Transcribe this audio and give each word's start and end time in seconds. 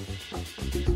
Thank 0.00 0.74
you. 0.76 0.87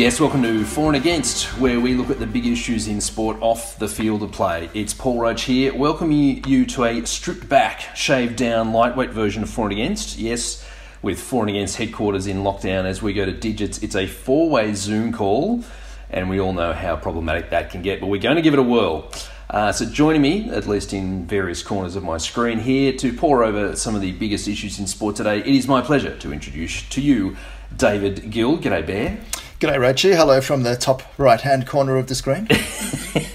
Yes, 0.00 0.18
welcome 0.18 0.42
to 0.44 0.64
For 0.64 0.86
and 0.86 0.96
Against, 0.96 1.44
where 1.58 1.78
we 1.78 1.92
look 1.92 2.08
at 2.08 2.18
the 2.18 2.26
big 2.26 2.46
issues 2.46 2.88
in 2.88 3.02
sport 3.02 3.36
off 3.42 3.78
the 3.78 3.86
field 3.86 4.22
of 4.22 4.32
play. 4.32 4.70
It's 4.72 4.94
Paul 4.94 5.20
Roach 5.20 5.42
here, 5.42 5.74
welcoming 5.74 6.42
you 6.46 6.64
to 6.68 6.84
a 6.84 7.04
stripped 7.04 7.50
back, 7.50 7.94
shaved 7.94 8.36
down, 8.36 8.72
lightweight 8.72 9.10
version 9.10 9.42
of 9.42 9.50
For 9.50 9.64
and 9.66 9.72
Against. 9.72 10.16
Yes, 10.16 10.66
with 11.02 11.20
For 11.20 11.42
and 11.42 11.50
Against 11.50 11.76
headquarters 11.76 12.26
in 12.26 12.38
lockdown 12.38 12.86
as 12.86 13.02
we 13.02 13.12
go 13.12 13.26
to 13.26 13.32
digits. 13.32 13.82
It's 13.82 13.94
a 13.94 14.06
four 14.06 14.48
way 14.48 14.72
Zoom 14.72 15.12
call, 15.12 15.64
and 16.08 16.30
we 16.30 16.40
all 16.40 16.54
know 16.54 16.72
how 16.72 16.96
problematic 16.96 17.50
that 17.50 17.68
can 17.68 17.82
get, 17.82 18.00
but 18.00 18.06
we're 18.06 18.22
going 18.22 18.36
to 18.36 18.42
give 18.42 18.54
it 18.54 18.58
a 18.58 18.62
whirl. 18.62 19.12
Uh, 19.50 19.70
so, 19.70 19.84
joining 19.84 20.22
me, 20.22 20.48
at 20.48 20.66
least 20.66 20.94
in 20.94 21.26
various 21.26 21.62
corners 21.62 21.94
of 21.94 22.02
my 22.02 22.16
screen 22.16 22.58
here, 22.58 22.94
to 22.94 23.12
pour 23.12 23.44
over 23.44 23.76
some 23.76 23.94
of 23.94 24.00
the 24.00 24.12
biggest 24.12 24.48
issues 24.48 24.78
in 24.78 24.86
sport 24.86 25.16
today, 25.16 25.40
it 25.40 25.46
is 25.46 25.68
my 25.68 25.82
pleasure 25.82 26.16
to 26.16 26.32
introduce 26.32 26.88
to 26.88 27.02
you 27.02 27.36
David 27.76 28.30
Gill. 28.30 28.56
G'day, 28.56 28.86
Bear. 28.86 29.18
G'day, 29.60 29.76
Rachie. 29.76 30.16
Hello 30.16 30.40
from 30.40 30.62
the 30.62 30.74
top 30.74 31.02
right-hand 31.18 31.66
corner 31.66 31.98
of 31.98 32.06
the 32.06 32.14
screen. 32.14 32.48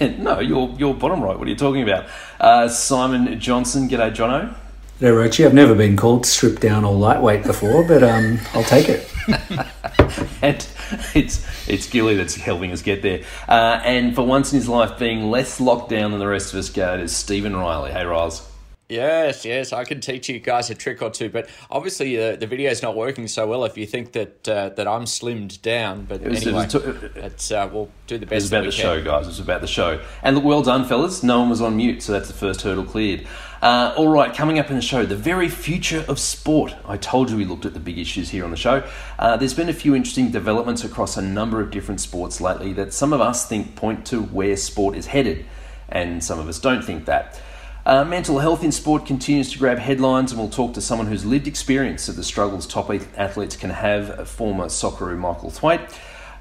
no, 0.20 0.40
you're, 0.40 0.74
you're 0.76 0.92
bottom 0.92 1.22
right. 1.22 1.38
What 1.38 1.46
are 1.46 1.50
you 1.50 1.56
talking 1.56 1.84
about? 1.84 2.06
Uh, 2.40 2.66
Simon 2.66 3.38
Johnson. 3.38 3.88
G'day, 3.88 4.12
Jono. 4.12 4.52
G'day, 4.98 5.14
Roachie. 5.14 5.46
I've 5.46 5.54
never 5.54 5.76
been 5.76 5.96
called 5.96 6.26
stripped 6.26 6.60
down 6.60 6.84
or 6.84 6.92
lightweight 6.92 7.44
before, 7.44 7.84
but 7.84 8.02
um, 8.02 8.40
I'll 8.54 8.64
take 8.64 8.88
it. 8.88 9.08
and 10.42 10.66
it's 11.14 11.46
it's 11.68 11.88
Gilly 11.88 12.16
that's 12.16 12.34
helping 12.34 12.72
us 12.72 12.82
get 12.82 13.02
there. 13.02 13.22
Uh, 13.48 13.80
and 13.84 14.12
for 14.12 14.26
once 14.26 14.52
in 14.52 14.58
his 14.58 14.68
life, 14.68 14.98
being 14.98 15.30
less 15.30 15.60
locked 15.60 15.90
down 15.90 16.10
than 16.10 16.18
the 16.18 16.26
rest 16.26 16.52
of 16.52 16.58
us 16.58 16.70
go, 16.70 16.94
is 16.94 17.14
Stephen 17.14 17.54
Riley. 17.54 17.92
Hey, 17.92 18.04
Riles. 18.04 18.50
Yes, 18.88 19.44
yes, 19.44 19.72
I 19.72 19.82
can 19.82 20.00
teach 20.00 20.28
you 20.28 20.38
guys 20.38 20.70
a 20.70 20.74
trick 20.74 21.02
or 21.02 21.10
two, 21.10 21.28
but 21.28 21.48
obviously 21.72 22.22
uh, 22.22 22.36
the 22.36 22.46
video 22.46 22.70
is 22.70 22.82
not 22.82 22.94
working 22.94 23.26
so 23.26 23.44
well. 23.48 23.64
If 23.64 23.76
you 23.76 23.84
think 23.84 24.12
that 24.12 24.48
uh, 24.48 24.68
that 24.70 24.86
I'm 24.86 25.06
slimmed 25.06 25.60
down, 25.60 26.04
but 26.04 26.22
it 26.22 26.28
was, 26.28 26.46
anyway, 26.46 26.66
it 26.66 26.72
was, 26.72 27.02
it's, 27.16 27.50
uh, 27.50 27.68
we'll 27.72 27.90
do 28.06 28.16
the 28.16 28.26
best. 28.26 28.44
It's 28.44 28.48
about 28.48 28.64
the 28.64 28.70
can. 28.70 28.82
show, 28.82 29.02
guys. 29.02 29.26
It's 29.26 29.40
about 29.40 29.60
the 29.60 29.66
show. 29.66 30.00
And 30.22 30.36
look, 30.36 30.44
well 30.44 30.62
done, 30.62 30.84
fellas. 30.84 31.24
No 31.24 31.40
one 31.40 31.50
was 31.50 31.60
on 31.60 31.76
mute, 31.76 32.00
so 32.00 32.12
that's 32.12 32.28
the 32.28 32.34
first 32.34 32.62
hurdle 32.62 32.84
cleared. 32.84 33.26
Uh, 33.60 33.92
all 33.96 34.06
right, 34.06 34.32
coming 34.32 34.60
up 34.60 34.70
in 34.70 34.76
the 34.76 34.82
show, 34.82 35.04
the 35.04 35.16
very 35.16 35.48
future 35.48 36.04
of 36.06 36.20
sport. 36.20 36.76
I 36.86 36.96
told 36.96 37.28
you 37.28 37.36
we 37.36 37.44
looked 37.44 37.66
at 37.66 37.74
the 37.74 37.80
big 37.80 37.98
issues 37.98 38.30
here 38.30 38.44
on 38.44 38.52
the 38.52 38.56
show. 38.56 38.88
Uh, 39.18 39.36
there's 39.36 39.54
been 39.54 39.68
a 39.68 39.74
few 39.74 39.96
interesting 39.96 40.30
developments 40.30 40.84
across 40.84 41.16
a 41.16 41.22
number 41.22 41.60
of 41.60 41.72
different 41.72 42.00
sports 42.00 42.40
lately 42.40 42.72
that 42.74 42.92
some 42.92 43.12
of 43.12 43.20
us 43.20 43.48
think 43.48 43.74
point 43.74 44.06
to 44.06 44.22
where 44.22 44.56
sport 44.56 44.96
is 44.96 45.06
headed, 45.06 45.44
and 45.88 46.22
some 46.22 46.38
of 46.38 46.46
us 46.46 46.60
don't 46.60 46.84
think 46.84 47.06
that. 47.06 47.40
Uh, 47.86 48.04
mental 48.04 48.40
health 48.40 48.64
in 48.64 48.72
sport 48.72 49.06
continues 49.06 49.52
to 49.52 49.58
grab 49.60 49.78
headlines, 49.78 50.32
and 50.32 50.40
we'll 50.40 50.50
talk 50.50 50.74
to 50.74 50.80
someone 50.80 51.06
who's 51.06 51.24
lived 51.24 51.46
experience 51.46 52.08
of 52.08 52.16
the 52.16 52.24
struggles 52.24 52.66
top 52.66 52.90
athletes 53.16 53.56
can 53.56 53.70
have, 53.70 54.28
former 54.28 54.64
Socceroo 54.64 55.16
Michael 55.16 55.50
Thwaite. 55.50 55.82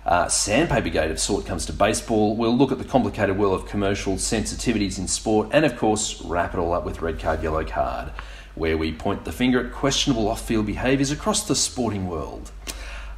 Uh, 0.08 0.28
Sandpaper 0.28 0.90
Gate 0.90 1.12
of 1.12 1.20
sort 1.20 1.46
comes 1.46 1.68
to 1.68 1.74
baseball. 1.74 2.36
We'll 2.36 2.58
look 2.58 2.72
at 2.72 2.80
the 2.80 2.84
complicated 2.84 3.38
world 3.38 3.62
of 3.62 3.68
commercial 3.68 4.16
sensitivities 4.16 4.98
in 4.98 5.08
sport, 5.08 5.50
and 5.52 5.66
of 5.66 5.78
course, 5.78 6.20
wrap 6.24 6.56
it 6.56 6.58
all 6.58 6.74
up 6.74 6.84
with 6.84 7.04
red 7.04 7.20
card, 7.20 7.44
yellow 7.44 7.64
card, 7.64 8.12
where 8.56 8.76
we 8.76 8.92
point 8.92 9.24
the 9.24 9.32
finger 9.32 9.64
at 9.64 9.72
questionable 9.72 10.28
off 10.28 10.48
field 10.48 10.66
behaviours 10.66 11.12
across 11.12 11.48
the 11.48 11.56
sporting 11.56 12.08
world. 12.08 12.52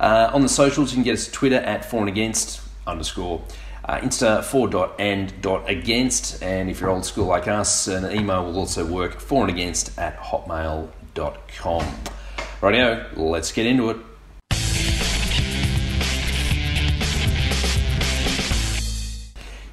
Uh, 0.02 0.32
on 0.34 0.42
the 0.42 0.50
socials, 0.50 0.92
you 0.92 0.96
can 0.98 1.04
get 1.04 1.14
us 1.14 1.32
Twitter 1.32 1.56
at 1.56 1.90
for 1.90 2.02
and 2.02 2.10
against 2.10 2.60
underscore 2.86 3.42
uh, 3.88 4.00
Insta 4.00 4.44
for 4.44 4.68
dot 4.68 4.96
and 5.00 5.34
dot 5.42 5.70
against, 5.70 6.44
and 6.44 6.70
if 6.70 6.82
you're 6.82 6.90
old 6.90 7.06
school 7.06 7.26
like 7.26 7.48
us, 7.48 7.88
an 7.88 8.12
email 8.12 8.46
will 8.46 8.60
also 8.60 8.86
work 8.86 9.20
for 9.20 9.42
and 9.42 9.50
against 9.50 9.98
at 9.98 10.18
hotmail.com. 10.18 11.84
Rightio, 12.62 13.06
let's 13.16 13.52
get 13.52 13.66
into 13.66 13.90
it. 13.92 13.98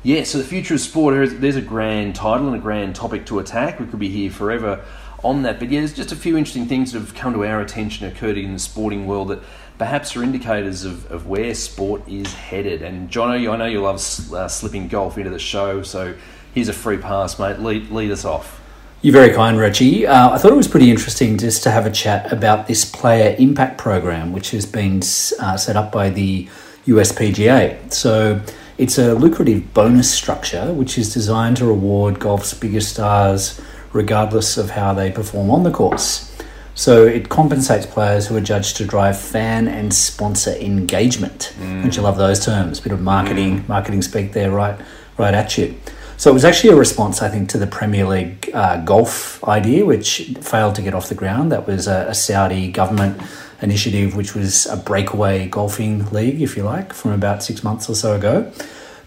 Yeah, 0.05 0.25
so 0.25 0.37
the 0.37 0.45
future 0.45 0.75
of 0.75 0.81
sport, 0.81 1.31
there's 1.41 1.57
a 1.57 1.63
grand 1.63 2.15
title 2.15 2.47
and 2.47 2.55
a 2.55 2.59
grand 2.59 2.95
topic 2.95 3.25
to 3.27 3.39
attack. 3.39 3.81
We 3.81 3.87
could 3.87 3.99
be 3.99 4.11
here 4.11 4.31
forever 4.31 4.85
on 5.25 5.43
that, 5.43 5.59
but 5.59 5.71
yeah, 5.71 5.81
there's 5.81 5.95
just 5.95 6.13
a 6.13 6.17
few 6.17 6.37
interesting 6.37 6.67
things 6.67 6.93
that 6.93 7.01
have 7.01 7.15
come 7.15 7.33
to 7.33 7.47
our 7.47 7.63
attention, 7.63 8.07
occurred 8.07 8.37
in 8.37 8.53
the 8.53 8.59
sporting 8.59 9.07
world 9.07 9.29
that 9.29 9.43
perhaps 9.79 10.17
are 10.17 10.23
indicators 10.23 10.85
of, 10.85 11.11
of 11.11 11.27
where 11.27 11.55
sport 11.55 12.07
is 12.09 12.33
headed. 12.33 12.83
And 12.83 13.11
Jono, 13.11 13.53
I 13.53 13.57
know 13.57 13.67
you 13.67 13.81
love 13.81 13.97
uh, 14.33 14.49
slipping 14.49 14.89
golf 14.89 15.19
into 15.19 15.31
the 15.31 15.39
show, 15.39 15.83
so 15.83 16.15
here's 16.55 16.69
a 16.69 16.73
free 16.73 16.99
pass, 16.99 17.39
mate. 17.39 17.59
Lead, 17.61 17.91
lead 17.91 18.11
us 18.11 18.25
off. 18.25 18.61
You're 19.03 19.13
very 19.13 19.35
kind, 19.35 19.59
Reggie. 19.59 20.07
Uh, 20.07 20.31
I 20.31 20.39
thought 20.39 20.53
it 20.53 20.57
was 20.57 20.69
pretty 20.69 20.91
interesting 20.91 21.37
just 21.37 21.63
to 21.65 21.71
have 21.71 21.85
a 21.85 21.91
chat 21.91 22.33
about 22.33 22.69
this 22.69 22.87
player 22.87 23.37
impact 23.39 23.77
program, 23.77 24.33
which 24.33 24.53
has 24.53 24.65
been 24.65 25.01
uh, 25.41 25.57
set 25.59 25.77
up 25.77 25.93
by 25.93 26.09
the 26.09 26.49
USPGA. 26.87 27.93
So 27.93 28.41
it's 28.79 28.97
a 28.97 29.15
lucrative 29.15 29.75
bonus 29.75 30.13
structure 30.13 30.73
which 30.73 30.97
is 30.97 31.13
designed 31.13 31.59
to 31.59 31.67
reward 31.67 32.19
golf's 32.19 32.55
biggest 32.55 32.91
stars 32.91 33.61
regardless 33.93 34.57
of 34.57 34.71
how 34.71 34.93
they 34.95 35.11
perform 35.11 35.51
on 35.51 35.63
the 35.63 35.71
course. 35.71 36.34
So 36.75 37.07
it 37.07 37.29
compensates 37.29 37.87
players 37.87 38.27
who 38.27 38.37
are 38.37 38.41
judged 38.41 38.77
to 38.79 38.85
drive 38.85 39.19
fan 39.19 39.69
and 39.69 39.95
sponsor 39.95 40.53
engagement. 40.53 41.55
Mm. 41.61 41.83
Don't 41.83 41.97
you 41.97 42.03
love 42.03 42.19
those 42.19 42.45
terms? 42.45 42.81
Bit 42.81 42.93
of 42.93 43.01
marketing, 43.01 43.61
mm. 43.61 43.69
marketing 43.69 44.03
speak 44.03 44.33
there, 44.33 44.51
right, 44.51 44.79
right 45.17 45.35
at 45.35 45.57
you. 45.57 45.77
So 46.17 46.31
it 46.31 46.35
was 46.35 46.45
actually 46.45 46.71
a 46.71 46.77
response, 46.77 47.23
I 47.23 47.29
think, 47.29 47.49
to 47.51 47.59
the 47.59 47.67
Premier 47.67 48.07
League 48.07 48.51
uh, 48.55 48.81
golf 48.85 49.43
idea, 49.45 49.85
which 49.85 50.33
failed 50.41 50.75
to 50.77 50.83
get 50.83 50.95
off 50.95 51.09
the 51.09 51.15
ground. 51.15 51.53
That 51.53 51.67
was 51.67 51.87
a, 51.87 52.07
a, 52.09 52.15
Saudi 52.15 52.71
government 52.71 53.21
initiative, 53.61 54.15
which 54.15 54.35
was 54.35 54.67
a 54.67 54.77
breakaway 54.77 55.49
golfing 55.49 56.07
league, 56.11 56.41
if 56.41 56.57
you 56.57 56.63
like, 56.63 56.93
from 56.93 57.11
about 57.11 57.43
six 57.43 57.65
months 57.65 57.89
or 57.89 57.95
so 57.95 58.15
ago. 58.15 58.53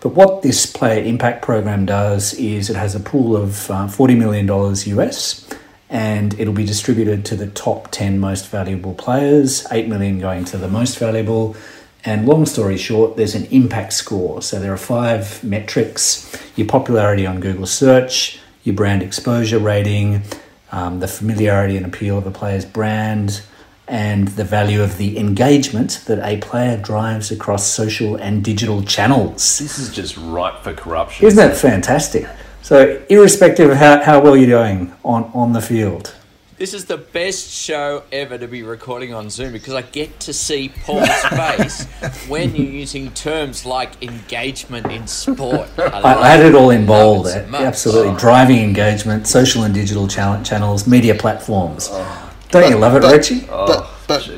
But 0.02 0.10
what 0.10 0.42
this 0.42 0.66
player 0.66 1.04
impact 1.04 1.44
program 1.44 1.86
does 1.86 2.34
is 2.34 2.70
it 2.70 2.76
has 2.76 2.94
a 2.94 3.00
pool 3.00 3.36
of 3.36 3.72
uh, 3.72 3.88
$40 3.88 4.18
million 4.18 4.48
US 4.48 5.47
and 5.90 6.38
it'll 6.40 6.54
be 6.54 6.66
distributed 6.66 7.26
to 7.26 7.36
the 7.36 7.48
top 7.48 7.90
10 7.92 8.20
most 8.20 8.50
valuable 8.50 8.94
players, 8.94 9.66
8 9.72 9.88
million 9.88 10.20
going 10.20 10.46
to 10.46 10.58
the 10.58 10.68
most 10.68 10.98
valuable. 11.00 11.56
And 12.04 12.26
long 12.26 12.46
story 12.46 12.78
short, 12.78 13.18
there's 13.18 13.36
an 13.36 13.46
impact 13.46 13.94
score. 13.94 14.42
So 14.42 14.60
there 14.60 14.74
are 14.74 14.78
five 14.78 15.44
metrics 15.44 16.26
your 16.56 16.68
popularity 16.68 17.26
on 17.26 17.40
Google 17.40 17.66
search, 17.66 18.40
your 18.64 18.76
brand 18.76 19.04
exposure 19.04 19.60
rating, 19.60 20.24
um, 20.72 21.00
the 21.00 21.08
familiarity 21.08 21.78
and 21.78 21.86
appeal 21.86 22.18
of 22.18 22.28
a 22.28 22.32
player's 22.32 22.66
brand, 22.66 23.42
and 23.88 24.28
the 24.30 24.44
value 24.44 24.82
of 24.82 24.98
the 24.98 25.18
engagement 25.18 26.04
that 26.08 26.20
a 26.28 26.38
player 26.38 26.78
drives 26.78 27.32
across 27.32 27.66
social 27.66 28.16
and 28.16 28.44
digital 28.44 28.84
channels. 28.84 29.60
This 29.60 29.80
is 29.80 29.94
just 29.94 30.18
ripe 30.18 30.62
for 30.64 30.74
corruption. 30.74 31.26
Isn't 31.26 31.38
that 31.38 31.56
fantastic? 31.56 32.28
So, 32.68 33.02
irrespective 33.08 33.70
of 33.70 33.78
how, 33.78 34.04
how 34.04 34.20
well 34.20 34.36
you're 34.36 34.60
doing 34.60 34.94
on, 35.06 35.32
on 35.34 35.54
the 35.54 35.62
field. 35.62 36.14
This 36.58 36.74
is 36.74 36.84
the 36.84 36.98
best 36.98 37.50
show 37.50 38.04
ever 38.12 38.38
to 38.38 38.46
be 38.46 38.62
recording 38.62 39.14
on 39.14 39.30
Zoom 39.30 39.54
because 39.54 39.74
I 39.74 39.84
get 39.84 40.20
to 40.20 40.34
see 40.34 40.68
Paul's 40.84 41.08
face 41.30 41.86
when 42.28 42.54
you're 42.54 42.70
using 42.70 43.12
terms 43.12 43.66
like 43.66 44.04
engagement 44.04 44.92
in 44.92 45.08
sport. 45.08 45.70
I, 45.78 45.84
I, 46.02 46.14
I 46.24 46.28
had 46.28 46.46
it 46.46 46.56
all 46.56 46.72
in 46.72 46.86
bold. 46.86 47.28
Absolutely. 47.28 48.12
Oh. 48.12 48.20
Driving 48.20 48.58
engagement, 48.58 49.28
social 49.28 49.64
and 49.64 49.74
digital 49.74 50.06
channels, 50.06 50.86
media 50.86 51.16
platforms. 51.16 51.88
Oh. 51.90 52.34
Don't 52.50 52.64
but, 52.64 52.70
you 52.70 52.76
love 52.76 52.98
it, 52.98 53.02
but, 53.04 53.16
Richie? 53.16 53.48
Oh. 53.50 53.66
But, 53.66 53.97
but, 54.08 54.30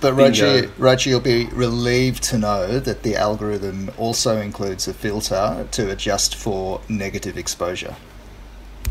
but 0.00 0.12
Roger, 0.14 0.70
Roger, 0.78 1.10
you'll 1.10 1.20
be 1.20 1.46
relieved 1.46 2.22
to 2.24 2.38
know 2.38 2.78
that 2.78 3.02
the 3.02 3.16
algorithm 3.16 3.90
also 3.98 4.40
includes 4.40 4.86
a 4.86 4.94
filter 4.94 5.66
to 5.72 5.90
adjust 5.90 6.36
for 6.36 6.80
negative 6.88 7.36
exposure. 7.36 7.96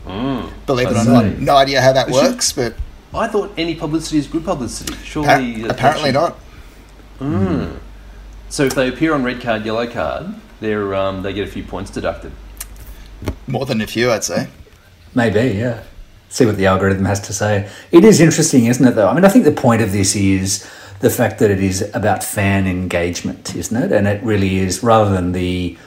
Mm, 0.06 0.52
Believe 0.66 0.88
I 0.88 0.92
it 0.92 0.98
or 0.98 1.06
not, 1.06 1.38
no 1.40 1.56
idea 1.56 1.82
how 1.82 1.94
that 1.94 2.10
works, 2.10 2.52
but 2.52 2.76
I 3.14 3.28
thought 3.28 3.54
any 3.58 3.76
publicity 3.76 4.18
is 4.18 4.28
good 4.28 4.44
publicity. 4.44 4.94
Surely, 5.04 5.62
pa- 5.64 5.70
apparently 5.70 6.12
not. 6.12 6.38
Mm. 7.20 7.80
So 8.50 8.64
if 8.64 8.76
they 8.76 8.90
appear 8.90 9.14
on 9.14 9.24
red 9.24 9.42
card, 9.42 9.66
yellow 9.66 9.88
card, 9.88 10.28
they're 10.60 10.94
um, 10.94 11.24
they 11.24 11.32
get 11.34 11.48
a 11.48 11.52
few 11.52 11.64
points 11.64 11.90
deducted. 11.90 12.34
More 13.48 13.66
than 13.66 13.80
a 13.82 13.88
few, 13.88 14.12
I'd 14.12 14.26
say. 14.26 14.50
Maybe, 15.16 15.58
yeah 15.58 15.84
see 16.38 16.46
what 16.46 16.56
the 16.56 16.68
algorithm 16.68 17.06
has 17.06 17.20
to 17.22 17.34
say. 17.34 17.68
It 17.92 18.04
is 18.06 18.22
interesting, 18.22 18.68
isn't 18.68 18.88
it, 18.88 18.92
though? 18.92 19.08
I 19.08 19.14
mean, 19.14 19.26
I 19.26 19.30
think 19.30 19.46
the 19.46 19.52
point 19.52 19.82
of 19.82 19.92
this 19.92 20.16
is 20.16 20.70
the 21.00 21.10
fact 21.10 21.40
that 21.40 21.50
it 21.50 21.62
is 21.62 21.82
about 21.94 22.24
fan 22.24 22.68
engagement, 22.68 23.56
isn't 23.56 23.76
it? 23.76 23.92
And 23.92 24.08
it 24.08 24.22
really 24.24 24.58
is, 24.60 24.84
rather 24.84 25.12
than 25.12 25.32
the 25.32 25.78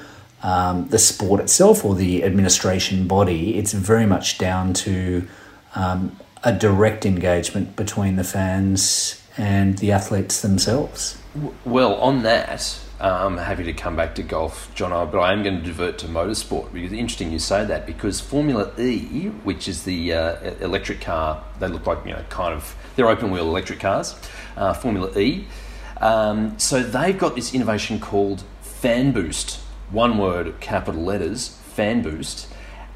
um, 0.43 0.89
the 0.89 0.99
sport 0.99 1.41
itself 1.41 1.85
or 1.85 1.95
the 1.95 2.25
administration 2.25 3.07
body, 3.07 3.59
it's 3.59 3.73
very 3.75 4.07
much 4.07 4.39
down 4.39 4.73
to 4.73 5.29
um, 5.75 6.17
a 6.43 6.53
direct 6.53 7.05
engagement 7.05 7.77
between 7.77 8.17
the 8.17 8.25
fans 8.25 9.23
and 9.37 9.77
the 9.79 9.93
athletes 9.93 10.41
themselves. 10.41 11.19
Well, 11.67 11.95
on 11.97 12.23
that, 12.23 12.81
I'm 13.01 13.39
happy 13.39 13.65
to 13.65 13.73
come 13.73 13.97
back 13.97 14.15
to 14.17 14.23
golf, 14.23 14.71
John, 14.75 14.91
but 15.11 15.19
I 15.19 15.33
am 15.33 15.43
going 15.43 15.57
to 15.57 15.63
divert 15.63 15.97
to 15.99 16.07
motorsport 16.07 16.73
because 16.73 16.93
interesting 16.93 17.33
you 17.33 17.39
say 17.39 17.65
that 17.65 17.87
because 17.87 18.21
Formula 18.21 18.71
E, 18.79 19.29
which 19.43 19.69
is 19.69 19.85
the 19.85 20.13
uh, 20.13 20.55
electric 20.61 21.01
car, 21.01 21.43
they 21.59 21.69
look 21.69 21.87
like 21.87 22.05
you 22.05 22.13
know 22.13 22.23
kind 22.29 22.53
of 22.53 22.77
they're 22.97 23.09
open 23.09 23.31
wheel 23.31 23.49
electric 23.49 23.81
cars, 23.81 24.15
uh, 24.57 24.75
Formula 24.75 25.19
E. 25.19 25.47
Um, 26.03 26.59
so 26.59 26.83
they've 26.83 27.17
got 27.17 27.35
this 27.37 27.55
innovation 27.55 28.01
called 28.01 28.45
Fan 28.61 29.13
Boost, 29.13 29.61
one 29.91 30.19
word, 30.19 30.61
capital 30.61 31.03
letters, 31.03 31.49
Fan 31.49 32.03
Boost. 32.03 32.49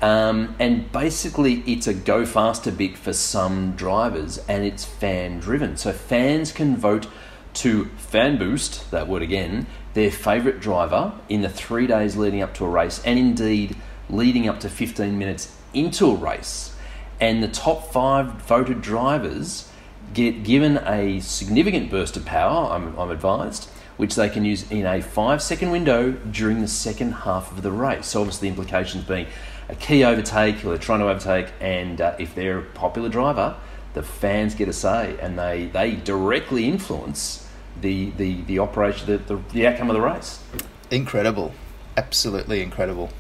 Um, 0.02 0.54
and 0.58 0.92
basically, 0.92 1.62
it's 1.66 1.86
a 1.86 1.94
go 1.94 2.26
faster 2.26 2.70
bit 2.70 2.98
for 2.98 3.14
some 3.14 3.72
drivers, 3.72 4.36
and 4.48 4.64
it's 4.64 4.84
fan 4.84 5.38
driven. 5.38 5.78
So 5.78 5.92
fans 5.92 6.52
can 6.52 6.76
vote 6.76 7.06
to 7.54 7.86
fan 7.96 8.36
boost, 8.36 8.90
that 8.90 9.08
word 9.08 9.22
again, 9.22 9.66
their 9.94 10.10
favourite 10.10 10.60
driver 10.60 11.12
in 11.28 11.42
the 11.42 11.48
three 11.48 11.86
days 11.86 12.16
leading 12.16 12.42
up 12.42 12.54
to 12.54 12.64
a 12.64 12.68
race, 12.68 13.00
and 13.04 13.18
indeed 13.18 13.76
leading 14.10 14.48
up 14.48 14.60
to 14.60 14.68
15 14.68 15.18
minutes 15.18 15.56
into 15.72 16.06
a 16.06 16.14
race. 16.14 16.74
And 17.20 17.42
the 17.42 17.48
top 17.48 17.92
five 17.92 18.32
voted 18.42 18.82
drivers 18.82 19.70
get 20.12 20.44
given 20.44 20.78
a 20.84 21.20
significant 21.20 21.90
burst 21.90 22.16
of 22.16 22.24
power, 22.24 22.70
I'm, 22.72 22.98
I'm 22.98 23.10
advised, 23.10 23.70
which 23.96 24.16
they 24.16 24.28
can 24.28 24.44
use 24.44 24.70
in 24.70 24.84
a 24.84 25.00
five 25.00 25.40
second 25.40 25.70
window 25.70 26.12
during 26.12 26.60
the 26.60 26.68
second 26.68 27.12
half 27.12 27.50
of 27.52 27.62
the 27.62 27.72
race. 27.72 28.06
So, 28.08 28.20
obviously, 28.20 28.48
the 28.48 28.56
implications 28.56 29.04
being 29.04 29.26
a 29.68 29.74
key 29.76 30.04
overtake, 30.04 30.64
or 30.64 30.70
they're 30.70 30.78
trying 30.78 31.00
to 31.00 31.08
overtake, 31.08 31.52
and 31.60 32.00
uh, 32.00 32.16
if 32.18 32.34
they're 32.34 32.58
a 32.58 32.62
popular 32.62 33.08
driver, 33.08 33.56
the 33.94 34.02
fans 34.02 34.54
get 34.54 34.68
a 34.68 34.72
say 34.72 35.16
and 35.20 35.38
they, 35.38 35.66
they 35.66 35.92
directly 35.92 36.68
influence 36.68 37.43
the, 37.80 38.10
the, 38.10 38.42
the 38.42 38.58
operation, 38.58 39.06
the, 39.06 39.18
the, 39.18 39.36
the 39.52 39.66
outcome 39.66 39.90
of 39.90 39.94
the 39.94 40.02
race. 40.02 40.42
Incredible. 40.90 41.52
Absolutely 41.96 42.62
incredible. 42.62 43.10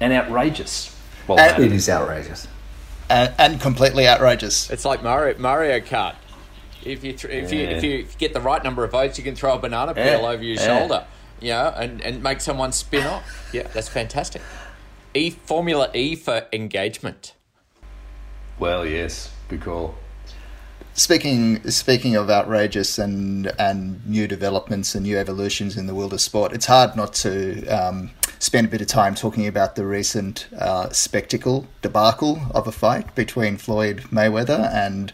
And 0.00 0.12
outrageous. 0.12 0.96
Well, 1.26 1.38
and, 1.38 1.62
it 1.62 1.72
is 1.72 1.88
outrageous. 1.88 2.48
And, 3.08 3.34
and, 3.38 3.60
completely 3.60 4.06
outrageous. 4.08 4.70
It's 4.70 4.84
like 4.84 5.02
Mario, 5.02 5.38
Mario 5.38 5.80
Kart. 5.80 6.14
If 6.84 7.04
you, 7.04 7.12
th- 7.12 7.44
if, 7.44 7.52
yeah. 7.52 7.58
you, 7.58 7.76
if 7.76 7.84
you 7.84 8.06
get 8.18 8.32
the 8.32 8.40
right 8.40 8.62
number 8.64 8.84
of 8.84 8.92
votes, 8.92 9.18
you 9.18 9.24
can 9.24 9.34
throw 9.34 9.54
a 9.54 9.58
banana 9.58 9.94
peel 9.94 10.04
yeah. 10.04 10.28
over 10.28 10.42
your 10.42 10.56
yeah. 10.56 10.66
shoulder, 10.66 11.06
you 11.40 11.50
know, 11.50 11.74
and, 11.76 12.00
and 12.00 12.22
make 12.22 12.40
someone 12.40 12.72
spin 12.72 13.06
off. 13.06 13.50
Yeah, 13.52 13.66
that's 13.68 13.88
fantastic. 13.88 14.40
E 15.12 15.30
Formula 15.30 15.90
E 15.92 16.14
for 16.14 16.46
engagement. 16.52 17.34
Well, 18.58 18.86
yes, 18.86 19.32
good 19.48 19.62
call. 19.62 19.96
Speaking 20.94 21.62
speaking 21.70 22.16
of 22.16 22.28
outrageous 22.28 22.98
and 22.98 23.52
and 23.58 24.04
new 24.06 24.26
developments 24.26 24.94
and 24.94 25.04
new 25.04 25.16
evolutions 25.16 25.76
in 25.76 25.86
the 25.86 25.94
world 25.94 26.12
of 26.12 26.20
sport, 26.20 26.52
it's 26.52 26.66
hard 26.66 26.96
not 26.96 27.14
to 27.14 27.66
um, 27.68 28.10
spend 28.38 28.66
a 28.66 28.70
bit 28.70 28.80
of 28.80 28.86
time 28.88 29.14
talking 29.14 29.46
about 29.46 29.76
the 29.76 29.86
recent 29.86 30.48
uh, 30.58 30.90
spectacle 30.90 31.66
debacle 31.80 32.42
of 32.54 32.66
a 32.66 32.72
fight 32.72 33.14
between 33.14 33.56
Floyd 33.56 34.02
Mayweather 34.10 34.72
and 34.72 35.12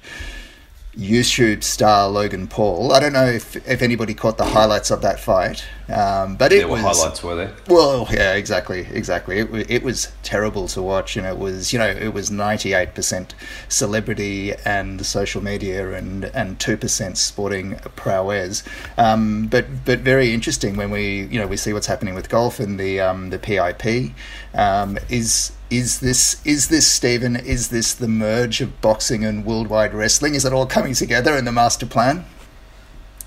YouTube 0.96 1.62
star 1.62 2.08
Logan 2.08 2.48
Paul. 2.48 2.92
I 2.92 3.00
don't 3.00 3.12
know 3.12 3.26
if, 3.26 3.56
if 3.68 3.82
anybody 3.82 4.14
caught 4.14 4.38
the 4.38 4.46
highlights 4.46 4.90
of 4.90 5.02
that 5.02 5.20
fight, 5.20 5.64
um, 5.88 6.36
but 6.36 6.52
it 6.52 6.58
there 6.58 6.68
were 6.68 6.82
was 6.82 6.98
highlights, 6.98 7.22
were 7.22 7.36
there? 7.36 7.54
Well, 7.68 8.08
yeah, 8.10 8.34
exactly, 8.34 8.80
exactly. 8.90 9.38
It, 9.38 9.70
it 9.70 9.82
was 9.82 10.12
terrible 10.22 10.66
to 10.68 10.82
watch, 10.82 11.16
and 11.16 11.26
it 11.26 11.38
was 11.38 11.72
you 11.72 11.78
know 11.78 11.88
it 11.88 12.12
was 12.12 12.30
ninety 12.30 12.72
eight 12.72 12.94
percent 12.94 13.34
celebrity 13.68 14.52
and 14.64 15.04
social 15.06 15.42
media, 15.42 15.92
and 15.92 16.24
and 16.26 16.58
two 16.58 16.76
percent 16.76 17.18
sporting 17.18 17.76
prowess. 17.94 18.64
Um, 18.98 19.46
but 19.46 19.84
but 19.84 20.00
very 20.00 20.34
interesting 20.34 20.76
when 20.76 20.90
we 20.90 21.22
you 21.26 21.38
know 21.38 21.46
we 21.46 21.56
see 21.56 21.72
what's 21.72 21.86
happening 21.86 22.14
with 22.14 22.28
golf 22.28 22.58
and 22.58 22.80
the 22.80 23.00
um, 23.00 23.30
the 23.30 23.38
PIP 23.38 24.12
um, 24.54 24.98
is 25.08 25.52
is 25.70 26.00
this 26.00 26.44
is 26.44 26.68
this 26.68 26.90
Stephen? 26.90 27.36
Is 27.36 27.68
this 27.68 27.94
the 27.94 28.08
merge 28.08 28.60
of 28.60 28.80
boxing 28.80 29.24
and 29.24 29.44
worldwide 29.44 29.94
wrestling? 29.94 30.34
Is 30.34 30.44
it 30.44 30.52
all 30.52 30.66
coming 30.66 30.94
together 30.94 31.36
in 31.36 31.44
the 31.44 31.52
master 31.52 31.86
plan? 31.86 32.24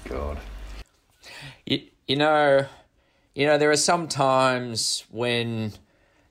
God, 0.05 0.39
you, 2.09 2.15
know, 2.15 2.65
you 3.35 3.45
know, 3.47 3.57
there 3.57 3.71
are 3.71 3.77
some 3.77 4.07
times 4.07 5.05
when, 5.09 5.73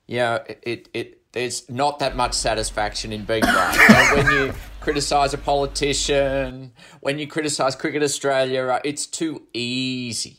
you 0.07 0.19
know, 0.19 0.45
it 0.63 0.89
it 0.93 1.19
there's 1.33 1.71
not 1.71 2.01
that 2.01 2.17
much 2.17 2.35
satisfaction 2.35 3.13
in 3.13 3.25
being 3.25 3.43
right. 3.43 4.13
when 4.17 4.27
you 4.33 4.53
criticize 4.81 5.33
a 5.35 5.39
politician, 5.39 6.73
when 7.01 7.19
you 7.19 7.29
criticize 7.29 7.77
Cricket 7.77 8.03
Australia, 8.03 8.81
it's 8.85 9.07
too 9.07 9.47
easy. 9.55 10.39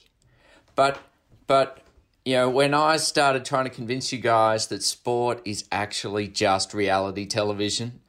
But 0.75 0.99
but 1.47 1.79
you 2.25 2.33
know, 2.35 2.49
when 2.49 2.73
I 2.73 2.97
started 2.97 3.45
trying 3.45 3.63
to 3.63 3.69
convince 3.69 4.11
you 4.11 4.19
guys 4.19 4.67
that 4.67 4.83
sport 4.83 5.41
is 5.45 5.65
actually 5.71 6.27
just 6.27 6.73
reality 6.73 7.25
television, 7.25 8.01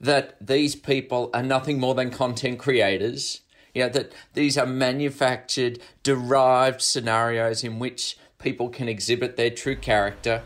that 0.00 0.36
these 0.40 0.74
people 0.74 1.30
are 1.34 1.42
nothing 1.42 1.78
more 1.78 1.94
than 1.94 2.10
content 2.10 2.58
creators, 2.58 3.42
you 3.78 3.84
know, 3.84 3.90
that 3.90 4.12
these 4.34 4.58
are 4.58 4.66
manufactured, 4.66 5.78
derived 6.02 6.82
scenarios 6.82 7.62
in 7.62 7.78
which 7.78 8.18
people 8.40 8.68
can 8.68 8.88
exhibit 8.88 9.36
their 9.36 9.50
true 9.50 9.76
character, 9.76 10.42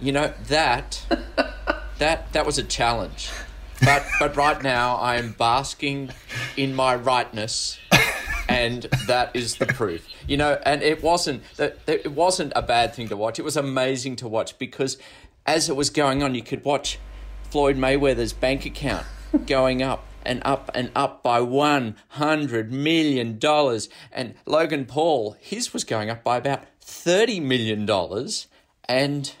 you 0.00 0.10
know, 0.10 0.34
that 0.48 1.00
that 1.98 2.32
that 2.32 2.44
was 2.44 2.58
a 2.58 2.64
challenge. 2.64 3.30
But 3.84 4.04
but 4.18 4.36
right 4.36 4.60
now 4.60 4.96
I 4.96 5.16
am 5.16 5.32
basking 5.32 6.10
in 6.56 6.74
my 6.74 6.96
rightness 6.96 7.78
and 8.48 8.82
that 9.06 9.30
is 9.34 9.56
the 9.56 9.66
proof. 9.66 10.04
You 10.26 10.36
know, 10.36 10.58
and 10.66 10.82
it 10.82 11.04
wasn't 11.04 11.44
that 11.56 11.78
it 11.86 12.10
wasn't 12.10 12.52
a 12.56 12.62
bad 12.62 12.94
thing 12.94 13.08
to 13.10 13.16
watch. 13.16 13.38
It 13.38 13.44
was 13.44 13.56
amazing 13.56 14.16
to 14.16 14.28
watch 14.28 14.58
because 14.58 14.98
as 15.46 15.68
it 15.68 15.76
was 15.76 15.88
going 15.88 16.24
on, 16.24 16.34
you 16.34 16.42
could 16.42 16.64
watch 16.64 16.98
Floyd 17.50 17.76
Mayweather's 17.76 18.32
bank 18.32 18.66
account 18.66 19.06
going 19.46 19.82
up 19.82 20.04
and 20.24 20.42
up 20.44 20.70
and 20.74 20.90
up 20.94 21.22
by 21.22 21.40
one 21.40 21.96
hundred 22.08 22.72
million 22.72 23.38
dollars, 23.38 23.88
and 24.12 24.34
Logan 24.46 24.86
Paul 24.86 25.36
his 25.40 25.72
was 25.72 25.84
going 25.84 26.10
up 26.10 26.22
by 26.22 26.36
about 26.36 26.62
thirty 26.80 27.40
million 27.40 27.86
dollars, 27.86 28.46
and 28.88 29.32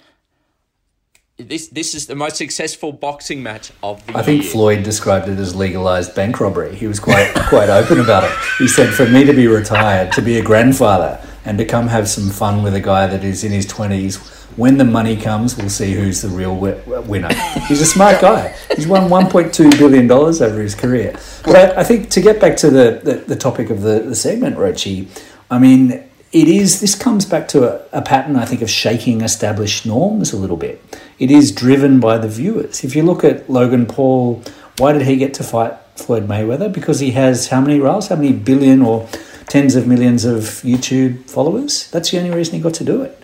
this 1.36 1.68
this 1.68 1.94
is 1.94 2.06
the 2.06 2.14
most 2.14 2.36
successful 2.36 2.92
boxing 2.92 3.42
match 3.42 3.72
of 3.82 4.04
the 4.06 4.12
year. 4.12 4.20
I 4.20 4.24
think 4.24 4.44
Floyd 4.44 4.82
described 4.82 5.28
it 5.28 5.38
as 5.38 5.54
legalized 5.54 6.14
bank 6.14 6.40
robbery. 6.40 6.74
He 6.74 6.86
was 6.86 7.00
quite 7.00 7.32
quite 7.48 7.68
open 7.68 8.00
about 8.00 8.24
it. 8.24 8.32
He 8.58 8.68
said, 8.68 8.92
"For 8.92 9.06
me 9.06 9.24
to 9.24 9.32
be 9.32 9.46
retired, 9.46 10.12
to 10.12 10.22
be 10.22 10.38
a 10.38 10.42
grandfather, 10.42 11.20
and 11.44 11.58
to 11.58 11.64
come 11.64 11.88
have 11.88 12.08
some 12.08 12.30
fun 12.30 12.62
with 12.62 12.74
a 12.74 12.80
guy 12.80 13.06
that 13.06 13.24
is 13.24 13.44
in 13.44 13.52
his 13.52 13.66
twenties, 13.66 14.18
when 14.60 14.76
the 14.76 14.84
money 14.84 15.16
comes, 15.16 15.56
we'll 15.56 15.70
see 15.70 15.92
who's 15.94 16.22
the 16.22 16.28
real 16.28 16.56
winner." 16.56 17.32
He's 17.68 17.80
a 17.80 17.86
smart 17.86 18.20
guy. 18.20 18.54
He's 18.76 18.86
won 18.86 19.08
1.2 19.08 19.78
billion 19.78 20.06
dollars 20.06 20.40
over 20.40 20.60
his 20.60 20.74
career. 20.74 21.18
But 21.44 21.76
I, 21.76 21.82
think 21.82 22.10
to 22.10 22.20
get 22.20 22.40
back 22.40 22.56
to 22.58 22.70
the 22.70 23.00
the, 23.02 23.14
the 23.30 23.36
topic 23.36 23.70
of 23.70 23.82
the 23.82 24.00
the 24.00 24.14
segment, 24.14 24.56
Roachie, 24.56 25.08
I 25.50 25.58
mean 25.58 26.04
it 26.32 26.46
is 26.46 26.80
this 26.80 26.94
comes 26.94 27.24
back 27.24 27.48
to 27.48 27.64
a, 27.64 27.98
a, 27.98 28.02
pattern 28.02 28.36
i 28.36 28.44
think 28.44 28.62
of 28.62 28.70
shaking 28.70 29.20
established 29.20 29.84
norms 29.84 30.32
a 30.32 30.36
little 30.36 30.56
bit 30.56 30.80
it 31.18 31.30
is 31.30 31.50
driven 31.50 31.98
by 31.98 32.16
the 32.18 32.28
viewers 32.28 32.84
if 32.84 32.94
you 32.94 33.02
look 33.02 33.24
at 33.24 33.48
logan 33.50 33.84
paul 33.84 34.40
why 34.78 34.92
did 34.92 35.02
he 35.02 35.16
get 35.16 35.34
to 35.34 35.42
fight 35.42 35.74
floyd 35.96 36.28
mayweather 36.28 36.72
because 36.72 37.00
he 37.00 37.10
has 37.10 37.48
how 37.48 37.60
many 37.60 37.80
Riles? 37.80 38.08
how 38.08 38.16
many 38.16 38.32
billion 38.32 38.80
or 38.80 39.08
tens 39.48 39.74
of 39.74 39.86
millions 39.86 40.24
of 40.24 40.42
youtube 40.62 41.28
followers 41.28 41.90
that's 41.90 42.10
the 42.10 42.18
only 42.18 42.30
reason 42.30 42.54
he 42.54 42.60
got 42.60 42.74
to 42.74 42.84
do 42.84 43.02
it 43.02 43.19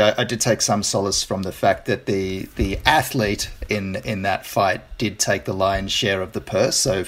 I, 0.00 0.22
I 0.22 0.24
did 0.24 0.40
take 0.40 0.62
some 0.62 0.82
solace 0.82 1.22
from 1.22 1.42
the 1.42 1.52
fact 1.52 1.86
that 1.86 2.06
the 2.06 2.48
the 2.56 2.78
athlete 2.84 3.50
in 3.68 3.96
in 3.96 4.22
that 4.22 4.46
fight 4.46 4.82
did 4.98 5.18
take 5.18 5.44
the 5.44 5.54
lion's 5.54 5.92
share 5.92 6.22
of 6.22 6.32
the 6.32 6.40
purse. 6.40 6.76
So 6.76 7.04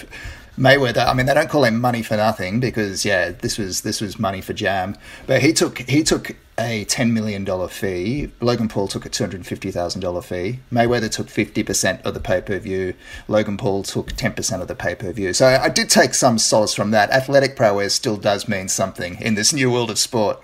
Mayweather, 0.58 1.06
I 1.06 1.12
mean, 1.12 1.26
they 1.26 1.34
don't 1.34 1.50
call 1.50 1.64
him 1.64 1.78
money 1.78 2.02
for 2.02 2.16
nothing 2.16 2.60
because 2.60 3.04
yeah, 3.04 3.30
this 3.30 3.58
was 3.58 3.82
this 3.82 4.00
was 4.00 4.18
money 4.18 4.40
for 4.40 4.54
jam. 4.54 4.96
But 5.26 5.42
he 5.42 5.52
took 5.52 5.80
he 5.80 6.02
took 6.02 6.34
a 6.58 6.84
ten 6.86 7.12
million 7.12 7.44
dollar 7.44 7.68
fee. 7.68 8.32
Logan 8.40 8.68
Paul 8.68 8.88
took 8.88 9.04
a 9.04 9.10
two 9.10 9.22
hundred 9.22 9.44
fifty 9.44 9.70
thousand 9.70 10.00
dollar 10.00 10.22
fee. 10.22 10.60
Mayweather 10.72 11.10
took 11.10 11.28
fifty 11.28 11.62
percent 11.62 12.00
of 12.06 12.14
the 12.14 12.20
pay 12.20 12.40
per 12.40 12.58
view. 12.58 12.94
Logan 13.28 13.58
Paul 13.58 13.82
took 13.82 14.12
ten 14.12 14.32
percent 14.32 14.62
of 14.62 14.68
the 14.68 14.74
pay 14.74 14.94
per 14.94 15.12
view. 15.12 15.34
So 15.34 15.46
I 15.46 15.68
did 15.68 15.90
take 15.90 16.14
some 16.14 16.38
solace 16.38 16.72
from 16.72 16.90
that. 16.92 17.10
Athletic 17.10 17.54
prowess 17.54 17.94
still 17.94 18.16
does 18.16 18.48
mean 18.48 18.68
something 18.68 19.20
in 19.20 19.34
this 19.34 19.52
new 19.52 19.70
world 19.70 19.90
of 19.90 19.98
sport. 19.98 20.42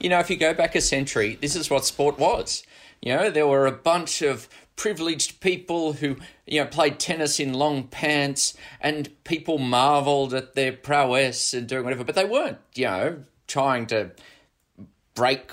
You 0.00 0.10
know, 0.10 0.18
if 0.18 0.30
you 0.30 0.36
go 0.36 0.54
back 0.54 0.74
a 0.74 0.80
century, 0.80 1.38
this 1.40 1.56
is 1.56 1.70
what 1.70 1.84
sport 1.84 2.18
was. 2.18 2.62
You 3.00 3.16
know, 3.16 3.30
there 3.30 3.46
were 3.46 3.66
a 3.66 3.72
bunch 3.72 4.22
of 4.22 4.48
privileged 4.76 5.40
people 5.40 5.94
who 5.94 6.16
you 6.46 6.60
know 6.60 6.66
played 6.66 6.98
tennis 6.98 7.40
in 7.40 7.54
long 7.54 7.84
pants 7.84 8.54
and 8.78 9.08
people 9.24 9.56
marveled 9.56 10.34
at 10.34 10.54
their 10.54 10.70
prowess 10.70 11.54
and 11.54 11.66
doing 11.66 11.82
whatever 11.82 12.04
but 12.04 12.14
they 12.14 12.26
weren't 12.26 12.58
you 12.74 12.84
know 12.84 13.24
trying 13.46 13.86
to 13.86 14.10
break 15.14 15.50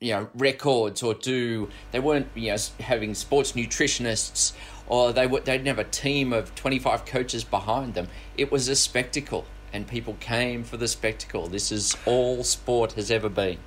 you 0.00 0.14
know 0.14 0.30
records 0.34 1.02
or 1.02 1.12
do 1.12 1.68
they 1.90 2.00
weren't 2.00 2.26
you 2.34 2.50
know 2.50 2.56
having 2.80 3.14
sports 3.14 3.52
nutritionists 3.52 4.54
or 4.88 5.12
they 5.12 5.26
would 5.26 5.44
they'd 5.44 5.66
have 5.66 5.78
a 5.78 5.84
team 5.84 6.32
of 6.32 6.54
25 6.54 7.04
coaches 7.04 7.44
behind 7.44 7.94
them. 7.94 8.08
It 8.36 8.50
was 8.50 8.68
a 8.68 8.76
spectacle, 8.76 9.44
and 9.72 9.86
people 9.86 10.16
came 10.20 10.64
for 10.64 10.76
the 10.76 10.88
spectacle. 10.88 11.46
This 11.46 11.70
is 11.70 11.96
all 12.06 12.44
sport 12.44 12.92
has 12.92 13.10
ever 13.10 13.28
been. 13.28 13.58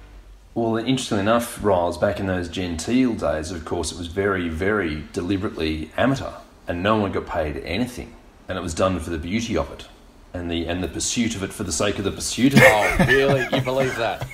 Well, 0.53 0.75
interestingly 0.77 1.21
enough, 1.21 1.63
Riles, 1.63 1.97
back 1.97 2.19
in 2.19 2.27
those 2.27 2.49
genteel 2.49 3.13
days, 3.13 3.51
of 3.51 3.63
course, 3.63 3.91
it 3.91 3.97
was 3.97 4.07
very, 4.07 4.49
very 4.49 5.03
deliberately 5.13 5.91
amateur, 5.95 6.31
and 6.67 6.83
no 6.83 6.97
one 6.97 7.13
got 7.13 7.25
paid 7.25 7.57
anything, 7.57 8.13
and 8.49 8.57
it 8.57 8.61
was 8.61 8.73
done 8.73 8.99
for 8.99 9.09
the 9.11 9.17
beauty 9.17 9.55
of 9.55 9.71
it, 9.71 9.87
and 10.33 10.51
the 10.51 10.67
and 10.67 10.83
the 10.83 10.89
pursuit 10.89 11.35
of 11.35 11.43
it 11.43 11.53
for 11.53 11.63
the 11.63 11.71
sake 11.71 11.97
of 11.99 12.03
the 12.03 12.11
pursuit. 12.11 12.53
Of 12.53 12.59
it. 12.59 12.65
Oh, 12.65 13.05
really? 13.07 13.47
You 13.53 13.61
believe 13.61 13.95
that? 13.95 14.27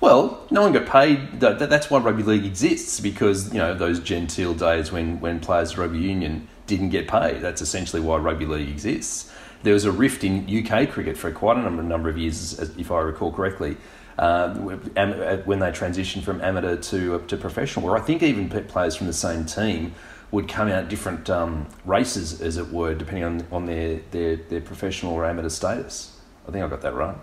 Well, 0.00 0.46
no 0.50 0.60
one 0.62 0.72
got 0.72 0.86
paid. 0.86 1.40
That's 1.40 1.90
why 1.90 1.98
rugby 1.98 2.22
league 2.22 2.44
exists 2.44 3.00
because 3.00 3.52
you 3.52 3.58
know 3.58 3.74
those 3.74 4.00
genteel 4.00 4.54
days 4.54 4.92
when 4.92 5.20
when 5.20 5.40
players 5.40 5.72
of 5.72 5.78
rugby 5.78 5.98
union 5.98 6.48
didn't 6.66 6.90
get 6.90 7.08
paid. 7.08 7.40
That's 7.40 7.62
essentially 7.62 8.02
why 8.02 8.16
rugby 8.16 8.46
league 8.46 8.68
exists. 8.68 9.30
There 9.64 9.74
was 9.74 9.84
a 9.84 9.92
rift 9.92 10.22
in 10.22 10.46
UK 10.48 10.90
cricket 10.90 11.16
for 11.16 11.32
quite 11.32 11.56
a 11.56 11.62
number, 11.62 11.82
number 11.82 12.08
of 12.08 12.16
years, 12.16 12.58
if 12.78 12.90
I 12.92 13.00
recall 13.00 13.32
correctly, 13.32 13.76
uh, 14.18 14.54
when 14.54 15.58
they 15.58 15.70
transitioned 15.72 16.22
from 16.22 16.40
amateur 16.40 16.76
to 16.76 17.16
uh, 17.16 17.26
to 17.26 17.36
professional, 17.36 17.84
where 17.86 17.96
I 17.96 18.00
think 18.00 18.22
even 18.22 18.48
players 18.48 18.94
from 18.94 19.08
the 19.08 19.12
same 19.12 19.44
team 19.44 19.94
would 20.30 20.48
come 20.48 20.68
out 20.68 20.88
different 20.88 21.30
um, 21.30 21.66
races, 21.84 22.40
as 22.40 22.56
it 22.56 22.70
were, 22.72 22.94
depending 22.94 23.24
on, 23.24 23.46
on 23.52 23.66
their, 23.66 24.00
their, 24.10 24.36
their 24.36 24.60
professional 24.60 25.12
or 25.12 25.24
amateur 25.24 25.48
status. 25.48 26.18
I 26.48 26.50
think 26.50 26.64
I 26.64 26.68
got 26.68 26.82
that 26.82 26.94
right. 26.94 27.16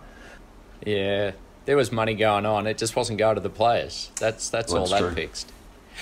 Yeah, 0.86 1.32
there 1.66 1.78
was 1.78 1.92
money 1.92 2.16
going 2.16 2.46
on. 2.46 2.68
It 2.68 2.78
just 2.78 2.96
wasn't 2.96 3.20
going 3.20 3.36
to 3.36 3.42
the 3.42 3.50
players. 3.50 4.12
That's 4.20 4.50
that's 4.50 4.74
well, 4.74 4.84
all 4.84 4.88
that's 4.88 5.02
that 5.02 5.08
true. 5.08 5.16
fixed. 5.16 5.52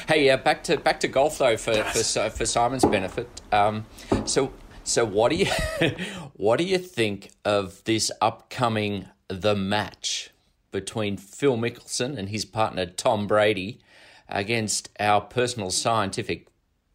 Hey, 0.08 0.29
uh, 0.29 0.38
back 0.38 0.63
to 0.65 0.77
back 0.77 1.01
to 1.01 1.08
golf 1.08 1.38
though 1.38 1.58
for 1.58 1.84
for, 1.84 2.29
for 2.29 2.46
Simon's 2.46 2.86
benefit. 2.86 3.41
Um, 3.51 3.86
so 4.25 4.53
so 4.89 5.05
what 5.05 5.29
do 5.29 5.36
you 5.36 5.46
what 6.34 6.58
do 6.58 6.63
you 6.63 6.77
think 6.77 7.31
of 7.46 7.84
this 7.84 8.12
upcoming 8.22 9.05
the 9.27 9.55
match 9.55 10.31
between 10.72 11.17
Phil 11.17 11.58
Mickelson 11.58 12.17
and 12.17 12.29
his 12.29 12.46
partner 12.46 12.86
Tom 12.86 13.27
Brady 13.27 13.79
against 14.27 14.89
our 15.00 15.22
personal 15.22 15.72
scientific 15.72 16.48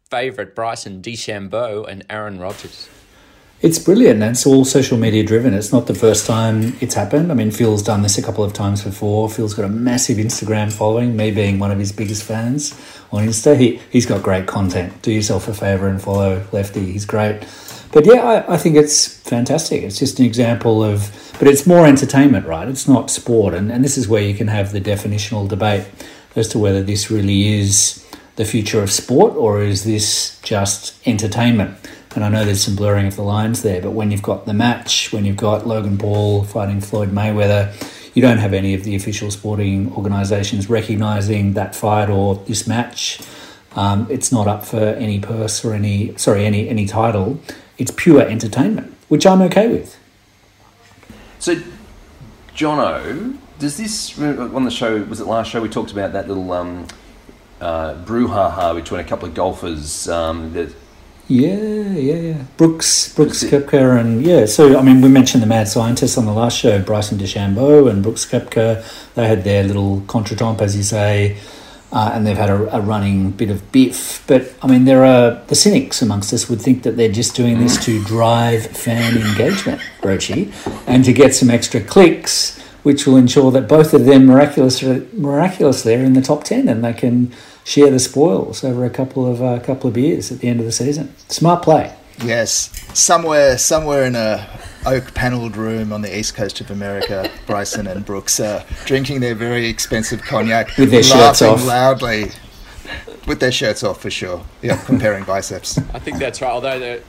favourite 0.09 0.55
Bryson 0.55 1.01
DeChambeau 1.01 1.87
and 1.87 2.05
Aaron 2.09 2.39
Rodgers. 2.39 2.89
It's 3.61 3.79
brilliant. 3.79 4.21
It's 4.21 4.45
all 4.45 4.65
social 4.65 4.97
media 4.97 5.23
driven. 5.23 5.53
It's 5.53 5.71
not 5.71 5.87
the 5.87 5.95
first 5.95 6.27
time 6.27 6.75
it's 6.81 6.93
happened. 6.93 7.31
I 7.31 7.35
mean, 7.35 7.51
Phil's 7.51 7.81
done 7.81 8.01
this 8.01 8.17
a 8.17 8.21
couple 8.21 8.43
of 8.43 8.53
times 8.53 8.83
before. 8.83 9.29
Phil's 9.29 9.53
got 9.53 9.65
a 9.65 9.69
massive 9.69 10.17
Instagram 10.17 10.71
following, 10.71 11.15
me 11.15 11.31
being 11.31 11.57
one 11.57 11.71
of 11.71 11.79
his 11.79 11.91
biggest 11.91 12.23
fans 12.23 12.79
on 13.11 13.25
Insta. 13.25 13.57
He, 13.57 13.81
he's 13.89 14.05
got 14.05 14.21
great 14.21 14.45
content. 14.45 15.01
Do 15.01 15.11
yourself 15.11 15.47
a 15.47 15.53
favour 15.53 15.87
and 15.87 16.01
follow 16.01 16.45
Lefty. 16.51 16.91
He's 16.91 17.05
great. 17.05 17.43
But 17.91 18.05
yeah, 18.05 18.43
I, 18.47 18.55
I 18.55 18.57
think 18.57 18.75
it's 18.75 19.07
fantastic. 19.07 19.83
It's 19.83 19.99
just 19.99 20.19
an 20.19 20.25
example 20.25 20.83
of, 20.83 21.33
but 21.39 21.47
it's 21.47 21.65
more 21.65 21.87
entertainment, 21.87 22.45
right? 22.45 22.67
It's 22.67 22.87
not 22.87 23.09
sport. 23.09 23.53
And, 23.53 23.71
and 23.71 23.83
this 23.83 23.97
is 23.97 24.07
where 24.07 24.21
you 24.21 24.33
can 24.33 24.47
have 24.47 24.71
the 24.71 24.81
definitional 24.81 25.47
debate 25.47 25.87
as 26.35 26.47
to 26.49 26.59
whether 26.59 26.83
this 26.83 27.09
really 27.09 27.59
is 27.59 28.05
the 28.35 28.45
future 28.45 28.83
of 28.83 28.91
sport 28.91 29.33
or 29.35 29.61
is 29.61 29.85
this 29.85 30.39
just 30.41 30.95
entertainment. 31.07 31.77
And 32.15 32.23
I 32.23 32.29
know 32.29 32.45
there's 32.45 32.63
some 32.63 32.75
blurring 32.75 33.07
of 33.07 33.15
the 33.15 33.23
lines 33.23 33.61
there, 33.61 33.81
but 33.81 33.91
when 33.91 34.11
you've 34.11 34.21
got 34.21 34.45
the 34.45 34.53
match, 34.53 35.11
when 35.11 35.25
you've 35.25 35.37
got 35.37 35.67
Logan 35.67 35.97
Paul 35.97 36.43
fighting 36.43 36.79
Floyd 36.79 37.11
Mayweather, 37.11 37.73
you 38.13 38.21
don't 38.21 38.37
have 38.37 38.53
any 38.53 38.73
of 38.73 38.85
the 38.85 38.95
official 38.95 39.29
sporting 39.29 39.91
organisations 39.93 40.69
recognising 40.69 41.53
that 41.53 41.75
fight 41.75 42.09
or 42.09 42.35
this 42.35 42.65
match. 42.65 43.19
Um, 43.75 44.07
it's 44.09 44.31
not 44.31 44.47
up 44.47 44.65
for 44.65 44.77
any 44.79 45.19
purse 45.19 45.65
or 45.65 45.73
any 45.73 46.15
sorry 46.17 46.45
any 46.45 46.69
any 46.69 46.85
title. 46.85 47.41
It's 47.77 47.91
pure 47.91 48.21
entertainment, 48.21 48.93
which 49.09 49.25
I'm 49.25 49.41
okay 49.43 49.67
with. 49.67 49.97
So, 51.39 51.55
Jono, 52.55 53.37
does 53.59 53.77
this 53.77 54.17
on 54.19 54.63
the 54.63 54.71
show? 54.71 55.03
Was 55.03 55.19
it 55.19 55.27
last 55.27 55.51
show 55.51 55.61
we 55.61 55.69
talked 55.69 55.91
about 55.91 56.13
that 56.13 56.27
little 56.27 56.51
um, 56.51 56.87
uh, 57.59 57.95
brouhaha 58.05 58.75
between 58.75 59.01
a 59.01 59.03
couple 59.03 59.27
of 59.27 59.33
golfers? 59.33 60.07
Um, 60.07 60.53
that 60.53 60.73
yeah, 61.27 61.91
yeah, 61.93 62.15
yeah. 62.15 62.43
Brooks, 62.55 63.13
Brooks 63.13 63.43
Koepka, 63.43 63.99
and 63.99 64.21
yeah. 64.23 64.45
So 64.45 64.77
I 64.77 64.81
mean, 64.81 65.01
we 65.01 65.09
mentioned 65.09 65.43
the 65.43 65.47
mad 65.47 65.67
scientists 65.67 66.17
on 66.17 66.25
the 66.25 66.33
last 66.33 66.57
show, 66.57 66.81
Bryson 66.81 67.17
DeChambeau 67.17 67.89
and 67.89 68.03
Brooks 68.03 68.25
Koepka. 68.25 69.13
They 69.15 69.27
had 69.27 69.43
their 69.43 69.63
little 69.63 70.01
contretemps, 70.01 70.61
as 70.61 70.77
you 70.77 70.83
say 70.83 71.37
uh, 71.95 72.11
and 72.13 72.27
they've 72.27 72.37
had 72.37 72.49
a, 72.49 72.75
a, 72.75 72.81
running 72.81 73.31
bit 73.31 73.49
of 73.49 73.71
biff. 73.71 74.21
But 74.27 74.53
I 74.61 74.67
mean, 74.67 74.83
there 74.83 75.05
are 75.05 75.41
the 75.47 75.55
cynics 75.55 76.01
amongst 76.01 76.33
us 76.33 76.49
would 76.49 76.61
think 76.61 76.83
that 76.83 76.97
they're 76.97 77.11
just 77.11 77.35
doing 77.35 77.57
this 77.57 77.83
to 77.85 78.03
drive 78.03 78.65
fan 78.67 79.17
engagement, 79.17 79.81
Roachie, 80.01 80.53
and 80.85 81.05
to 81.05 81.13
get 81.13 81.33
some 81.33 81.49
extra 81.49 81.79
clicks, 81.79 82.59
which 82.83 83.07
will 83.07 83.15
ensure 83.15 83.49
that 83.51 83.69
both 83.69 83.93
of 83.93 84.03
them 84.03 84.25
miraculously, 84.25 85.07
miraculously 85.13 85.95
are 85.95 86.03
in 86.03 86.13
the 86.13 86.21
top 86.21 86.43
ten, 86.43 86.67
and 86.67 86.83
they 86.83 86.91
can 86.91 87.31
share 87.63 87.89
the 87.89 87.99
spoils 87.99 88.61
over 88.61 88.83
a 88.83 88.89
couple 88.89 89.25
of 89.25 89.41
uh, 89.41 89.59
couple 89.61 89.87
of 89.87 89.93
beers 89.93 90.33
at 90.33 90.39
the 90.39 90.49
end 90.49 90.59
of 90.59 90.65
the 90.65 90.73
season. 90.73 91.15
Smart 91.29 91.63
play. 91.63 91.95
Yes, 92.21 92.71
somewhere, 92.93 93.57
somewhere 93.57 94.03
in 94.03 94.15
a 94.17 94.49
oak 94.85 95.13
panelled 95.13 95.57
room 95.57 95.91
on 95.91 96.01
the 96.01 96.17
east 96.17 96.35
coast 96.35 96.61
of 96.61 96.71
America, 96.71 97.29
Bryson 97.45 97.87
and 97.87 98.05
Brooks 98.05 98.39
are 98.39 98.63
drinking 98.85 99.19
their 99.19 99.35
very 99.35 99.67
expensive 99.67 100.21
cognac, 100.21 100.77
with 100.77 100.91
their 100.91 101.03
shirts 101.03 101.41
off, 101.41 101.65
loudly, 101.65 102.31
with 103.27 103.39
their 103.39 103.51
shirts 103.51 103.83
off 103.83 104.01
for 104.01 104.09
sure. 104.09 104.43
Yeah, 104.61 104.77
comparing 104.85 105.23
biceps. 105.23 105.77
I 105.93 105.99
think 105.99 106.19
that's 106.19 106.41
right. 106.41 106.51
Although 106.51 107.01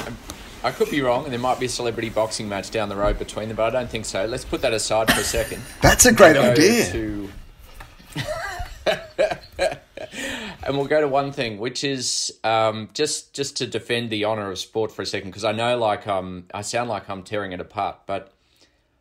I 0.64 0.71
could 0.71 0.90
be 0.90 1.00
wrong, 1.00 1.25
and 1.25 1.33
there 1.33 1.40
might 1.40 1.61
be 1.61 1.66
a 1.66 1.68
celebrity 1.68 2.09
boxing 2.09 2.49
match 2.49 2.71
down 2.71 2.88
the 2.88 2.97
road 2.97 3.18
between 3.18 3.49
them, 3.49 3.56
but 3.56 3.66
I 3.66 3.71
don't 3.71 3.90
think 3.90 4.04
so. 4.04 4.26
Let's 4.26 4.45
put 4.45 4.62
that 4.62 4.73
aside 4.73 5.12
for 5.12 5.21
a 5.21 5.25
second. 5.25 5.62
That's 5.80 6.06
a 6.06 6.12
great 6.12 6.37
idea. 6.37 6.90
To... 6.92 7.28
and 10.64 10.76
we'll 10.76 10.87
go 10.87 11.00
to 11.00 11.08
one 11.08 11.32
thing, 11.32 11.58
which 11.58 11.85
is 11.85 12.32
um, 12.44 12.88
just 12.94 13.35
just 13.35 13.56
to 13.58 13.66
defend 13.66 14.11
the 14.11 14.25
honor 14.25 14.50
of 14.50 14.58
sport 14.58 14.92
for 14.92 15.02
a 15.02 15.06
second, 15.06 15.30
because 15.30 15.44
I 15.44 15.52
know 15.52 15.78
like 15.78 16.06
um 16.06 16.46
I 16.52 16.62
sound 16.62 16.88
like 16.88 17.08
I'm 17.08 17.23
tearing 17.23 17.52
it 17.52 17.61
apart, 17.61 18.00
but 18.06 18.32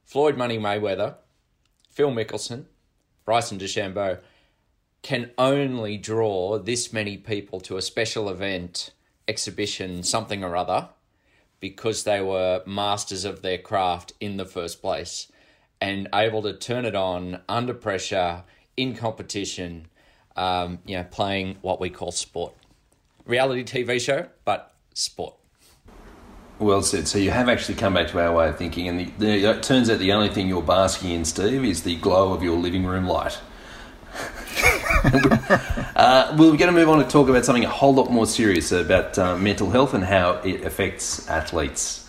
Floyd 0.03 0.37
Money 0.37 0.57
Mayweather, 0.57 1.15
Phil 1.89 2.11
Mickelson, 2.11 2.65
Bryson 3.25 3.57
DeChambeau 3.57 4.19
can 5.01 5.31
only 5.37 5.97
draw 5.97 6.57
this 6.57 6.91
many 6.91 7.17
people 7.17 7.59
to 7.61 7.77
a 7.77 7.81
special 7.81 8.27
event, 8.29 8.91
exhibition, 9.27 10.01
something 10.01 10.43
or 10.43 10.55
other, 10.55 10.89
because 11.59 12.03
they 12.03 12.21
were 12.21 12.63
masters 12.65 13.23
of 13.23 13.41
their 13.41 13.57
craft 13.57 14.13
in 14.19 14.37
the 14.37 14.45
first 14.45 14.81
place 14.81 15.31
and 15.81 16.07
able 16.13 16.41
to 16.41 16.53
turn 16.53 16.85
it 16.85 16.95
on 16.95 17.39
under 17.47 17.73
pressure 17.73 18.43
in 18.77 18.95
competition 18.95 19.87
um, 20.35 20.79
you 20.85 20.97
know, 20.97 21.05
playing 21.09 21.57
what 21.61 21.79
we 21.79 21.89
call 21.89 22.11
sport. 22.11 22.53
Reality 23.25 23.63
TV 23.63 23.99
show, 23.99 24.27
but 24.43 24.73
sport. 24.93 25.35
Well 26.59 26.81
said. 26.81 27.07
So 27.07 27.17
you 27.17 27.31
have 27.31 27.49
actually 27.49 27.75
come 27.75 27.93
back 27.93 28.07
to 28.09 28.19
our 28.19 28.33
way 28.33 28.47
of 28.49 28.57
thinking, 28.57 28.87
and 28.87 28.99
the, 28.99 29.11
the, 29.17 29.49
it 29.49 29.63
turns 29.63 29.89
out 29.89 29.99
the 29.99 30.13
only 30.13 30.29
thing 30.29 30.47
you're 30.47 30.61
basking 30.61 31.11
in, 31.11 31.25
Steve, 31.25 31.65
is 31.65 31.83
the 31.83 31.97
glow 31.97 32.33
of 32.33 32.43
your 32.43 32.57
living 32.57 32.85
room 32.85 33.07
light. 33.07 33.39
uh, 35.95 36.35
we're 36.37 36.55
going 36.55 36.67
to 36.67 36.71
move 36.71 36.87
on 36.87 36.99
to 36.99 37.05
talk 37.05 37.27
about 37.27 37.43
something 37.43 37.65
a 37.65 37.69
whole 37.69 37.93
lot 37.93 38.09
more 38.09 38.25
serious 38.25 38.71
about 38.71 39.17
uh, 39.19 39.37
mental 39.37 39.69
health 39.69 39.93
and 39.93 40.05
how 40.05 40.35
it 40.45 40.63
affects 40.63 41.27
athletes. 41.27 42.04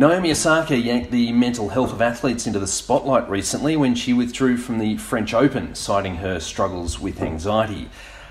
Naomi 0.00 0.30
Osaka 0.30 0.78
yanked 0.78 1.10
the 1.10 1.30
mental 1.30 1.68
health 1.68 1.92
of 1.92 2.00
athletes 2.00 2.46
into 2.46 2.58
the 2.58 2.66
spotlight 2.66 3.28
recently 3.28 3.76
when 3.76 3.94
she 3.94 4.14
withdrew 4.14 4.56
from 4.56 4.78
the 4.78 4.96
French 4.96 5.34
Open, 5.34 5.74
citing 5.74 6.16
her 6.16 6.40
struggles 6.40 6.98
with 6.98 7.20
anxiety. 7.20 7.90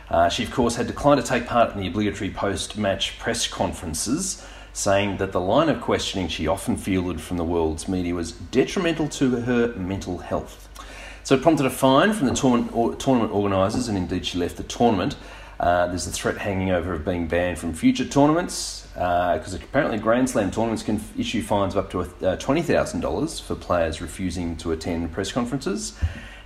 Uh, 0.09 0.29
she, 0.29 0.43
of 0.43 0.49
course, 0.49 0.77
had 0.77 0.87
declined 0.87 1.21
to 1.21 1.27
take 1.27 1.45
part 1.45 1.71
in 1.71 1.79
the 1.79 1.85
obligatory 1.85 2.31
post 2.31 2.75
match 2.75 3.19
press 3.19 3.47
conferences, 3.47 4.43
saying 4.73 5.17
that 5.17 5.31
the 5.31 5.39
line 5.39 5.69
of 5.69 5.79
questioning 5.79 6.27
she 6.27 6.47
often 6.47 6.75
fielded 6.75 7.21
from 7.21 7.37
the 7.37 7.43
world's 7.43 7.87
media 7.87 8.15
was 8.15 8.31
detrimental 8.31 9.07
to 9.07 9.41
her 9.41 9.67
mental 9.75 10.17
health. 10.17 10.67
So 11.23 11.35
it 11.35 11.43
prompted 11.43 11.67
a 11.67 11.69
fine 11.69 12.13
from 12.13 12.25
the 12.25 12.33
tournament 12.33 13.31
organisers, 13.31 13.87
and 13.87 13.95
indeed 13.95 14.25
she 14.25 14.39
left 14.39 14.57
the 14.57 14.63
tournament. 14.63 15.15
Uh, 15.59 15.87
there's 15.87 16.07
a 16.07 16.11
threat 16.11 16.37
hanging 16.37 16.71
over 16.71 16.93
of 16.93 17.03
being 17.03 17.27
banned 17.27 17.59
from 17.59 17.73
future 17.73 18.05
tournaments 18.05 18.87
because 18.93 19.53
uh, 19.53 19.59
apparently 19.61 19.97
Grand 19.97 20.29
Slam 20.29 20.51
tournaments 20.51 20.83
can 20.83 21.01
issue 21.17 21.41
fines 21.41 21.75
of 21.75 21.85
up 21.85 21.91
to 21.91 22.01
uh, 22.01 22.37
$20,000 22.37 23.41
for 23.41 23.55
players 23.55 24.01
refusing 24.01 24.55
to 24.57 24.71
attend 24.71 25.11
press 25.11 25.31
conferences, 25.31 25.97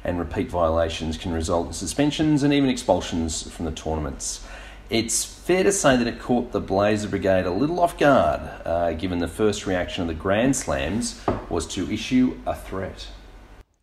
and 0.03 0.19
repeat 0.19 0.49
violations 0.49 1.17
can 1.17 1.31
result 1.31 1.67
in 1.67 1.73
suspensions 1.73 2.43
and 2.43 2.53
even 2.53 2.69
expulsions 2.69 3.49
from 3.51 3.65
the 3.65 3.71
tournaments. 3.71 4.45
It's 4.89 5.23
fair 5.23 5.63
to 5.63 5.71
say 5.71 5.95
that 5.95 6.07
it 6.07 6.19
caught 6.19 6.51
the 6.51 6.59
Blazer 6.59 7.07
Brigade 7.07 7.45
a 7.45 7.51
little 7.51 7.79
off 7.79 7.97
guard, 7.97 8.41
uh, 8.65 8.93
given 8.93 9.19
the 9.19 9.27
first 9.27 9.65
reaction 9.65 10.01
of 10.01 10.07
the 10.07 10.13
Grand 10.13 10.55
Slams 10.55 11.21
was 11.49 11.65
to 11.67 11.91
issue 11.91 12.37
a 12.45 12.55
threat. 12.55 13.07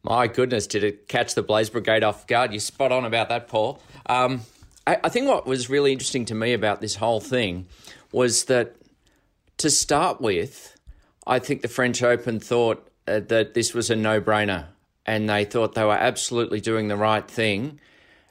My 0.02 0.28
goodness, 0.28 0.66
did 0.66 0.84
it 0.84 1.08
catch 1.08 1.34
the 1.34 1.42
Blaze 1.42 1.70
Brigade 1.70 2.04
off 2.04 2.26
guard? 2.26 2.52
You're 2.52 2.60
spot 2.60 2.92
on 2.92 3.04
about 3.04 3.28
that, 3.30 3.48
Paul. 3.48 3.82
Um, 4.06 4.42
I, 4.90 4.98
I 5.04 5.08
think 5.08 5.28
what 5.28 5.46
was 5.46 5.70
really 5.70 5.92
interesting 5.92 6.24
to 6.26 6.34
me 6.34 6.52
about 6.52 6.80
this 6.80 6.96
whole 6.96 7.20
thing 7.20 7.66
was 8.10 8.44
that 8.46 8.74
to 9.58 9.70
start 9.70 10.20
with, 10.20 10.76
I 11.26 11.38
think 11.38 11.62
the 11.62 11.68
French 11.68 12.02
Open 12.02 12.40
thought 12.40 12.88
uh, 13.06 13.20
that 13.28 13.54
this 13.54 13.72
was 13.72 13.88
a 13.90 13.96
no 13.96 14.20
brainer 14.20 14.66
and 15.06 15.28
they 15.28 15.44
thought 15.44 15.74
they 15.74 15.84
were 15.84 15.92
absolutely 15.92 16.60
doing 16.60 16.88
the 16.88 16.96
right 16.96 17.28
thing 17.28 17.78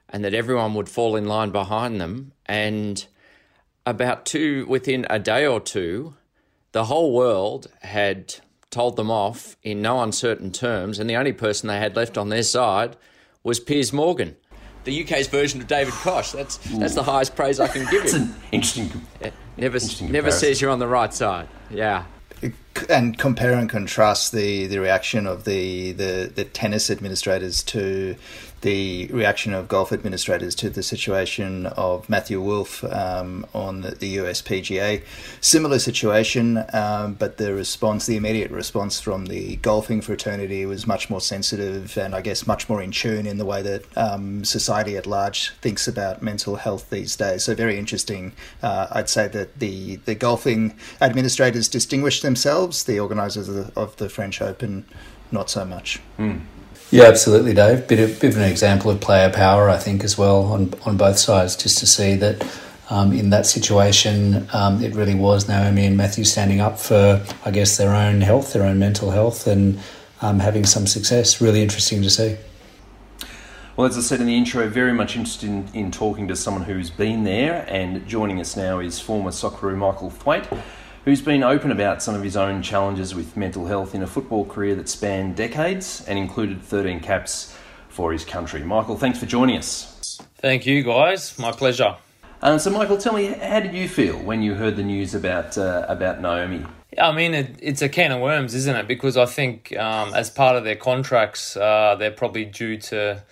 and 0.10 0.26
that 0.26 0.34
everyone 0.34 0.74
would 0.74 0.90
fall 0.90 1.16
in 1.16 1.28
line 1.28 1.52
behind 1.52 2.02
them. 2.02 2.34
And 2.46 3.06
about 3.86 4.26
two, 4.26 4.66
within 4.68 5.08
a 5.10 5.18
day 5.18 5.46
or 5.46 5.62
two, 5.62 6.16
the 6.74 6.86
whole 6.86 7.14
world 7.14 7.68
had 7.82 8.36
told 8.70 8.98
them 8.98 9.10
off 9.10 9.56
in 9.64 9.82
no 9.82 10.02
uncertain 10.02 10.52
terms, 10.52 11.00
and 11.00 11.10
the 11.10 11.16
only 11.16 11.34
person 11.34 11.68
they 11.68 11.80
had 11.80 11.96
left 11.96 12.18
on 12.18 12.30
their 12.30 12.44
side 12.44 12.98
was 13.44 13.60
Piers 13.60 13.94
Morgan, 13.94 14.36
the 14.84 15.04
UK's 15.04 15.28
version 15.28 15.62
of 15.62 15.68
David 15.68 15.94
Koch. 15.94 16.32
That's 16.32 16.58
that's 16.58 16.96
the 16.96 17.04
hmm. 17.04 17.10
highest 17.10 17.36
praise 17.36 17.60
I 17.60 17.68
can 17.68 17.86
give 17.92 18.04
It's 18.04 18.14
him. 18.14 18.22
an 18.24 18.36
interesting. 18.52 18.92
Eh, 19.22 19.32
never 19.58 19.76
interesting 19.76 20.08
never 20.08 20.28
comparison. 20.28 20.40
says 20.40 20.62
you're 20.62 20.72
on 20.72 20.80
the 20.80 20.88
right 20.88 21.14
side. 21.14 21.48
Yeah. 21.70 22.06
and 22.90 23.18
compare 23.18 23.54
and 23.54 23.70
contrast 23.70 24.32
the, 24.32 24.66
the 24.68 24.80
reaction 24.80 25.28
of 25.28 25.44
the, 25.44 25.92
the, 25.92 26.32
the 26.34 26.46
tennis 26.46 26.90
administrators 26.90 27.62
to 27.64 28.16
the 28.62 29.08
reaction 29.08 29.54
of 29.54 29.68
golf 29.68 29.92
administrators 29.92 30.56
to 30.56 30.70
the 30.70 30.84
situation 30.84 31.66
of 31.68 32.10
Matthew 32.10 32.42
Wolff 32.42 32.84
um, 32.84 33.46
on 33.54 33.82
the, 33.82 33.92
the 33.92 34.08
US 34.20 34.42
PGA. 34.42 35.04
Similar 35.42 35.80
situation, 35.80 36.64
um, 36.74 37.14
but 37.14 37.38
the 37.38 37.54
response, 37.54 38.06
the 38.06 38.18
immediate 38.18 38.52
response 38.52 39.00
from 39.00 39.28
the 39.28 39.58
golfing 39.58 40.02
fraternity 40.02 40.66
was 40.66 40.86
much 40.86 41.10
more 41.10 41.22
sensitive 41.22 41.98
and 41.98 42.14
I 42.16 42.22
guess 42.22 42.48
much 42.48 42.70
more 42.70 42.82
in 42.82 42.92
tune 42.92 43.26
in 43.26 43.38
the 43.38 43.46
way 43.46 43.62
that 43.62 43.86
um, 43.98 44.44
society 44.44 44.98
at 44.98 45.08
large 45.08 45.52
thinks 45.62 45.88
about 45.88 46.22
mental 46.22 46.58
health 46.58 46.90
these 46.90 47.16
days. 47.16 47.44
So 47.44 47.56
very 47.56 47.78
interesting. 47.78 48.34
Uh, 48.62 48.88
I'd 48.92 49.10
say 49.10 49.28
that 49.30 49.60
the, 49.60 49.98
the 49.98 50.16
golfing 50.16 50.78
administrators 51.02 51.68
distinguished 51.68 52.22
themselves, 52.22 52.84
the 52.84 53.00
organisers 53.00 53.48
of 53.50 53.56
the, 53.56 53.80
of 53.80 53.96
the 53.98 54.10
French 54.10 54.42
Open 54.42 54.86
not 55.32 55.50
so 55.50 55.66
much. 55.66 56.00
Yeah, 56.92 57.04
absolutely, 57.04 57.54
Dave. 57.54 57.88
Bit 57.88 58.00
of, 58.00 58.20
bit 58.20 58.32
of 58.32 58.38
an 58.38 58.50
example 58.50 58.90
of 58.90 59.00
player 59.00 59.30
power, 59.32 59.70
I 59.70 59.78
think, 59.78 60.04
as 60.04 60.18
well 60.18 60.46
on 60.46 60.74
on 60.86 60.98
both 60.98 61.20
sides. 61.20 61.56
Just 61.56 61.78
to 61.80 61.88
see 61.88 62.16
that 62.16 62.44
um, 62.90 63.14
in 63.14 63.30
that 63.30 63.46
situation, 63.46 64.48
um, 64.54 64.84
it 64.84 64.96
really 64.96 65.14
was 65.14 65.48
Naomi 65.48 65.86
and 65.86 65.96
Matthew 65.96 66.24
standing 66.24 66.60
up 66.60 66.80
for, 66.80 67.24
I 67.46 67.52
guess, 67.52 67.78
their 67.78 67.94
own 67.94 68.22
health, 68.22 68.54
their 68.54 68.64
own 68.64 68.80
mental 68.80 69.12
health, 69.12 69.46
and 69.46 69.80
um, 70.22 70.40
having 70.40 70.66
some 70.66 70.88
success. 70.88 71.40
Really 71.40 71.62
interesting 71.62 72.02
to 72.02 72.10
see. 72.10 72.38
Well, 73.78 73.88
as 73.88 73.96
I 73.96 74.02
said 74.02 74.20
in 74.20 74.26
the 74.26 74.36
intro, 74.36 74.68
very 74.68 74.92
much 74.92 75.16
interested 75.16 75.48
in, 75.48 75.70
in 75.74 75.92
talking 75.92 76.28
to 76.28 76.36
someone 76.36 76.64
who's 76.64 76.90
been 76.90 77.24
there, 77.24 77.66
and 77.70 78.06
joining 78.08 78.40
us 78.42 78.58
now 78.58 78.80
is 78.80 79.00
former 79.00 79.30
Socceroo 79.30 79.78
Michael 79.78 80.10
Thwaite, 80.10 80.50
who's 81.06 81.22
been 81.22 81.44
open 81.44 81.72
about 81.72 82.04
some 82.04 82.16
of 82.16 82.24
his 82.24 82.36
own 82.36 82.62
challenges 82.62 83.16
with 83.16 83.38
mental 83.38 83.66
health 83.68 83.96
in 83.96 84.04
a 84.04 84.08
football 84.08 84.46
career 84.46 84.76
that 84.76 84.90
spanned 84.90 85.36
decades 85.36 86.06
and 86.08 86.20
included 86.20 86.62
13 86.62 87.00
caps 87.00 87.56
for 87.88 88.12
his 88.12 88.26
country. 88.26 88.64
Michael, 88.64 88.98
thanks 88.98 89.20
for 89.20 89.26
joining 89.26 89.58
us. 89.58 90.20
Thank 90.36 90.66
you, 90.66 90.84
guys. 90.84 91.38
My 91.38 91.52
pleasure. 91.52 91.98
Uh, 92.42 92.58
so, 92.58 92.70
Michael, 92.70 92.98
tell 92.98 93.14
me, 93.14 93.26
how 93.26 93.60
did 93.60 93.74
you 93.74 93.90
feel 93.90 94.18
when 94.18 94.42
you 94.42 94.54
heard 94.56 94.78
the 94.78 94.84
news 94.84 95.14
about 95.14 95.58
uh, 95.58 95.86
about 95.90 96.22
Naomi? 96.22 96.66
I 96.98 97.12
mean, 97.12 97.34
it, 97.34 97.56
it's 97.62 97.82
a 97.82 97.90
can 97.90 98.12
of 98.12 98.22
worms, 98.22 98.56
isn't 98.56 98.76
it? 98.76 98.88
Because 98.88 99.18
I 99.18 99.26
think 99.26 99.76
um, 99.78 100.14
as 100.14 100.30
part 100.30 100.56
of 100.56 100.64
their 100.64 100.76
contracts, 100.76 101.58
uh, 101.58 101.96
they're 102.00 102.12
probably 102.12 102.46
due 102.46 102.78
to 102.78 103.24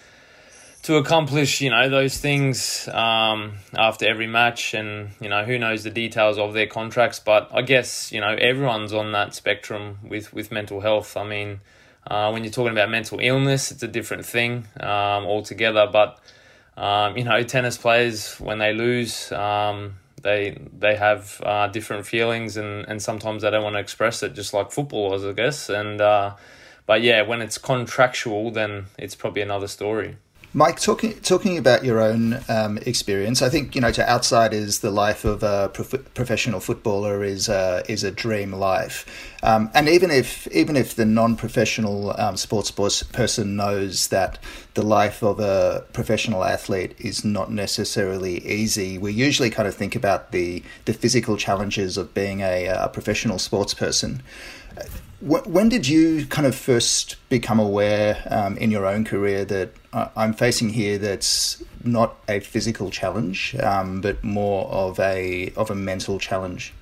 to 0.87 0.95
accomplish, 0.95 1.59
you 1.59 1.69
know, 1.69 1.89
those 1.89 2.17
things 2.17 2.87
um, 2.93 3.57
after 3.77 4.07
every 4.07 4.25
match, 4.25 4.73
and 4.73 5.09
you 5.19 5.27
know, 5.27 5.43
who 5.43 5.59
knows 5.59 5.83
the 5.83 5.89
details 5.89 6.37
of 6.37 6.53
their 6.53 6.65
contracts. 6.65 7.19
But 7.19 7.49
I 7.53 7.61
guess 7.61 8.09
you 8.13 8.21
know 8.21 8.29
everyone's 8.29 8.93
on 8.93 9.11
that 9.11 9.35
spectrum 9.35 9.97
with 10.01 10.33
with 10.33 10.49
mental 10.49 10.79
health. 10.79 11.17
I 11.17 11.27
mean, 11.27 11.59
uh, 12.09 12.29
when 12.31 12.45
you're 12.45 12.53
talking 12.53 12.71
about 12.71 12.89
mental 12.89 13.19
illness, 13.19 13.69
it's 13.69 13.83
a 13.83 13.87
different 13.89 14.25
thing 14.25 14.65
um, 14.79 15.25
altogether. 15.25 15.89
But 15.91 16.19
um, 16.77 17.17
you 17.17 17.25
know, 17.25 17.43
tennis 17.43 17.75
players 17.75 18.39
when 18.39 18.59
they 18.59 18.71
lose, 18.71 19.29
um, 19.33 19.97
they 20.21 20.57
they 20.71 20.95
have 20.95 21.41
uh, 21.45 21.67
different 21.67 22.05
feelings, 22.05 22.55
and, 22.55 22.87
and 22.87 23.01
sometimes 23.01 23.41
they 23.41 23.51
don't 23.51 23.63
want 23.63 23.75
to 23.75 23.81
express 23.81 24.23
it, 24.23 24.35
just 24.35 24.53
like 24.53 24.71
footballers, 24.71 25.25
I 25.25 25.33
guess. 25.33 25.67
And 25.67 25.99
uh, 25.99 26.35
but 26.85 27.01
yeah, 27.01 27.23
when 27.23 27.41
it's 27.41 27.57
contractual, 27.57 28.51
then 28.51 28.85
it's 28.97 29.15
probably 29.15 29.41
another 29.41 29.67
story. 29.67 30.15
Mike, 30.53 30.79
talking 30.79 31.13
talking 31.19 31.57
about 31.57 31.83
your 31.83 31.99
own 31.99 32.39
um, 32.47 32.77
experience, 32.79 33.41
I 33.41 33.49
think 33.49 33.75
you 33.75 33.81
know 33.81 33.91
to 33.91 34.09
outsiders, 34.09 34.79
the 34.79 34.89
life 34.89 35.25
of 35.25 35.43
a 35.43 35.69
prof- 35.73 36.13
professional 36.13 36.61
footballer 36.61 37.21
is 37.21 37.49
a, 37.49 37.83
is 37.89 38.03
a 38.03 38.11
dream 38.11 38.53
life, 38.53 39.05
um, 39.43 39.69
and 39.73 39.89
even 39.89 40.09
if 40.09 40.47
even 40.47 40.77
if 40.77 40.95
the 40.95 41.05
non-professional 41.05 42.19
um, 42.19 42.37
sports 42.37 42.71
pers- 42.71 43.03
person 43.03 43.57
knows 43.57 44.07
that 44.07 44.39
the 44.73 44.83
life 44.83 45.21
of 45.21 45.41
a 45.41 45.83
professional 45.91 46.45
athlete 46.45 46.95
is 46.97 47.25
not 47.25 47.51
necessarily 47.51 48.43
easy, 48.47 48.97
we 48.97 49.11
usually 49.11 49.49
kind 49.49 49.67
of 49.67 49.75
think 49.75 49.97
about 49.97 50.31
the 50.31 50.63
the 50.85 50.93
physical 50.93 51.35
challenges 51.35 51.97
of 51.97 52.13
being 52.13 52.41
a, 52.41 52.67
a 52.67 52.87
professional 52.87 53.37
sports 53.37 53.73
person. 53.73 54.23
When 55.19 55.67
did 55.67 55.87
you 55.87 56.27
kind 56.27 56.45
of 56.45 56.55
first 56.55 57.15
become 57.27 57.59
aware 57.59 58.23
um, 58.29 58.55
in 58.57 58.69
your 58.69 58.85
own 58.85 59.03
career 59.03 59.45
that 59.45 59.69
uh, 59.86 59.86
I'm 60.15 60.33
facing 60.33 60.69
here 60.69 60.97
that's 60.97 61.63
not 61.83 62.15
a 62.27 62.39
physical 62.39 62.89
challenge, 62.91 63.55
um, 63.55 64.01
but 64.01 64.23
more 64.23 64.67
of 64.67 64.99
a 64.99 65.51
of 65.55 65.71
a 65.71 65.75
mental 65.75 66.19
challenge? 66.19 66.73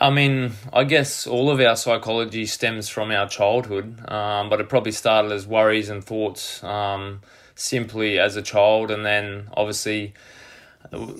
I 0.00 0.10
mean, 0.10 0.52
I 0.72 0.84
guess 0.84 1.26
all 1.26 1.50
of 1.50 1.60
our 1.60 1.74
psychology 1.74 2.46
stems 2.46 2.88
from 2.88 3.10
our 3.10 3.28
childhood, 3.28 4.08
um, 4.08 4.48
but 4.48 4.60
it 4.60 4.68
probably 4.68 4.92
started 4.92 5.32
as 5.32 5.46
worries 5.46 5.88
and 5.88 6.04
thoughts 6.04 6.62
um, 6.62 7.20
simply 7.56 8.18
as 8.18 8.36
a 8.36 8.42
child, 8.42 8.90
and 8.90 9.04
then 9.04 9.48
obviously 9.56 10.14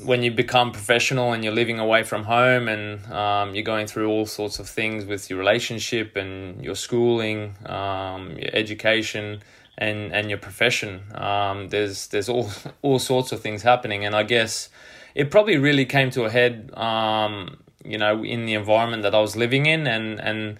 when 0.05 0.23
you 0.23 0.31
become 0.31 0.73
professional 0.73 1.33
and 1.33 1.45
you're 1.45 1.55
living 1.55 1.79
away 1.79 2.03
from 2.03 2.25
home 2.25 2.67
and 2.67 3.07
um, 3.13 3.55
you're 3.55 3.65
going 3.65 3.87
through 3.87 4.09
all 4.09 4.27
sorts 4.27 4.59
of 4.59 4.69
things 4.69 5.05
with 5.05 5.31
your 5.31 5.39
relationship 5.39 6.17
and 6.17 6.65
your 6.65 6.75
schooling, 6.75 7.55
um, 7.67 8.37
your 8.37 8.51
education, 8.53 9.43
and, 9.81 10.13
and 10.13 10.29
your 10.29 10.39
profession, 10.39 11.03
um, 11.15 11.71
there's 11.71 12.09
there's 12.09 12.29
all 12.29 12.51
all 12.83 12.99
sorts 12.99 13.33
of 13.33 13.41
things 13.41 13.63
happening, 13.63 14.05
and 14.05 14.15
I 14.15 14.23
guess 14.23 14.69
it 15.15 15.31
probably 15.31 15.57
really 15.57 15.87
came 15.87 16.11
to 16.11 16.25
a 16.25 16.31
head, 16.31 16.71
um, 16.75 17.57
you 17.85 17.99
know, 17.99 18.23
in 18.23 18.47
the 18.47 18.55
environment 18.55 19.03
that 19.03 19.15
I 19.15 19.21
was 19.21 19.37
living 19.37 19.67
in, 19.67 19.87
and 19.87 20.21
and 20.21 20.59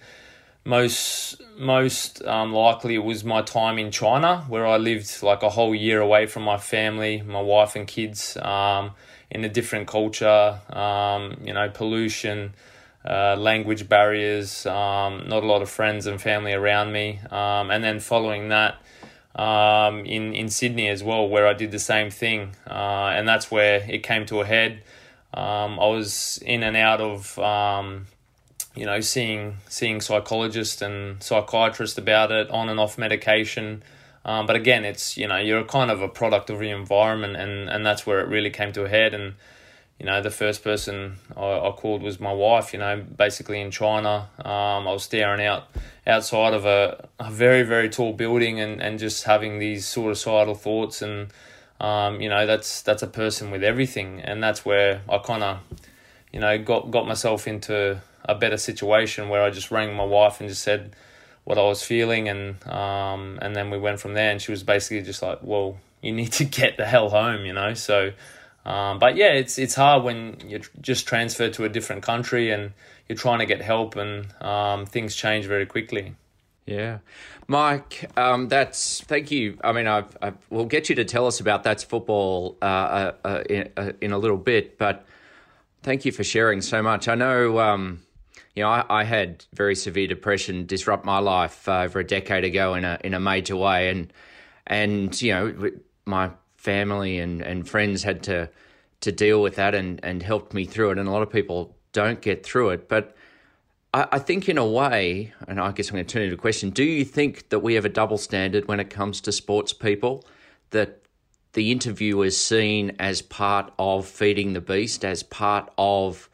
most 0.65 1.41
most 1.57 2.23
um, 2.25 2.51
likely 2.51 2.95
it 2.95 3.03
was 3.03 3.23
my 3.23 3.41
time 3.41 3.77
in 3.77 3.91
China 3.91 4.43
where 4.47 4.65
I 4.65 4.77
lived 4.77 5.21
like 5.23 5.43
a 5.43 5.49
whole 5.49 5.75
year 5.75 6.01
away 6.01 6.25
from 6.25 6.43
my 6.43 6.57
family, 6.57 7.21
my 7.21 7.41
wife 7.41 7.75
and 7.75 7.87
kids, 7.87 8.37
um, 8.37 8.91
in 9.29 9.45
a 9.45 9.49
different 9.49 9.87
culture, 9.87 10.59
um, 10.71 11.37
you 11.43 11.53
know, 11.53 11.69
pollution, 11.69 12.53
uh, 13.05 13.35
language 13.35 13.87
barriers, 13.87 14.65
um, 14.65 15.25
not 15.27 15.43
a 15.43 15.47
lot 15.47 15.61
of 15.61 15.69
friends 15.69 16.05
and 16.05 16.21
family 16.21 16.53
around 16.53 16.91
me, 16.91 17.19
um, 17.29 17.71
and 17.71 17.83
then 17.83 17.99
following 17.99 18.49
that. 18.49 18.75
Um, 19.35 20.05
in 20.05 20.33
in 20.33 20.49
Sydney 20.49 20.89
as 20.89 21.03
well, 21.03 21.27
where 21.27 21.47
I 21.47 21.53
did 21.53 21.71
the 21.71 21.79
same 21.79 22.09
thing, 22.09 22.55
uh, 22.69 23.13
and 23.15 23.27
that's 23.27 23.49
where 23.49 23.85
it 23.89 24.03
came 24.03 24.25
to 24.25 24.41
a 24.41 24.45
head. 24.45 24.83
Um, 25.33 25.79
I 25.79 25.87
was 25.87 26.39
in 26.45 26.63
and 26.63 26.75
out 26.75 26.99
of 26.99 27.39
um, 27.39 28.07
you 28.75 28.85
know, 28.85 29.01
seeing 29.01 29.57
seeing 29.67 30.01
psychologists 30.01 30.81
and 30.81 31.21
psychiatrists 31.21 31.97
about 31.97 32.31
it, 32.31 32.49
on 32.49 32.69
and 32.69 32.79
off 32.79 32.97
medication. 32.97 33.83
Um, 34.23 34.45
but 34.45 34.55
again, 34.55 34.85
it's 34.85 35.17
you 35.17 35.27
know 35.27 35.37
you're 35.37 35.63
kind 35.63 35.91
of 35.91 36.01
a 36.01 36.07
product 36.07 36.49
of 36.49 36.61
your 36.61 36.77
environment, 36.77 37.35
and, 37.35 37.69
and 37.69 37.85
that's 37.85 38.05
where 38.05 38.19
it 38.21 38.27
really 38.27 38.49
came 38.49 38.71
to 38.73 38.85
a 38.85 38.89
head. 38.89 39.13
And 39.13 39.33
you 40.01 40.07
know, 40.07 40.19
the 40.19 40.31
first 40.31 40.63
person 40.63 41.17
I, 41.37 41.59
I 41.59 41.71
called 41.77 42.01
was 42.01 42.19
my 42.19 42.33
wife. 42.33 42.73
You 42.73 42.79
know, 42.79 43.03
basically 43.15 43.61
in 43.61 43.69
China, 43.69 44.29
um, 44.39 44.87
I 44.87 44.93
was 44.93 45.03
staring 45.03 45.45
out 45.45 45.67
outside 46.07 46.55
of 46.55 46.65
a, 46.65 47.07
a 47.19 47.29
very 47.29 47.61
very 47.61 47.87
tall 47.87 48.11
building, 48.11 48.59
and, 48.59 48.81
and 48.81 48.97
just 48.97 49.25
having 49.25 49.59
these 49.59 49.85
suicidal 49.85 50.55
thoughts, 50.55 51.03
and 51.03 51.27
um, 51.79 52.19
you 52.19 52.29
know 52.29 52.47
that's 52.47 52.81
that's 52.81 53.03
a 53.03 53.07
person 53.07 53.51
with 53.51 53.63
everything, 53.63 54.21
and 54.21 54.41
that's 54.41 54.65
where 54.65 55.01
I 55.07 55.19
kind 55.19 55.43
of 55.43 55.59
you 56.33 56.39
know 56.39 56.57
got 56.57 56.89
got 56.89 57.05
myself 57.05 57.47
into 57.47 58.01
a 58.25 58.33
better 58.33 58.57
situation 58.57 59.29
where 59.29 59.43
I 59.43 59.51
just 59.51 59.69
rang 59.69 59.95
my 59.95 60.03
wife 60.03 60.39
and 60.39 60.49
just 60.49 60.63
said 60.63 60.95
what 61.43 61.59
I 61.59 61.63
was 61.63 61.83
feeling. 61.83 62.27
And 62.27 62.67
um, 62.67 63.37
and 63.39 63.55
then 63.55 63.69
we 63.69 63.77
went 63.77 63.99
from 63.99 64.15
there. 64.15 64.31
And 64.31 64.41
she 64.41 64.49
was 64.49 64.63
basically 64.63 65.03
just 65.03 65.21
like 65.21 65.43
well 65.43 65.77
you 66.01 66.11
need 66.11 66.31
to 66.31 66.45
get 66.45 66.77
the 66.77 66.85
hell 66.85 67.09
home 67.09 67.45
you 67.45 67.53
know? 67.53 67.75
So 67.75 68.13
um, 68.65 68.99
but 68.99 69.15
yeah 69.15 69.31
it's 69.31 69.57
it's 69.57 69.75
hard 69.75 70.03
when 70.03 70.37
you're 70.47 70.61
just 70.81 71.07
transferred 71.07 71.53
to 71.53 71.63
a 71.63 71.69
different 71.69 72.03
country 72.03 72.51
and 72.51 72.71
you're 73.07 73.17
trying 73.17 73.39
to 73.39 73.45
get 73.45 73.61
help 73.61 73.95
and 73.95 74.31
um, 74.41 74.85
things 74.85 75.15
change 75.15 75.45
very 75.45 75.65
quickly 75.65 76.15
Yeah, 76.65 76.99
Mike, 77.47 78.09
um, 78.15 78.47
that's 78.47 79.01
thank 79.01 79.31
you. 79.31 79.57
I 79.63 79.71
mean, 79.71 79.87
I've, 79.87 80.15
I've, 80.21 80.37
we'll 80.49 80.65
get 80.65 80.89
you 80.89 80.95
to 80.95 81.05
tell 81.05 81.25
us 81.27 81.39
about 81.39 81.63
that's 81.63 81.83
football 81.83 82.57
uh, 82.61 82.65
uh, 82.65 83.13
uh 83.25 83.43
in, 83.49 83.69
uh, 83.75 83.91
a 84.01 84.17
little 84.17 84.37
bit, 84.37 84.77
but 84.77 85.05
thank 85.81 86.05
you 86.05 86.11
for 86.11 86.23
sharing 86.23 86.61
so 86.61 86.81
much. 86.81 87.07
I 87.07 87.15
know, 87.15 87.59
um, 87.59 88.01
you 88.55 88.63
know, 88.63 88.69
I, 88.69 88.85
I, 88.89 89.03
had 89.03 89.43
very 89.53 89.75
severe 89.75 90.07
depression 90.07 90.65
disrupt 90.65 91.03
my 91.03 91.19
life 91.19 91.67
uh, 91.67 91.81
over 91.81 91.99
a 91.99 92.03
decade 92.03 92.43
ago 92.43 92.75
in 92.75 92.85
a 92.85 92.99
in 93.03 93.13
a 93.13 93.19
major 93.19 93.55
way, 93.55 93.89
and 93.89 94.13
and 94.67 95.19
you 95.21 95.33
know, 95.33 95.71
my 96.05 96.29
family 96.61 97.19
and, 97.19 97.41
and 97.41 97.67
friends 97.67 98.03
had 98.03 98.23
to 98.23 98.49
to 99.01 99.11
deal 99.11 99.41
with 99.41 99.55
that 99.55 99.73
and 99.73 99.99
and 100.03 100.21
helped 100.21 100.53
me 100.53 100.65
through 100.65 100.91
it, 100.91 100.97
and 100.97 101.07
a 101.07 101.11
lot 101.11 101.23
of 101.23 101.31
people 101.31 101.75
don't 101.91 102.21
get 102.21 102.45
through 102.45 102.69
it, 102.69 102.87
but 102.87 103.15
I, 103.93 104.07
I 104.13 104.19
think, 104.19 104.47
in 104.47 104.57
a 104.57 104.65
way, 104.65 105.33
and 105.47 105.59
I 105.59 105.71
guess 105.71 105.89
I'm 105.89 105.95
going 105.95 106.05
to 106.05 106.13
turn 106.13 106.23
it 106.23 106.29
to 106.29 106.35
a 106.35 106.37
question 106.37 106.69
do 106.69 106.83
you 106.83 107.05
think 107.05 107.49
that 107.49 107.59
we 107.59 107.73
have 107.75 107.85
a 107.85 107.89
double 107.89 108.17
standard 108.17 108.67
when 108.67 108.79
it 108.79 108.89
comes 108.89 109.21
to 109.21 109.31
sports 109.31 109.73
people? 109.73 110.25
That 110.71 111.01
the 111.53 111.71
interview 111.71 112.21
is 112.21 112.39
seen 112.39 112.95
as 112.99 113.21
part 113.21 113.73
of 113.77 114.07
feeding 114.07 114.53
the 114.53 114.61
beast, 114.61 115.03
as 115.03 115.23
part 115.23 115.71
of 115.77 116.29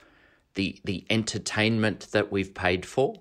the 0.53 0.79
the 0.83 1.05
entertainment 1.09 2.07
that 2.11 2.31
we've 2.31 2.53
paid 2.53 2.85
for? 2.85 3.15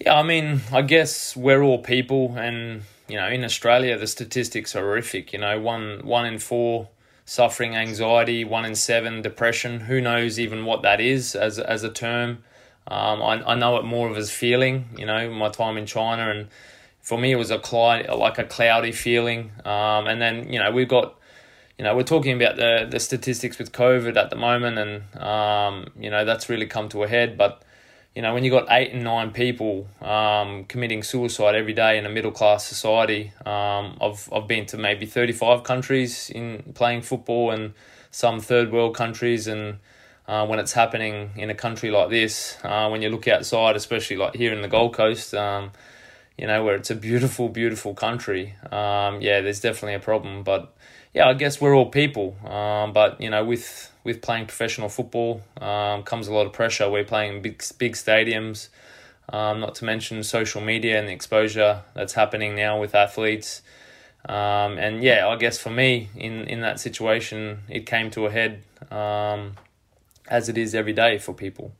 Yeah, 0.00 0.18
I 0.18 0.24
mean, 0.24 0.60
I 0.72 0.82
guess 0.82 1.36
we're 1.36 1.62
all 1.62 1.78
people, 1.78 2.34
and 2.36 2.82
you 3.08 3.16
know, 3.16 3.28
in 3.28 3.44
Australia, 3.44 3.98
the 3.98 4.06
statistics 4.06 4.74
are 4.74 4.80
horrific. 4.80 5.32
You 5.32 5.40
know, 5.40 5.60
one 5.60 6.00
one 6.04 6.26
in 6.26 6.38
four 6.38 6.88
suffering 7.24 7.74
anxiety, 7.76 8.44
one 8.44 8.64
in 8.64 8.74
seven 8.74 9.22
depression. 9.22 9.80
Who 9.80 10.00
knows 10.00 10.38
even 10.38 10.64
what 10.64 10.82
that 10.82 11.00
is 11.00 11.34
as 11.34 11.58
as 11.58 11.82
a 11.82 11.90
term? 11.90 12.44
Um, 12.86 13.22
I, 13.22 13.52
I 13.52 13.54
know 13.54 13.78
it 13.78 13.84
more 13.84 14.10
of 14.10 14.16
as 14.18 14.30
feeling, 14.30 14.90
you 14.98 15.06
know, 15.06 15.30
my 15.30 15.48
time 15.48 15.78
in 15.78 15.86
China. 15.86 16.30
And 16.30 16.48
for 17.00 17.16
me, 17.16 17.32
it 17.32 17.36
was 17.36 17.50
a 17.50 17.58
cloud, 17.58 18.08
like 18.10 18.38
a 18.38 18.44
cloudy 18.44 18.92
feeling. 18.92 19.52
Um, 19.64 20.06
and 20.06 20.20
then, 20.20 20.52
you 20.52 20.58
know, 20.58 20.70
we've 20.70 20.88
got, 20.88 21.18
you 21.78 21.84
know, 21.84 21.96
we're 21.96 22.02
talking 22.02 22.36
about 22.36 22.56
the, 22.56 22.86
the 22.90 23.00
statistics 23.00 23.58
with 23.58 23.72
COVID 23.72 24.18
at 24.18 24.28
the 24.28 24.36
moment. 24.36 24.78
And, 24.78 25.22
um, 25.22 25.86
you 25.98 26.10
know, 26.10 26.26
that's 26.26 26.50
really 26.50 26.66
come 26.66 26.90
to 26.90 27.04
a 27.04 27.08
head. 27.08 27.38
But, 27.38 27.62
you 28.14 28.22
know, 28.22 28.32
when 28.32 28.44
you've 28.44 28.52
got 28.52 28.66
eight 28.70 28.92
and 28.92 29.02
nine 29.02 29.32
people 29.32 29.88
um, 30.00 30.64
committing 30.64 31.02
suicide 31.02 31.54
every 31.54 31.72
day 31.72 31.98
in 31.98 32.06
a 32.06 32.08
middle 32.08 32.30
class 32.30 32.64
society, 32.64 33.32
um, 33.44 33.96
I've, 34.00 34.28
I've 34.32 34.46
been 34.46 34.66
to 34.66 34.78
maybe 34.78 35.06
35 35.06 35.64
countries 35.64 36.30
in 36.30 36.72
playing 36.74 37.02
football 37.02 37.50
and 37.50 37.74
some 38.10 38.40
third 38.40 38.70
world 38.70 38.94
countries. 38.94 39.46
And, 39.46 39.78
uh, 40.26 40.46
when 40.46 40.58
it's 40.58 40.72
happening 40.72 41.30
in 41.36 41.50
a 41.50 41.54
country 41.54 41.90
like 41.90 42.08
this. 42.10 42.56
Uh, 42.62 42.88
when 42.88 43.02
you 43.02 43.10
look 43.10 43.28
outside, 43.28 43.76
especially 43.76 44.16
like 44.16 44.34
here 44.34 44.52
in 44.52 44.62
the 44.62 44.68
Gold 44.68 44.94
Coast, 44.94 45.34
um, 45.34 45.72
you 46.38 46.46
know, 46.46 46.64
where 46.64 46.74
it's 46.74 46.90
a 46.90 46.94
beautiful, 46.94 47.48
beautiful 47.48 47.94
country. 47.94 48.54
Um, 48.70 49.20
yeah, 49.20 49.40
there's 49.40 49.60
definitely 49.60 49.94
a 49.94 50.00
problem. 50.00 50.42
But 50.42 50.74
yeah, 51.12 51.28
I 51.28 51.34
guess 51.34 51.60
we're 51.60 51.74
all 51.74 51.86
people. 51.86 52.36
Um, 52.46 52.92
but 52.92 53.20
you 53.20 53.30
know, 53.30 53.44
with 53.44 53.90
with 54.02 54.20
playing 54.20 54.46
professional 54.46 54.88
football 54.88 55.42
um, 55.60 56.02
comes 56.02 56.28
a 56.28 56.34
lot 56.34 56.46
of 56.46 56.52
pressure. 56.52 56.90
We're 56.90 57.04
playing 57.04 57.42
big 57.42 57.62
big 57.78 57.94
stadiums. 57.94 58.68
Um, 59.28 59.60
not 59.60 59.74
to 59.76 59.86
mention 59.86 60.22
social 60.22 60.60
media 60.60 60.98
and 60.98 61.08
the 61.08 61.12
exposure 61.12 61.80
that's 61.94 62.12
happening 62.12 62.54
now 62.54 62.78
with 62.78 62.94
athletes. 62.94 63.62
Um, 64.28 64.78
and 64.78 65.02
yeah, 65.02 65.26
I 65.26 65.36
guess 65.36 65.58
for 65.58 65.70
me 65.70 66.10
in, 66.14 66.42
in 66.42 66.60
that 66.60 66.78
situation, 66.78 67.60
it 67.68 67.86
came 67.86 68.10
to 68.12 68.26
a 68.26 68.30
head 68.30 68.62
um, 68.90 69.52
as 70.28 70.48
it 70.48 70.58
is 70.58 70.74
every 70.74 70.92
day 70.92 71.18
for 71.18 71.32
people. 71.32 71.72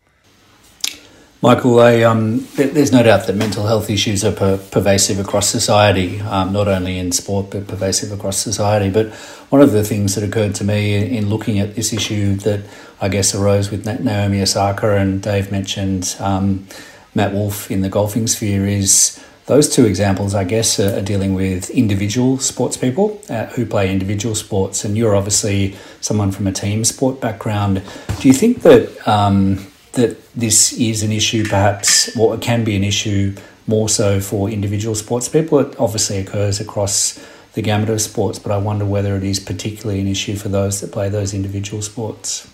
Michael, 1.44 1.78
I, 1.78 2.00
um, 2.00 2.46
there's 2.54 2.90
no 2.90 3.02
doubt 3.02 3.26
that 3.26 3.36
mental 3.36 3.66
health 3.66 3.90
issues 3.90 4.24
are 4.24 4.32
per- 4.32 4.56
pervasive 4.56 5.20
across 5.20 5.46
society, 5.46 6.18
um, 6.22 6.54
not 6.54 6.68
only 6.68 6.98
in 6.98 7.12
sport 7.12 7.50
but 7.50 7.68
pervasive 7.68 8.12
across 8.12 8.38
society. 8.38 8.88
But 8.88 9.08
one 9.50 9.60
of 9.60 9.72
the 9.72 9.84
things 9.84 10.14
that 10.14 10.24
occurred 10.24 10.54
to 10.54 10.64
me 10.64 11.14
in 11.14 11.28
looking 11.28 11.58
at 11.58 11.74
this 11.74 11.92
issue 11.92 12.36
that 12.36 12.64
I 12.98 13.10
guess 13.10 13.34
arose 13.34 13.70
with 13.70 13.84
Naomi 13.84 14.40
Osaka 14.40 14.96
and 14.96 15.20
Dave 15.20 15.52
mentioned 15.52 16.16
um, 16.18 16.66
Matt 17.14 17.34
Wolff 17.34 17.70
in 17.70 17.82
the 17.82 17.90
golfing 17.90 18.26
sphere 18.26 18.66
is 18.66 19.22
those 19.44 19.68
two 19.68 19.84
examples, 19.84 20.34
I 20.34 20.44
guess, 20.44 20.80
are, 20.80 21.02
dealing 21.02 21.34
with 21.34 21.68
individual 21.68 22.38
sports 22.38 22.78
people 22.78 23.20
uh, 23.28 23.48
who 23.48 23.66
play 23.66 23.92
individual 23.92 24.34
sports, 24.34 24.82
and 24.82 24.96
you're 24.96 25.14
obviously 25.14 25.76
someone 26.00 26.32
from 26.32 26.46
a 26.46 26.52
team 26.52 26.84
sport 26.84 27.20
background. 27.20 27.82
Do 28.18 28.28
you 28.28 28.32
think 28.32 28.62
that 28.62 29.06
um, 29.06 29.66
that 29.92 30.23
this 30.36 30.72
is 30.72 31.02
an 31.02 31.12
issue, 31.12 31.44
perhaps, 31.44 32.16
or 32.16 32.34
it 32.34 32.40
can 32.40 32.64
be 32.64 32.76
an 32.76 32.84
issue 32.84 33.34
more 33.66 33.88
so 33.88 34.20
for 34.20 34.50
individual 34.50 34.94
sports 34.94 35.28
people? 35.28 35.58
It 35.60 35.78
obviously 35.78 36.18
occurs 36.18 36.60
across 36.60 37.24
the 37.54 37.62
gamut 37.62 37.88
of 37.88 38.00
sports, 38.00 38.38
but 38.38 38.52
I 38.52 38.58
wonder 38.58 38.84
whether 38.84 39.16
it 39.16 39.22
is 39.22 39.38
particularly 39.38 40.00
an 40.00 40.08
issue 40.08 40.36
for 40.36 40.48
those 40.48 40.80
that 40.80 40.92
play 40.92 41.08
those 41.08 41.32
individual 41.32 41.82
sports. 41.82 42.50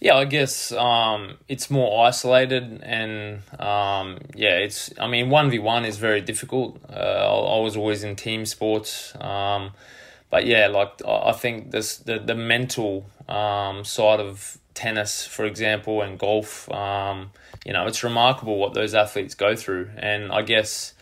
Yeah, 0.00 0.14
I 0.14 0.26
guess 0.26 0.70
um, 0.70 1.38
it's 1.48 1.70
more 1.70 2.06
isolated, 2.06 2.80
and 2.84 3.42
um, 3.58 4.18
yeah, 4.32 4.58
it's. 4.58 4.92
I 5.00 5.08
mean, 5.08 5.28
one 5.28 5.50
v 5.50 5.58
one 5.58 5.84
is 5.84 5.98
very 5.98 6.20
difficult. 6.20 6.80
Uh, 6.88 7.56
I, 7.56 7.60
was 7.60 7.76
always 7.76 8.04
in 8.04 8.14
team 8.14 8.46
sports, 8.46 9.12
um, 9.20 9.72
but 10.30 10.46
yeah, 10.46 10.68
like 10.68 11.02
I 11.04 11.32
think 11.32 11.72
this 11.72 11.96
the 11.96 12.20
the 12.20 12.36
mental 12.36 13.06
um, 13.28 13.84
side 13.84 14.20
of 14.20 14.58
tennis, 14.78 15.26
for 15.26 15.44
example, 15.44 16.02
and 16.02 16.18
golf. 16.18 16.70
Um, 16.70 17.32
you 17.66 17.72
know, 17.72 17.86
it's 17.86 18.04
remarkable 18.04 18.58
what 18.58 18.74
those 18.74 18.94
athletes 18.94 19.34
go 19.34 19.56
through, 19.56 19.90
and 19.98 20.30
I 20.30 20.42
guess 20.42 20.94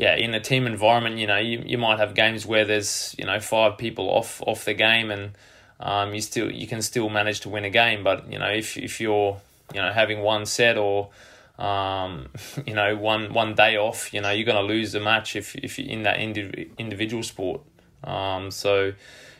yeah, 0.00 0.16
in 0.16 0.32
a 0.32 0.40
team 0.40 0.66
environment, 0.66 1.18
you 1.18 1.26
know, 1.26 1.36
you, 1.36 1.62
you 1.66 1.76
might 1.76 1.98
have 1.98 2.14
games 2.14 2.46
where 2.46 2.64
there's 2.64 3.14
you 3.18 3.26
know 3.26 3.38
five 3.38 3.76
people 3.76 4.08
off 4.08 4.42
off 4.46 4.64
the 4.64 4.72
game 4.72 5.10
and 5.10 5.32
um, 5.78 6.14
you 6.14 6.22
still 6.22 6.50
you 6.50 6.66
can 6.66 6.80
still 6.80 7.10
manage 7.10 7.40
to 7.40 7.50
win 7.50 7.64
a 7.66 7.70
game. 7.70 8.02
But 8.02 8.32
you 8.32 8.38
know 8.38 8.48
if 8.48 8.78
if 8.78 8.98
you're 8.98 9.38
you 9.74 9.82
know 9.82 9.92
having 9.92 10.20
one 10.22 10.46
set 10.46 10.78
or 10.78 11.10
um, 11.58 12.28
you 12.66 12.74
know 12.74 12.96
one 12.96 13.34
one 13.34 13.54
day 13.54 13.76
off, 13.76 14.14
you 14.14 14.22
know 14.22 14.30
you're 14.30 14.46
going 14.46 14.56
to 14.56 14.74
lose 14.74 14.92
the 14.92 15.00
match 15.00 15.36
if 15.36 15.54
if 15.56 15.78
you're 15.78 15.88
in 15.88 16.02
that 16.04 16.18
indi- 16.18 16.70
individual 16.78 17.22
sport. 17.22 17.60
Um, 18.02 18.50
so 18.50 18.94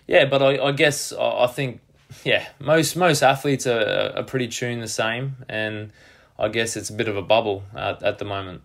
yeah, 0.06 0.26
but 0.26 0.42
I, 0.42 0.58
I 0.62 0.72
guess 0.72 1.14
I, 1.14 1.44
I 1.44 1.46
think 1.46 1.80
yeah 2.24 2.46
most 2.58 2.96
most 2.96 3.22
athletes 3.22 3.66
are, 3.66 4.12
are 4.16 4.22
pretty 4.22 4.48
tuned 4.48 4.82
the 4.82 4.88
same, 4.88 5.36
and 5.48 5.92
I 6.38 6.48
guess 6.48 6.76
it's 6.76 6.90
a 6.90 6.94
bit 6.94 7.08
of 7.08 7.16
a 7.16 7.22
bubble 7.22 7.62
at, 7.74 8.02
at 8.02 8.18
the 8.18 8.24
moment. 8.24 8.62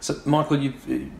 So 0.00 0.20
Michael, 0.24 0.58
you've 0.58 1.10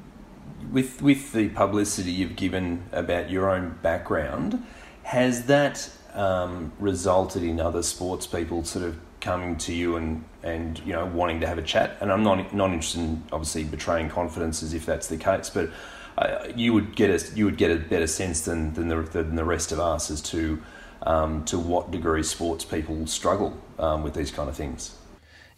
with 0.71 1.03
with 1.03 1.33
the 1.33 1.49
publicity 1.51 2.11
you've 2.11 2.37
given 2.37 2.85
about 2.93 3.31
your 3.31 3.51
own 3.51 3.79
background 3.83 4.65
has 5.07 5.47
that 5.47 5.89
um, 6.15 6.73
resulted 6.81 7.43
in 7.45 7.61
other 7.61 7.83
sports 7.83 8.27
people 8.27 8.65
sort 8.65 8.85
of 8.85 8.99
coming 9.21 9.57
to 9.57 9.73
you 9.73 9.97
and, 9.97 10.25
and 10.43 10.81
you 10.81 10.93
know 10.93 11.07
wanting 11.07 11.41
to 11.41 11.47
have 11.47 11.59
a 11.59 11.63
chat? 11.63 11.97
And 12.01 12.13
I'm 12.13 12.23
not 12.23 12.53
not 12.53 12.71
interested 12.71 13.01
in 13.01 13.23
obviously 13.33 13.65
betraying 13.65 14.09
confidences 14.09 14.75
if 14.75 14.85
that's 14.85 15.07
the 15.07 15.17
case, 15.17 15.51
but 15.51 15.71
uh, 16.19 16.49
you 16.57 16.73
would 16.73 16.97
get 16.97 17.11
a 17.11 17.37
you 17.37 17.45
would 17.45 17.57
get 17.57 17.71
a 17.71 17.77
better 17.77 18.07
sense 18.07 18.41
than 18.43 18.75
than 18.75 18.89
the, 18.89 19.03
than 19.03 19.37
the 19.37 19.45
rest 19.45 19.71
of 19.71 19.79
us 19.79 20.11
as 20.11 20.21
to 20.23 20.61
um, 21.03 21.45
to 21.45 21.59
what 21.59 21.91
degree 21.91 22.23
sports 22.23 22.65
people 22.65 23.07
struggle 23.07 23.57
um, 23.79 24.03
with 24.03 24.15
these 24.15 24.31
kind 24.31 24.49
of 24.49 24.57
things. 24.57 24.95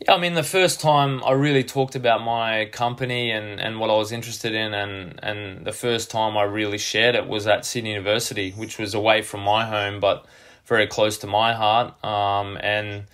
Yeah, 0.01 0.15
I 0.15 0.21
mean, 0.21 0.35
the 0.35 0.45
first 0.45 0.81
time 0.81 1.25
I 1.25 1.33
really 1.33 1.65
talked 1.65 1.97
about 1.97 2.23
my 2.23 2.67
company 2.67 3.33
and, 3.33 3.61
and 3.61 3.81
what 3.81 3.91
I 3.91 3.97
was 3.97 4.13
interested 4.13 4.55
in, 4.55 4.73
and, 4.73 5.19
and 5.23 5.65
the 5.65 5.73
first 5.73 6.09
time 6.11 6.37
I 6.37 6.45
really 6.45 6.79
shared 6.79 7.17
it 7.17 7.27
was 7.27 7.49
at 7.49 7.65
Sydney 7.65 7.91
University, 7.91 8.53
which 8.53 8.79
was 8.79 8.95
away 8.95 9.23
from 9.23 9.41
my 9.41 9.67
home 9.67 9.99
but 9.99 10.25
very 10.67 10.87
close 10.87 11.19
to 11.19 11.27
my 11.27 11.53
heart. 11.53 12.05
Um, 12.05 12.59
and 12.61 13.07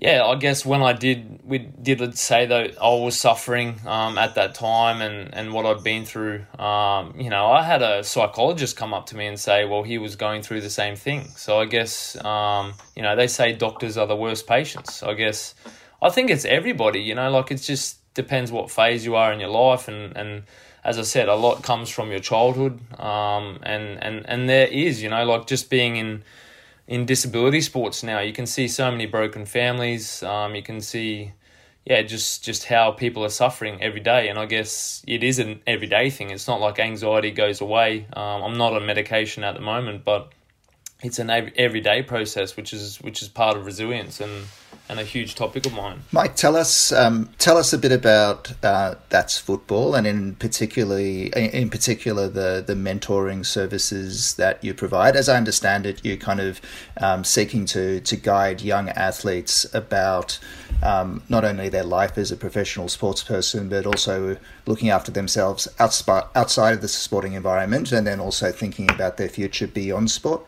yeah, 0.00 0.24
I 0.24 0.36
guess 0.36 0.64
when 0.64 0.80
I 0.80 0.92
did, 0.92 1.40
we 1.44 1.58
did 1.58 2.16
say 2.16 2.46
that 2.46 2.80
I 2.80 2.88
was 2.94 3.18
suffering 3.18 3.80
um, 3.84 4.16
at 4.16 4.36
that 4.36 4.54
time 4.54 5.02
and, 5.02 5.34
and 5.34 5.52
what 5.52 5.66
I'd 5.66 5.82
been 5.82 6.04
through. 6.04 6.46
Um, 6.56 7.14
you 7.18 7.30
know, 7.30 7.50
I 7.50 7.64
had 7.64 7.82
a 7.82 8.04
psychologist 8.04 8.76
come 8.76 8.94
up 8.94 9.06
to 9.06 9.16
me 9.16 9.26
and 9.26 9.40
say, 9.40 9.64
well, 9.64 9.82
he 9.82 9.98
was 9.98 10.14
going 10.14 10.42
through 10.42 10.60
the 10.60 10.70
same 10.70 10.94
thing. 10.94 11.24
So 11.34 11.58
I 11.58 11.64
guess, 11.64 12.22
um, 12.24 12.74
you 12.94 13.02
know, 13.02 13.16
they 13.16 13.26
say 13.26 13.52
doctors 13.52 13.96
are 13.96 14.06
the 14.06 14.14
worst 14.14 14.46
patients. 14.46 15.02
I 15.02 15.14
guess, 15.14 15.56
I 16.00 16.10
think 16.10 16.30
it's 16.30 16.44
everybody, 16.44 17.00
you 17.00 17.16
know, 17.16 17.28
like 17.32 17.50
it 17.50 17.56
just 17.56 17.98
depends 18.14 18.52
what 18.52 18.70
phase 18.70 19.04
you 19.04 19.16
are 19.16 19.32
in 19.32 19.40
your 19.40 19.50
life. 19.50 19.88
And, 19.88 20.16
and 20.16 20.44
as 20.84 20.96
I 21.00 21.02
said, 21.02 21.28
a 21.28 21.34
lot 21.34 21.64
comes 21.64 21.90
from 21.90 22.12
your 22.12 22.20
childhood. 22.20 22.78
Um, 23.00 23.58
and, 23.64 24.00
and, 24.00 24.24
and 24.28 24.48
there 24.48 24.68
is, 24.68 25.02
you 25.02 25.08
know, 25.08 25.24
like 25.24 25.48
just 25.48 25.70
being 25.70 25.96
in, 25.96 26.22
in 26.88 27.04
disability 27.04 27.60
sports 27.60 28.02
now. 28.02 28.18
You 28.18 28.32
can 28.32 28.46
see 28.46 28.66
so 28.66 28.90
many 28.90 29.06
broken 29.06 29.44
families. 29.44 30.22
Um, 30.22 30.54
you 30.54 30.62
can 30.62 30.80
see, 30.80 31.32
yeah, 31.84 32.02
just 32.02 32.42
just 32.42 32.64
how 32.64 32.90
people 32.90 33.24
are 33.24 33.30
suffering 33.30 33.80
every 33.80 34.00
day. 34.00 34.28
And 34.28 34.38
I 34.38 34.46
guess 34.46 35.04
it 35.06 35.22
is 35.22 35.38
an 35.38 35.60
everyday 35.66 36.10
thing. 36.10 36.30
It's 36.30 36.48
not 36.48 36.60
like 36.60 36.80
anxiety 36.80 37.30
goes 37.30 37.60
away. 37.60 38.06
Um, 38.14 38.42
I'm 38.42 38.58
not 38.58 38.72
on 38.72 38.86
medication 38.86 39.44
at 39.44 39.54
the 39.54 39.60
moment, 39.60 40.04
but 40.04 40.32
it's 41.02 41.20
an 41.20 41.30
everyday 41.30 42.02
process, 42.02 42.56
which 42.56 42.72
is 42.72 43.00
which 43.02 43.22
is 43.22 43.28
part 43.28 43.56
of 43.56 43.64
resilience 43.66 44.20
and 44.20 44.46
and 44.90 44.98
a 44.98 45.04
huge 45.04 45.34
topic 45.34 45.66
of 45.66 45.72
mine. 45.72 46.02
Mike, 46.12 46.34
tell 46.34 46.56
us 46.56 46.90
um, 46.90 47.28
tell 47.38 47.56
us 47.56 47.72
a 47.72 47.78
bit 47.78 47.92
about 47.92 48.52
uh, 48.64 48.96
that's 49.08 49.38
football, 49.38 49.94
and 49.94 50.08
in 50.08 50.34
particularly 50.34 51.28
in 51.28 51.70
particular 51.70 52.28
the 52.28 52.64
the 52.66 52.74
mentoring 52.74 53.46
services 53.46 54.34
that 54.34 54.62
you 54.64 54.74
provide. 54.74 55.14
As 55.14 55.28
I 55.28 55.36
understand 55.36 55.86
it, 55.86 56.04
you're 56.04 56.16
kind 56.16 56.40
of 56.40 56.60
um, 57.00 57.22
seeking 57.22 57.64
to 57.66 58.00
to 58.00 58.16
guide 58.16 58.60
young 58.60 58.88
athletes 58.88 59.72
about 59.72 60.40
um, 60.82 61.22
not 61.28 61.44
only 61.44 61.68
their 61.68 61.84
life 61.84 62.18
as 62.18 62.32
a 62.32 62.36
professional 62.36 62.88
sports 62.88 63.22
person, 63.22 63.68
but 63.68 63.86
also 63.86 64.36
looking 64.66 64.90
after 64.90 65.12
themselves 65.12 65.68
outside 65.78 66.74
of 66.74 66.80
the 66.80 66.88
sporting 66.88 67.34
environment, 67.34 67.92
and 67.92 68.04
then 68.04 68.18
also 68.18 68.50
thinking 68.50 68.90
about 68.90 69.16
their 69.16 69.28
future 69.28 69.68
beyond 69.68 70.10
sport. 70.10 70.44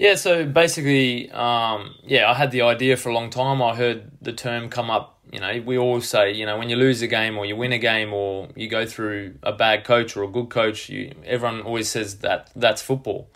Yeah, 0.00 0.14
so 0.14 0.46
basically, 0.46 1.30
um, 1.30 1.94
yeah, 2.06 2.30
I 2.30 2.32
had 2.32 2.52
the 2.52 2.62
idea 2.62 2.96
for 2.96 3.10
a 3.10 3.12
long 3.12 3.28
time. 3.28 3.60
I 3.60 3.76
heard 3.76 4.10
the 4.22 4.32
term 4.32 4.70
come 4.70 4.88
up. 4.88 5.18
You 5.30 5.40
know, 5.40 5.62
we 5.66 5.76
always 5.76 6.08
say, 6.08 6.32
you 6.32 6.46
know, 6.46 6.56
when 6.56 6.70
you 6.70 6.76
lose 6.76 7.02
a 7.02 7.06
game 7.06 7.36
or 7.36 7.44
you 7.44 7.54
win 7.54 7.70
a 7.72 7.78
game 7.78 8.14
or 8.14 8.48
you 8.56 8.66
go 8.66 8.86
through 8.86 9.34
a 9.42 9.52
bad 9.52 9.84
coach 9.84 10.16
or 10.16 10.22
a 10.22 10.26
good 10.26 10.48
coach, 10.48 10.88
you, 10.88 11.12
everyone 11.26 11.60
always 11.60 11.90
says 11.90 12.20
that 12.20 12.50
that's 12.56 12.80
football. 12.80 13.28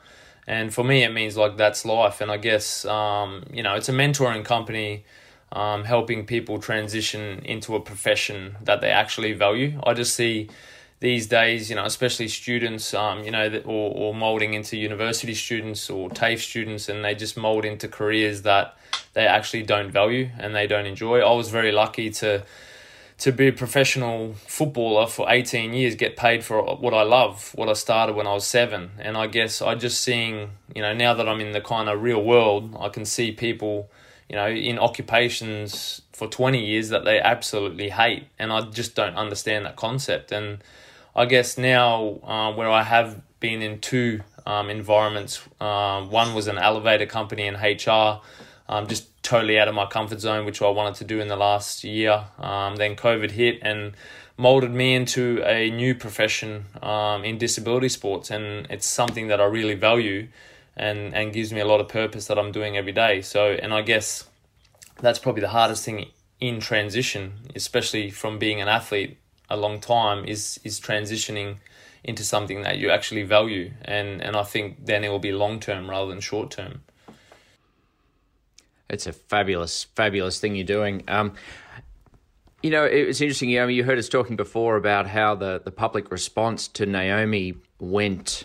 And 0.46 0.72
for 0.72 0.83
me, 0.83 1.03
it 1.03 1.12
means 1.12 1.37
like 1.37 1.59
that's 1.59 1.85
life. 1.85 2.22
And 2.22 2.31
I 2.31 2.38
guess, 2.38 2.87
um, 2.87 3.44
you 3.53 3.62
know, 3.62 3.74
it's 3.74 3.90
a 3.90 3.92
mentoring 3.92 4.42
company 4.42 5.05
um, 5.53 5.85
helping 5.85 6.24
people 6.24 6.59
transition 6.59 7.40
into 7.44 7.74
a 7.77 7.81
profession 7.81 8.57
that 8.62 8.81
they 8.81 8.88
actually 8.88 9.35
value. 9.35 9.79
I 9.85 9.92
just 9.92 10.14
see 10.14 10.48
these 11.00 11.26
days, 11.26 11.68
you 11.68 11.76
know, 11.76 11.85
especially 11.85 12.28
students, 12.28 12.94
um, 12.94 13.24
you 13.24 13.30
know, 13.30 13.61
or, 13.64 13.94
or 13.94 14.14
molding 14.14 14.54
into 14.54 14.76
university 14.76 15.35
students 15.35 15.90
or 15.90 16.09
TAFE 16.09 16.40
students, 16.40 16.88
and 16.88 17.04
they 17.04 17.14
just 17.14 17.37
mold 17.37 17.64
into 17.64 17.88
careers 17.88 18.42
that 18.42 18.76
they 19.12 19.26
actually 19.26 19.62
don't 19.62 19.90
value 19.90 20.30
and 20.38 20.54
they 20.54 20.66
don't 20.66 20.87
enjoy. 20.87 21.20
I 21.20 21.33
was 21.35 21.50
very 21.50 21.72
lucky 21.72 22.11
to 22.11 22.44
to 23.16 23.33
be 23.33 23.48
a 23.48 23.52
professional 23.52 24.35
footballer 24.46 25.07
for 25.07 25.30
18 25.30 25.72
years, 25.72 25.94
get 25.94 26.16
paid 26.16 26.44
for 26.44 26.62
what 26.76 26.92
I 26.92 27.02
love, 27.02 27.52
what 27.54 27.68
I 27.68 27.72
started 27.74 28.16
when 28.16 28.26
I 28.26 28.35
was 28.35 28.44
seven. 28.44 28.90
And 28.98 29.16
I 29.16 29.28
guess 29.28 29.62
I 29.62 29.76
just 29.76 30.00
seeing, 30.00 30.50
you 30.74 30.83
know, 30.83 30.92
now 30.92 31.14
that 31.14 31.28
I'm 31.28 31.40
in 31.40 31.52
the 31.52 31.61
kind 31.61 31.88
of 31.88 32.02
real 32.02 32.22
world, 32.22 32.76
I 32.78 32.88
can 32.88 33.04
see 33.04 33.30
people, 33.30 33.88
you 34.28 34.35
know, 34.35 34.48
in 34.48 34.80
occupations 34.80 36.02
for 36.12 36.26
20 36.26 36.64
years 36.64 36.88
that 36.88 37.04
they 37.04 37.20
absolutely 37.20 37.90
hate. 37.90 38.26
And 38.38 38.52
I 38.52 38.62
just 38.62 38.96
don't 38.96 39.14
understand 39.14 39.64
that 39.64 39.76
concept. 39.76 40.33
And 40.33 40.59
I 41.16 41.27
guess 41.27 41.57
now 41.57 42.18
uh, 42.24 42.53
where 42.55 42.68
I 42.68 42.83
have 42.83 43.22
been 43.38 43.62
in 43.62 43.79
two 43.79 44.22
um, 44.46 44.68
environments, 44.68 45.40
um, 45.61 46.11
one 46.11 46.35
was 46.35 46.48
an 46.48 46.59
elevator 46.59 47.07
company 47.07 47.46
in 47.46 47.55
HR, 47.55 48.20
um, 48.68 48.88
just 48.88 49.22
totally 49.22 49.59
out 49.59 49.68
of 49.68 49.77
my 49.77 49.87
comfort 49.87 50.20
zone, 50.20 50.44
which 50.44 50.61
I 50.61 50.68
wanted 50.68 50.96
to 50.96 51.05
do 51.05 51.20
in 51.20 51.29
the 51.29 51.37
last 51.37 51.85
year. 51.85 52.24
Um, 52.38 52.77
then 52.77 52.96
COVID 52.96 53.31
hit 53.31 53.61
and 53.62 53.92
molded 54.37 54.72
me 54.72 54.96
into 54.96 55.40
a 55.46 55.70
new 55.70 55.94
profession 55.94 56.64
um, 56.83 57.24
in 57.24 57.38
disability 57.38 57.90
sports, 57.90 58.31
and 58.31 58.66
it's 58.68 58.87
something 58.87 59.29
that 59.29 59.40
I 59.40 59.44
really 59.44 59.74
value 59.74 60.27
and, 60.77 61.14
and 61.14 61.33
gives 61.33 61.53
me 61.53 61.61
a 61.61 61.64
lot 61.64 61.81
of 61.81 61.88
purpose 61.88 62.27
that 62.27 62.40
I'm 62.40 62.50
doing 62.50 62.77
every 62.77 62.92
day. 62.92 63.22
So, 63.22 63.53
and 63.53 63.72
I 63.72 63.83
guess 63.83 64.24
that's 65.00 65.20
probably 65.20 65.42
the 65.42 65.50
hardest 65.50 65.85
thing 65.85 66.07
in 66.40 66.59
transition, 66.59 67.35
especially 67.55 68.11
from 68.11 68.40
being 68.40 68.61
an 68.61 68.66
athlete 68.66 69.18
a 69.50 69.57
long 69.57 69.80
time 69.80 70.24
is 70.24 70.59
is 70.64 70.80
transitioning 70.80 71.57
into 72.02 72.22
something 72.22 72.62
that 72.62 72.78
you 72.78 72.90
actually 72.90 73.22
value 73.22 73.72
and 73.83 74.20
and 74.20 74.37
I 74.37 74.42
think 74.42 74.87
then 74.87 75.04
it 75.04 75.09
will 75.09 75.18
be 75.18 75.33
long 75.33 75.61
term 75.61 75.88
rather 75.88 76.09
than 76.09 76.20
short 76.20 76.50
term. 76.50 76.83
It's 78.88 79.07
a 79.07 79.12
fabulous 79.12 79.85
fabulous 79.85 80.38
thing 80.40 80.54
you're 80.54 80.66
doing. 80.66 81.04
Um, 81.09 81.35
you 82.64 82.70
know, 82.70 82.87
it 82.87 83.07
was 83.07 83.20
interesting. 83.20 83.50
You, 83.50 83.66
you 83.68 83.85
heard 83.85 83.98
us 83.98 84.09
talking 84.09 84.37
before 84.37 84.76
about 84.76 85.07
how 85.07 85.35
the, 85.35 85.61
the 85.62 85.70
public 85.70 86.11
response 86.11 86.66
to 86.68 86.87
Naomi 86.87 87.57
went 87.78 88.44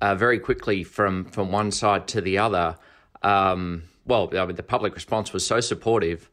uh, 0.00 0.16
very 0.16 0.40
quickly 0.40 0.82
from, 0.82 1.26
from 1.26 1.52
one 1.52 1.70
side 1.70 2.08
to 2.08 2.20
the 2.20 2.38
other. 2.38 2.76
Um, 3.22 3.84
well, 4.04 4.28
I 4.36 4.46
mean, 4.46 4.56
the 4.56 4.64
public 4.64 4.96
response 4.96 5.32
was 5.32 5.46
so 5.46 5.60
supportive 5.60 6.28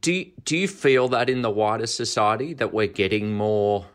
do 0.00 0.24
do 0.44 0.56
you 0.56 0.68
feel 0.68 1.08
that 1.08 1.30
in 1.30 1.42
the 1.42 1.50
wider 1.50 1.86
society 1.86 2.54
that 2.54 2.72
we're 2.72 2.86
getting 2.86 3.34
more 3.34 3.86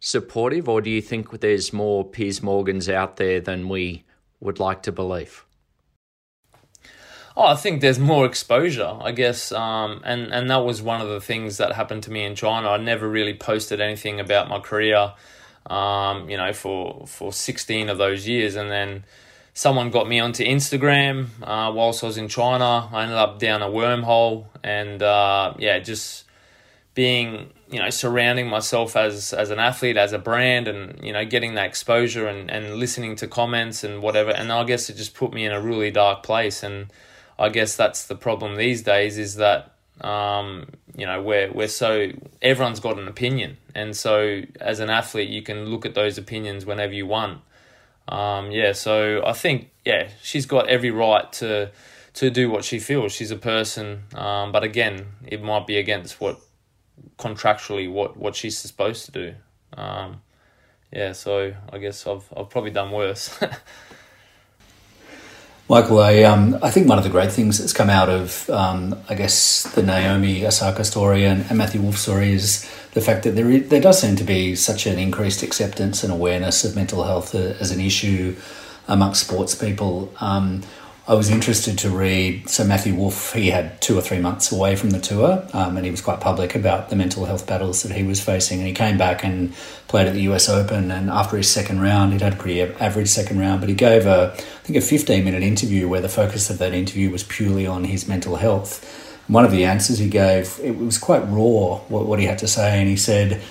supportive, 0.00 0.68
or 0.68 0.80
do 0.80 0.90
you 0.90 1.00
think 1.00 1.40
there's 1.40 1.72
more 1.72 2.04
Piers 2.04 2.42
Morgans 2.42 2.88
out 2.88 3.16
there 3.16 3.40
than 3.40 3.68
we 3.68 4.04
would 4.40 4.58
like 4.58 4.82
to 4.82 4.92
believe? 4.92 5.44
Oh, 7.36 7.46
I 7.46 7.56
think 7.56 7.80
there's 7.80 7.98
more 7.98 8.26
exposure, 8.26 8.96
I 9.00 9.10
guess, 9.10 9.50
um, 9.50 10.00
and 10.04 10.32
and 10.32 10.48
that 10.50 10.64
was 10.64 10.80
one 10.80 11.00
of 11.00 11.08
the 11.08 11.20
things 11.20 11.56
that 11.56 11.72
happened 11.72 12.04
to 12.04 12.10
me 12.10 12.24
in 12.24 12.36
China. 12.36 12.68
I 12.68 12.76
never 12.76 13.08
really 13.08 13.34
posted 13.34 13.80
anything 13.80 14.20
about 14.20 14.48
my 14.48 14.60
career, 14.60 15.14
um, 15.66 16.30
you 16.30 16.36
know, 16.36 16.52
for 16.52 17.06
for 17.06 17.32
sixteen 17.32 17.88
of 17.88 17.98
those 17.98 18.28
years, 18.28 18.54
and 18.54 18.70
then 18.70 19.04
someone 19.54 19.90
got 19.90 20.08
me 20.08 20.18
onto 20.18 20.44
Instagram 20.44 21.28
uh, 21.42 21.72
whilst 21.72 22.02
I 22.02 22.08
was 22.08 22.18
in 22.18 22.28
China. 22.28 22.88
I 22.92 23.04
ended 23.04 23.16
up 23.16 23.38
down 23.38 23.62
a 23.62 23.68
wormhole, 23.68 24.46
and 24.62 25.02
uh, 25.02 25.54
yeah, 25.58 25.78
just 25.78 26.24
being 26.94 27.50
you 27.70 27.78
know 27.78 27.90
surrounding 27.90 28.48
myself 28.48 28.96
as 28.96 29.32
as 29.32 29.50
an 29.50 29.60
athlete, 29.60 29.96
as 29.96 30.12
a 30.12 30.18
brand, 30.18 30.68
and 30.68 31.02
you 31.02 31.12
know 31.12 31.24
getting 31.24 31.54
that 31.54 31.66
exposure 31.66 32.26
and 32.26 32.50
and 32.50 32.74
listening 32.74 33.16
to 33.16 33.28
comments 33.28 33.84
and 33.84 34.02
whatever. 34.02 34.30
And 34.30 34.52
I 34.52 34.64
guess 34.64 34.90
it 34.90 34.96
just 34.96 35.14
put 35.14 35.32
me 35.32 35.46
in 35.46 35.52
a 35.52 35.60
really 35.60 35.90
dark 35.90 36.24
place. 36.24 36.62
And 36.62 36.92
I 37.38 37.48
guess 37.48 37.76
that's 37.76 38.06
the 38.06 38.16
problem 38.16 38.56
these 38.56 38.82
days 38.82 39.18
is 39.18 39.36
that 39.36 39.72
um, 40.00 40.66
you 40.96 41.06
know 41.06 41.22
we're 41.22 41.50
we're 41.52 41.68
so 41.68 42.10
everyone's 42.42 42.80
got 42.80 42.98
an 42.98 43.06
opinion, 43.06 43.56
and 43.72 43.96
so 43.96 44.42
as 44.60 44.80
an 44.80 44.90
athlete, 44.90 45.30
you 45.30 45.42
can 45.42 45.66
look 45.66 45.86
at 45.86 45.94
those 45.94 46.18
opinions 46.18 46.66
whenever 46.66 46.92
you 46.92 47.06
want. 47.06 47.40
Um, 48.08 48.50
yeah, 48.50 48.72
so 48.72 49.22
I 49.24 49.32
think 49.32 49.70
yeah, 49.84 50.08
she's 50.22 50.46
got 50.46 50.68
every 50.68 50.90
right 50.90 51.30
to 51.34 51.70
to 52.14 52.30
do 52.30 52.50
what 52.50 52.64
she 52.64 52.78
feels. 52.78 53.12
She's 53.12 53.30
a 53.30 53.36
person, 53.36 54.04
um, 54.14 54.52
but 54.52 54.62
again, 54.62 55.06
it 55.26 55.42
might 55.42 55.66
be 55.66 55.76
against 55.78 56.20
what 56.20 56.40
contractually 57.18 57.90
what 57.90 58.16
what 58.16 58.36
she's 58.36 58.58
supposed 58.58 59.06
to 59.06 59.12
do. 59.12 59.34
Um, 59.76 60.22
yeah, 60.92 61.12
so 61.12 61.54
I 61.72 61.78
guess 61.78 62.06
I've 62.06 62.28
I've 62.36 62.50
probably 62.50 62.70
done 62.70 62.90
worse. 62.90 63.38
Michael, 65.66 66.00
I 66.00 66.22
um, 66.24 66.58
I 66.62 66.70
think 66.70 66.88
one 66.88 66.98
of 66.98 67.04
the 67.04 67.10
great 67.10 67.32
things 67.32 67.58
that's 67.58 67.72
come 67.72 67.88
out 67.88 68.10
of 68.10 68.50
um, 68.50 69.00
I 69.08 69.14
guess 69.14 69.62
the 69.74 69.82
Naomi 69.82 70.46
Osaka 70.46 70.84
story 70.84 71.24
and, 71.24 71.46
and 71.48 71.56
Matthew 71.56 71.80
Wolff 71.80 71.96
story 71.96 72.32
is 72.32 72.70
the 72.92 73.00
fact 73.00 73.24
that 73.24 73.30
there 73.30 73.50
is, 73.50 73.70
there 73.70 73.80
does 73.80 73.98
seem 73.98 74.14
to 74.16 74.24
be 74.24 74.56
such 74.56 74.86
an 74.86 74.98
increased 74.98 75.42
acceptance 75.42 76.04
and 76.04 76.12
awareness 76.12 76.64
of 76.66 76.76
mental 76.76 77.04
health 77.04 77.34
as 77.34 77.70
an 77.70 77.80
issue 77.80 78.36
amongst 78.88 79.26
sports 79.26 79.54
people. 79.54 80.12
Um, 80.20 80.62
I 81.06 81.12
was 81.12 81.28
interested 81.28 81.76
to 81.80 81.90
read. 81.90 82.48
So 82.48 82.64
Matthew 82.64 82.94
Wolff, 82.94 83.34
he 83.34 83.50
had 83.50 83.78
two 83.82 83.98
or 83.98 84.00
three 84.00 84.18
months 84.18 84.50
away 84.50 84.74
from 84.74 84.88
the 84.88 84.98
tour, 84.98 85.46
um, 85.52 85.76
and 85.76 85.84
he 85.84 85.90
was 85.90 86.00
quite 86.00 86.20
public 86.20 86.54
about 86.54 86.88
the 86.88 86.96
mental 86.96 87.26
health 87.26 87.46
battles 87.46 87.82
that 87.82 87.92
he 87.94 88.02
was 88.02 88.22
facing. 88.22 88.60
And 88.60 88.66
he 88.66 88.72
came 88.72 88.96
back 88.96 89.22
and 89.22 89.52
played 89.86 90.06
at 90.06 90.14
the 90.14 90.22
U.S. 90.22 90.48
Open. 90.48 90.90
And 90.90 91.10
after 91.10 91.36
his 91.36 91.50
second 91.50 91.82
round, 91.82 92.12
he'd 92.12 92.22
had 92.22 92.32
a 92.32 92.36
pretty 92.36 92.62
average 92.62 93.08
second 93.08 93.38
round, 93.38 93.60
but 93.60 93.68
he 93.68 93.74
gave 93.74 94.06
a, 94.06 94.32
I 94.32 94.40
think, 94.62 94.78
a 94.78 94.80
15 94.80 95.22
minute 95.22 95.42
interview 95.42 95.88
where 95.88 96.00
the 96.00 96.08
focus 96.08 96.48
of 96.48 96.56
that 96.58 96.72
interview 96.72 97.10
was 97.10 97.22
purely 97.22 97.66
on 97.66 97.84
his 97.84 98.08
mental 98.08 98.36
health. 98.36 98.82
One 99.28 99.44
of 99.44 99.50
the 99.50 99.66
answers 99.66 99.98
he 99.98 100.08
gave, 100.08 100.58
it 100.62 100.78
was 100.78 100.96
quite 100.96 101.20
raw 101.28 101.80
what, 101.88 102.06
what 102.06 102.18
he 102.18 102.24
had 102.24 102.38
to 102.38 102.48
say, 102.48 102.80
and 102.80 102.88
he 102.88 102.96
said. 102.96 103.42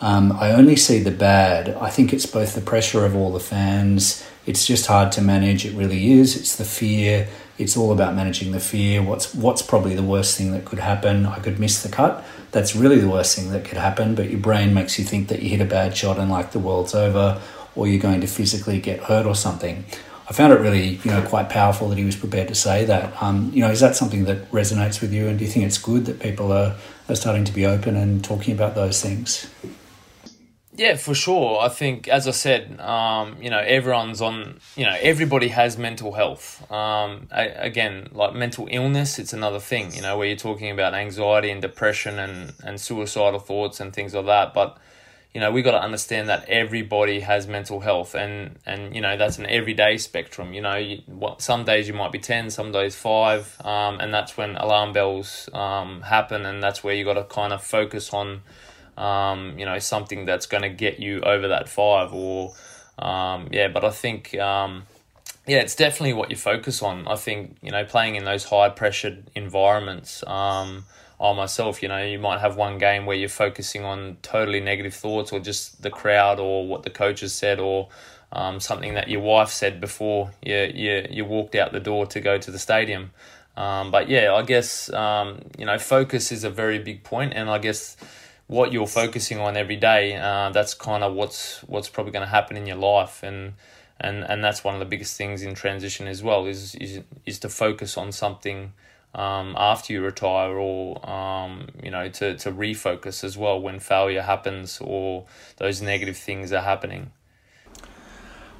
Um, 0.00 0.30
I 0.30 0.52
only 0.52 0.76
see 0.76 1.00
the 1.00 1.10
bad. 1.10 1.70
I 1.70 1.90
think 1.90 2.12
it's 2.12 2.24
both 2.24 2.54
the 2.54 2.60
pressure 2.60 3.04
of 3.04 3.16
all 3.16 3.32
the 3.32 3.40
fans 3.40 4.24
it's 4.48 4.66
just 4.66 4.86
hard 4.86 5.12
to 5.12 5.20
manage. 5.20 5.66
It 5.66 5.74
really 5.74 6.12
is. 6.12 6.34
It's 6.34 6.56
the 6.56 6.64
fear. 6.64 7.28
It's 7.58 7.76
all 7.76 7.92
about 7.92 8.14
managing 8.14 8.52
the 8.52 8.60
fear. 8.60 9.02
What's 9.02 9.34
what's 9.34 9.60
probably 9.60 9.94
the 9.94 10.02
worst 10.02 10.38
thing 10.38 10.52
that 10.52 10.64
could 10.64 10.78
happen? 10.78 11.26
I 11.26 11.38
could 11.38 11.60
miss 11.60 11.82
the 11.82 11.90
cut. 11.90 12.24
That's 12.50 12.74
really 12.74 12.98
the 12.98 13.10
worst 13.10 13.36
thing 13.36 13.50
that 13.50 13.66
could 13.66 13.76
happen. 13.76 14.14
But 14.14 14.30
your 14.30 14.40
brain 14.40 14.72
makes 14.72 14.98
you 14.98 15.04
think 15.04 15.28
that 15.28 15.42
you 15.42 15.50
hit 15.50 15.60
a 15.60 15.66
bad 15.66 15.94
shot 15.94 16.18
and 16.18 16.30
like 16.30 16.52
the 16.52 16.58
world's 16.58 16.94
over, 16.94 17.42
or 17.76 17.86
you're 17.86 18.00
going 18.00 18.22
to 18.22 18.26
physically 18.26 18.80
get 18.80 19.00
hurt 19.00 19.26
or 19.26 19.34
something. 19.34 19.84
I 20.30 20.32
found 20.32 20.54
it 20.54 20.60
really, 20.60 21.00
you 21.04 21.10
know, 21.10 21.20
quite 21.22 21.50
powerful 21.50 21.90
that 21.90 21.98
he 21.98 22.04
was 22.04 22.16
prepared 22.16 22.48
to 22.48 22.54
say 22.54 22.86
that. 22.86 23.22
Um, 23.22 23.50
you 23.52 23.60
know, 23.60 23.70
is 23.70 23.80
that 23.80 23.96
something 23.96 24.24
that 24.24 24.50
resonates 24.50 25.02
with 25.02 25.12
you? 25.12 25.28
And 25.28 25.38
do 25.38 25.44
you 25.44 25.50
think 25.50 25.66
it's 25.66 25.78
good 25.78 26.06
that 26.06 26.20
people 26.20 26.52
are, 26.52 26.74
are 27.08 27.16
starting 27.16 27.44
to 27.44 27.52
be 27.52 27.66
open 27.66 27.96
and 27.96 28.24
talking 28.24 28.54
about 28.54 28.74
those 28.74 29.02
things? 29.02 29.46
Yeah, 30.78 30.94
for 30.94 31.12
sure. 31.12 31.60
I 31.60 31.68
think, 31.70 32.06
as 32.06 32.28
I 32.28 32.30
said, 32.30 32.80
um, 32.80 33.36
you 33.42 33.50
know, 33.50 33.58
everyone's 33.58 34.22
on, 34.22 34.60
you 34.76 34.84
know, 34.84 34.96
everybody 35.00 35.48
has 35.48 35.76
mental 35.76 36.12
health. 36.12 36.62
Um, 36.70 37.26
I, 37.32 37.46
again, 37.46 38.10
like 38.12 38.32
mental 38.34 38.68
illness, 38.70 39.18
it's 39.18 39.32
another 39.32 39.58
thing, 39.58 39.92
you 39.92 40.02
know, 40.02 40.16
where 40.16 40.28
you're 40.28 40.36
talking 40.36 40.70
about 40.70 40.94
anxiety 40.94 41.50
and 41.50 41.60
depression 41.60 42.20
and, 42.20 42.52
and 42.62 42.80
suicidal 42.80 43.40
thoughts 43.40 43.80
and 43.80 43.92
things 43.92 44.14
like 44.14 44.26
that. 44.26 44.54
But, 44.54 44.78
you 45.34 45.42
know 45.42 45.52
we 45.52 45.60
got 45.60 45.72
to 45.72 45.80
understand 45.80 46.28
that 46.30 46.48
everybody 46.48 47.20
has 47.20 47.46
mental 47.46 47.80
health 47.80 48.14
and 48.14 48.58
and 48.64 48.94
you 48.94 49.00
know 49.00 49.16
that's 49.16 49.38
an 49.38 49.44
everyday 49.46 49.98
spectrum 49.98 50.54
you 50.54 50.62
know 50.62 50.76
you, 50.76 51.02
what, 51.06 51.42
some 51.42 51.64
days 51.64 51.86
you 51.86 51.92
might 51.92 52.10
be 52.10 52.18
10 52.18 52.50
some 52.50 52.72
days 52.72 52.96
5 52.96 53.60
um, 53.64 54.00
and 54.00 54.12
that's 54.12 54.38
when 54.38 54.56
alarm 54.56 54.94
bells 54.94 55.50
um, 55.52 56.00
happen 56.00 56.46
and 56.46 56.62
that's 56.62 56.82
where 56.82 56.94
you 56.94 57.04
got 57.04 57.14
to 57.14 57.24
kind 57.24 57.52
of 57.52 57.62
focus 57.62 58.12
on 58.14 58.40
um, 58.98 59.58
you 59.58 59.64
know 59.64 59.78
something 59.78 60.24
that's 60.24 60.46
going 60.46 60.62
to 60.62 60.68
get 60.68 60.98
you 60.98 61.20
over 61.20 61.48
that 61.48 61.68
5 61.68 62.12
or 62.12 62.54
um, 62.98 63.48
yeah 63.52 63.68
but 63.68 63.84
i 63.84 63.90
think 63.90 64.36
um, 64.38 64.82
yeah 65.46 65.58
it's 65.58 65.76
definitely 65.76 66.12
what 66.12 66.30
you 66.30 66.36
focus 66.36 66.82
on 66.82 67.06
i 67.08 67.16
think 67.16 67.56
you 67.62 67.70
know 67.70 67.84
playing 67.84 68.16
in 68.16 68.24
those 68.24 68.44
high 68.44 68.68
pressured 68.68 69.30
environments 69.34 70.22
um, 70.26 70.84
I 71.20 71.32
myself, 71.32 71.82
you 71.82 71.88
know, 71.88 72.02
you 72.02 72.18
might 72.18 72.40
have 72.40 72.56
one 72.56 72.78
game 72.78 73.04
where 73.04 73.16
you're 73.16 73.28
focusing 73.28 73.84
on 73.84 74.18
totally 74.22 74.60
negative 74.60 74.94
thoughts 74.94 75.32
or 75.32 75.40
just 75.40 75.82
the 75.82 75.90
crowd 75.90 76.38
or 76.38 76.66
what 76.66 76.84
the 76.84 76.90
coaches 76.90 77.34
said 77.34 77.58
or 77.58 77.88
um, 78.30 78.60
something 78.60 78.94
that 78.94 79.08
your 79.08 79.20
wife 79.20 79.48
said 79.48 79.80
before 79.80 80.30
you, 80.42 80.70
you, 80.72 81.06
you 81.10 81.24
walked 81.24 81.56
out 81.56 81.72
the 81.72 81.80
door 81.80 82.06
to 82.06 82.20
go 82.20 82.38
to 82.38 82.50
the 82.50 82.58
stadium. 82.58 83.10
Um, 83.56 83.90
but 83.90 84.08
yeah, 84.08 84.32
I 84.32 84.42
guess, 84.42 84.92
um, 84.92 85.40
you 85.58 85.66
know, 85.66 85.78
focus 85.78 86.30
is 86.30 86.44
a 86.44 86.50
very 86.50 86.78
big 86.78 87.02
point 87.02 87.32
and 87.34 87.50
I 87.50 87.58
guess 87.58 87.96
what 88.48 88.72
you're 88.72 88.86
focusing 88.86 89.38
on 89.38 89.56
every 89.56 89.76
day, 89.76 90.16
uh, 90.16 90.50
that's 90.50 90.74
kind 90.74 91.04
of 91.04 91.14
what's 91.14 91.60
what's 91.64 91.88
probably 91.88 92.12
going 92.12 92.24
to 92.24 92.30
happen 92.30 92.56
in 92.56 92.66
your 92.66 92.76
life, 92.76 93.22
and 93.22 93.54
and 94.00 94.24
and 94.24 94.42
that's 94.42 94.64
one 94.64 94.74
of 94.74 94.80
the 94.80 94.86
biggest 94.86 95.16
things 95.16 95.42
in 95.42 95.54
transition 95.54 96.08
as 96.08 96.22
well 96.22 96.46
is 96.46 96.74
is 96.74 97.00
is 97.26 97.38
to 97.40 97.48
focus 97.48 97.96
on 97.96 98.10
something 98.10 98.72
um, 99.14 99.54
after 99.56 99.92
you 99.92 100.02
retire 100.02 100.56
or 100.56 101.08
um, 101.08 101.68
you 101.82 101.90
know 101.90 102.08
to, 102.08 102.36
to 102.38 102.50
refocus 102.50 103.22
as 103.22 103.36
well 103.36 103.60
when 103.60 103.78
failure 103.78 104.22
happens 104.22 104.80
or 104.80 105.26
those 105.58 105.80
negative 105.80 106.16
things 106.16 106.52
are 106.52 106.62
happening 106.62 107.12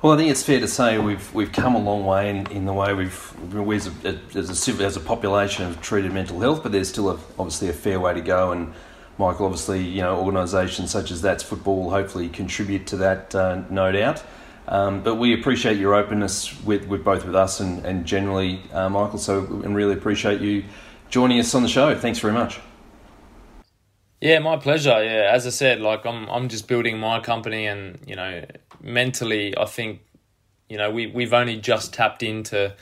well, 0.00 0.12
I 0.12 0.16
think 0.16 0.30
it's 0.30 0.44
fair 0.44 0.60
to 0.60 0.68
say 0.68 0.96
we've 0.98 1.34
we've 1.34 1.50
come 1.50 1.74
a 1.74 1.80
long 1.80 2.04
way 2.04 2.30
in, 2.30 2.46
in 2.52 2.66
the 2.66 2.72
way 2.72 2.94
we've 2.94 3.52
we 3.52 3.74
as 3.74 3.88
a, 4.04 4.20
as 4.32 4.68
a 4.68 4.84
as 4.84 4.96
a 4.96 5.00
population 5.00 5.64
have 5.64 5.82
treated 5.82 6.12
mental 6.12 6.38
health, 6.38 6.62
but 6.62 6.70
there's 6.70 6.88
still 6.88 7.10
a, 7.10 7.14
obviously 7.36 7.68
a 7.68 7.72
fair 7.72 7.98
way 7.98 8.14
to 8.14 8.20
go. 8.20 8.52
And 8.52 8.72
Michael, 9.18 9.46
obviously, 9.46 9.82
you 9.82 10.00
know, 10.00 10.20
organisations 10.20 10.90
such 10.90 11.10
as 11.10 11.20
That's 11.20 11.42
Football 11.42 11.90
hopefully 11.90 12.28
contribute 12.28 12.86
to 12.88 12.96
that, 12.98 13.34
uh, 13.34 13.62
no 13.68 13.90
doubt. 13.90 14.22
Um, 14.68 15.02
but 15.02 15.16
we 15.16 15.34
appreciate 15.34 15.78
your 15.78 15.94
openness 15.94 16.62
with, 16.62 16.86
with 16.86 17.02
both 17.02 17.24
with 17.24 17.34
us 17.34 17.58
and, 17.58 17.84
and 17.84 18.04
generally, 18.04 18.62
uh, 18.72 18.88
Michael. 18.88 19.18
So, 19.18 19.44
and 19.64 19.74
really 19.74 19.94
appreciate 19.94 20.40
you 20.40 20.64
joining 21.10 21.40
us 21.40 21.54
on 21.54 21.62
the 21.62 21.68
show. 21.68 21.94
Thanks 21.98 22.18
very 22.18 22.34
much. 22.34 22.60
Yeah, 24.20 24.40
my 24.40 24.56
pleasure. 24.56 25.02
Yeah, 25.02 25.30
as 25.32 25.46
I 25.46 25.50
said, 25.50 25.80
like 25.80 26.04
I'm, 26.04 26.28
I'm 26.28 26.48
just 26.48 26.66
building 26.66 26.98
my 26.98 27.20
company, 27.20 27.66
and 27.66 28.00
you 28.04 28.16
know, 28.16 28.44
mentally, 28.80 29.56
I 29.56 29.64
think, 29.64 30.00
you 30.68 30.76
know, 30.76 30.90
we 30.90 31.06
we've 31.06 31.32
only 31.32 31.56
just 31.56 31.94
tapped 31.94 32.22
into 32.24 32.74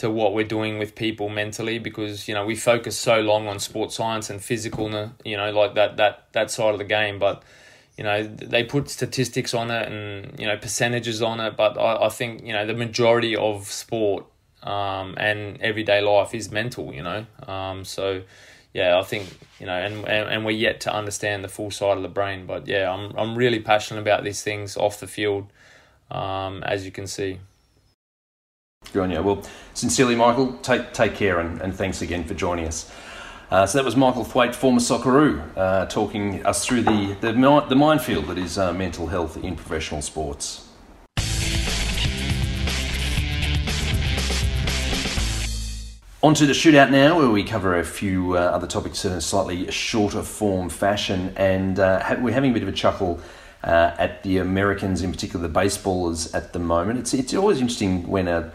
to 0.00 0.10
what 0.10 0.34
we're 0.34 0.46
doing 0.46 0.78
with 0.78 0.94
people 0.94 1.28
mentally 1.28 1.78
because 1.78 2.26
you 2.26 2.32
know 2.32 2.46
we 2.46 2.56
focus 2.56 2.98
so 2.98 3.20
long 3.20 3.46
on 3.46 3.58
sports 3.58 3.96
science 3.96 4.30
and 4.30 4.42
physical, 4.42 4.90
you 5.24 5.36
know, 5.36 5.50
like 5.52 5.74
that 5.74 5.98
that 5.98 6.26
that 6.32 6.50
side 6.50 6.72
of 6.72 6.78
the 6.78 6.84
game, 6.84 7.18
but 7.18 7.42
you 7.98 8.04
know 8.04 8.22
they 8.22 8.64
put 8.64 8.88
statistics 8.88 9.52
on 9.52 9.70
it 9.70 9.92
and 9.92 10.40
you 10.40 10.46
know 10.46 10.56
percentages 10.56 11.20
on 11.20 11.38
it 11.38 11.54
but 11.54 11.76
i, 11.76 12.06
I 12.06 12.08
think 12.08 12.42
you 12.42 12.54
know 12.54 12.64
the 12.64 12.72
majority 12.72 13.36
of 13.36 13.66
sport 13.66 14.24
um, 14.62 15.14
and 15.18 15.60
everyday 15.60 16.00
life 16.00 16.34
is 16.34 16.50
mental 16.50 16.94
you 16.94 17.02
know? 17.02 17.26
Um, 17.46 17.84
so 17.84 18.22
yeah 18.72 18.98
i 18.98 19.02
think 19.02 19.28
you 19.58 19.66
know 19.66 19.74
and, 19.74 19.96
and 20.06 20.30
and 20.30 20.44
we're 20.46 20.52
yet 20.52 20.80
to 20.82 20.94
understand 20.94 21.44
the 21.44 21.48
full 21.48 21.70
side 21.70 21.98
of 21.98 22.02
the 22.02 22.08
brain 22.08 22.46
but 22.46 22.66
yeah 22.66 22.90
i'm, 22.90 23.14
I'm 23.18 23.36
really 23.36 23.60
passionate 23.60 24.00
about 24.00 24.24
these 24.24 24.42
things 24.42 24.78
off 24.78 24.98
the 24.98 25.06
field 25.06 25.52
um, 26.10 26.62
as 26.62 26.86
you 26.86 26.92
can 26.92 27.06
see 27.06 27.38
Good 28.92 29.02
on 29.04 29.10
you. 29.12 29.22
Well, 29.22 29.42
sincerely, 29.74 30.16
Michael, 30.16 30.54
take 30.62 30.92
take 30.92 31.14
care 31.14 31.38
and, 31.38 31.60
and 31.60 31.72
thanks 31.72 32.02
again 32.02 32.24
for 32.24 32.34
joining 32.34 32.66
us. 32.66 32.90
Uh, 33.48 33.64
so 33.64 33.78
that 33.78 33.84
was 33.84 33.94
Michael 33.94 34.24
Thwaite, 34.24 34.54
former 34.54 34.80
Socceroo, 34.80 35.42
uh, 35.56 35.86
talking 35.86 36.44
us 36.44 36.66
through 36.66 36.82
the, 36.82 37.16
the, 37.20 37.32
the 37.68 37.76
minefield 37.76 38.26
that 38.26 38.38
is 38.38 38.58
uh, 38.58 38.72
mental 38.72 39.06
health 39.06 39.36
in 39.36 39.54
professional 39.54 40.02
sports. 40.02 40.66
On 46.22 46.34
to 46.34 46.46
the 46.46 46.52
shootout 46.52 46.90
now, 46.90 47.16
where 47.16 47.30
we 47.30 47.44
cover 47.44 47.78
a 47.78 47.84
few 47.84 48.36
uh, 48.36 48.40
other 48.40 48.66
topics 48.66 49.04
in 49.04 49.12
a 49.12 49.20
slightly 49.20 49.70
shorter 49.70 50.22
form 50.22 50.68
fashion. 50.68 51.32
And 51.36 51.78
uh, 51.78 52.16
we're 52.20 52.34
having 52.34 52.50
a 52.50 52.54
bit 52.54 52.62
of 52.62 52.68
a 52.68 52.72
chuckle 52.72 53.20
uh, 53.62 53.94
at 53.98 54.22
the 54.24 54.38
Americans, 54.38 55.02
in 55.02 55.12
particular 55.12 55.46
the 55.46 55.54
baseballers, 55.60 56.34
at 56.34 56.52
the 56.52 56.58
moment. 56.58 56.98
It's, 56.98 57.14
it's 57.14 57.34
always 57.34 57.60
interesting 57.60 58.08
when 58.08 58.26
a 58.26 58.52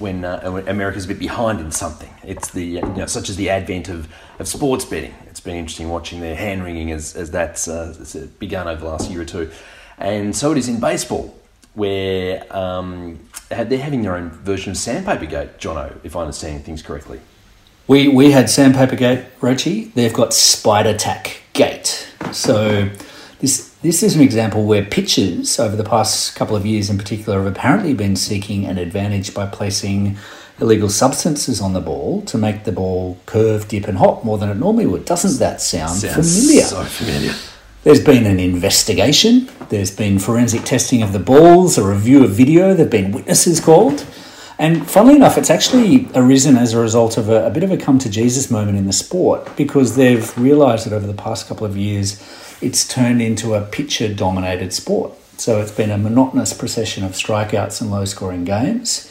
when, 0.00 0.24
uh, 0.24 0.62
America's 0.66 1.04
a 1.04 1.08
bit 1.08 1.18
behind 1.18 1.60
in 1.60 1.70
something. 1.70 2.12
It's 2.22 2.50
the 2.50 2.64
you 2.64 2.80
know, 2.82 3.06
such 3.06 3.28
as 3.28 3.36
the 3.36 3.50
advent 3.50 3.88
of, 3.88 4.08
of 4.38 4.48
sports 4.48 4.84
betting. 4.84 5.14
It's 5.26 5.40
been 5.40 5.56
interesting 5.56 5.88
watching 5.88 6.20
their 6.20 6.36
hand 6.36 6.64
wringing 6.64 6.92
as, 6.92 7.14
as 7.16 7.30
that's 7.30 7.68
uh, 7.68 8.28
begun 8.38 8.68
over 8.68 8.80
the 8.80 8.88
last 8.88 9.10
year 9.10 9.22
or 9.22 9.24
two. 9.24 9.50
And 9.98 10.34
so 10.34 10.52
it 10.52 10.58
is 10.58 10.68
in 10.68 10.80
baseball, 10.80 11.36
where 11.74 12.44
um, 12.56 13.18
they're 13.48 13.78
having 13.78 14.02
their 14.02 14.16
own 14.16 14.30
version 14.30 14.70
of 14.72 14.76
Sandpaper 14.76 15.26
Gate, 15.26 15.58
Jono, 15.58 15.96
if 16.04 16.16
I 16.16 16.20
understand 16.20 16.64
things 16.64 16.82
correctly. 16.82 17.20
We, 17.86 18.08
we 18.08 18.32
had 18.32 18.50
Sandpaper 18.50 18.96
Gate, 18.96 19.24
Roachie. 19.40 19.92
They've 19.94 20.12
got 20.12 20.34
Spider 20.34 20.96
Tack 20.96 21.40
Gate. 21.54 22.06
So 22.32 22.90
this 23.40 23.67
this 23.82 24.02
is 24.02 24.16
an 24.16 24.22
example 24.22 24.64
where 24.64 24.84
pitchers 24.84 25.58
over 25.60 25.76
the 25.76 25.84
past 25.84 26.34
couple 26.34 26.56
of 26.56 26.66
years 26.66 26.90
in 26.90 26.98
particular 26.98 27.42
have 27.42 27.52
apparently 27.52 27.94
been 27.94 28.16
seeking 28.16 28.66
an 28.66 28.76
advantage 28.76 29.32
by 29.32 29.46
placing 29.46 30.16
illegal 30.60 30.88
substances 30.88 31.60
on 31.60 31.72
the 31.72 31.80
ball 31.80 32.22
to 32.22 32.36
make 32.36 32.64
the 32.64 32.72
ball 32.72 33.18
curve, 33.26 33.68
dip, 33.68 33.86
and 33.86 33.98
hop 33.98 34.24
more 34.24 34.36
than 34.38 34.50
it 34.50 34.56
normally 34.56 34.86
would. 34.86 35.04
Doesn't 35.04 35.38
that 35.38 35.60
sound 35.60 35.98
Sounds 35.98 36.36
familiar? 36.36 36.64
So 36.64 36.84
familiar. 36.84 37.34
There's 37.84 38.02
been 38.02 38.26
an 38.26 38.40
investigation. 38.40 39.48
There's 39.68 39.94
been 39.94 40.18
forensic 40.18 40.64
testing 40.64 41.00
of 41.02 41.12
the 41.12 41.20
balls, 41.20 41.78
a 41.78 41.86
review 41.86 42.24
of 42.24 42.30
video. 42.30 42.74
There've 42.74 42.90
been 42.90 43.12
witnesses 43.12 43.60
called. 43.60 44.04
And 44.58 44.90
funnily 44.90 45.14
enough, 45.14 45.38
it's 45.38 45.50
actually 45.50 46.08
arisen 46.16 46.56
as 46.56 46.74
a 46.74 46.80
result 46.80 47.16
of 47.16 47.28
a, 47.28 47.46
a 47.46 47.50
bit 47.50 47.62
of 47.62 47.70
a 47.70 47.76
come 47.76 48.00
to 48.00 48.10
Jesus 48.10 48.50
moment 48.50 48.76
in 48.76 48.86
the 48.86 48.92
sport 48.92 49.56
because 49.56 49.94
they've 49.94 50.36
realised 50.36 50.86
that 50.86 50.92
over 50.92 51.06
the 51.06 51.14
past 51.14 51.46
couple 51.46 51.64
of 51.64 51.76
years, 51.76 52.20
it's 52.60 52.86
turned 52.86 53.22
into 53.22 53.54
a 53.54 53.62
pitcher 53.62 54.12
dominated 54.12 54.72
sport. 54.72 55.12
So 55.38 55.60
it's 55.60 55.70
been 55.70 55.90
a 55.90 55.98
monotonous 55.98 56.52
procession 56.52 57.04
of 57.04 57.12
strikeouts 57.12 57.80
and 57.80 57.90
low 57.90 58.04
scoring 58.04 58.44
games. 58.44 59.10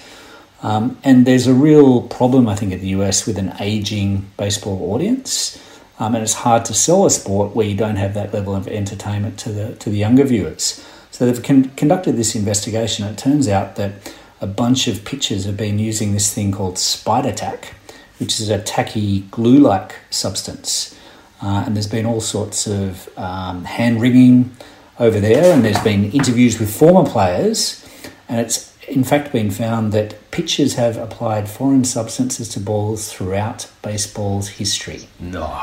Um, 0.62 0.98
and 1.04 1.26
there's 1.26 1.48
a 1.48 1.54
real 1.54 2.02
problem, 2.02 2.50
I 2.50 2.56
think, 2.56 2.74
in 2.74 2.82
the 2.82 2.90
US 2.90 3.26
with 3.26 3.38
an 3.38 3.54
aging 3.60 4.30
baseball 4.38 4.92
audience. 4.92 5.64
Um, 6.00 6.16
and 6.16 6.24
it's 6.24 6.34
hard 6.34 6.66
to 6.66 6.74
sell 6.74 7.06
a 7.06 7.10
sport 7.10 7.56
where 7.56 7.66
you 7.66 7.76
don't 7.76 7.96
have 7.96 8.14
that 8.14 8.34
level 8.34 8.56
of 8.56 8.68
entertainment 8.68 9.40
to 9.40 9.52
the, 9.52 9.76
to 9.76 9.90
the 9.90 9.98
younger 9.98 10.26
viewers. 10.26 10.84
So 11.12 11.26
they've 11.26 11.42
con- 11.42 11.72
conducted 11.72 12.18
this 12.18 12.36
investigation. 12.36 13.06
It 13.08 13.18
turns 13.18 13.48
out 13.48 13.78
that 13.78 14.14
a 14.42 14.48
bunch 14.48 14.88
of 14.88 15.06
pitchers 15.06 15.46
have 15.46 15.58
been 15.58 15.80
using 15.80 16.12
this 16.12 16.34
thing 16.34 16.52
called 16.52 16.78
Spider 16.78 17.32
Tack, 17.32 17.74
which 18.20 18.40
is 18.40 18.50
a 18.50 18.62
tacky 18.62 19.22
glue 19.32 19.60
like 19.60 19.96
substance. 20.10 20.97
Uh, 21.42 21.64
and 21.66 21.76
there's 21.76 21.88
been 21.88 22.06
all 22.06 22.22
sorts 22.22 22.68
of 22.68 23.10
um, 23.18 23.64
hand 23.66 24.02
wringing 24.02 24.56
over 25.00 25.20
there, 25.20 25.54
and 25.54 25.64
there's 25.64 25.84
been 25.84 26.12
interviews 26.12 26.60
with 26.60 26.76
former 26.76 27.08
players, 27.10 27.86
and 28.28 28.40
it's 28.40 28.76
in 28.88 29.04
fact 29.04 29.32
been 29.32 29.52
found 29.52 29.92
that 29.92 30.32
pitchers 30.32 30.76
have 30.76 30.98
applied 30.98 31.50
foreign 31.50 31.84
substances 31.84 32.50
to 32.50 32.60
balls 32.60 33.14
throughout 33.14 33.70
baseball's 33.82 34.50
history. 34.50 35.08
No. 35.20 35.62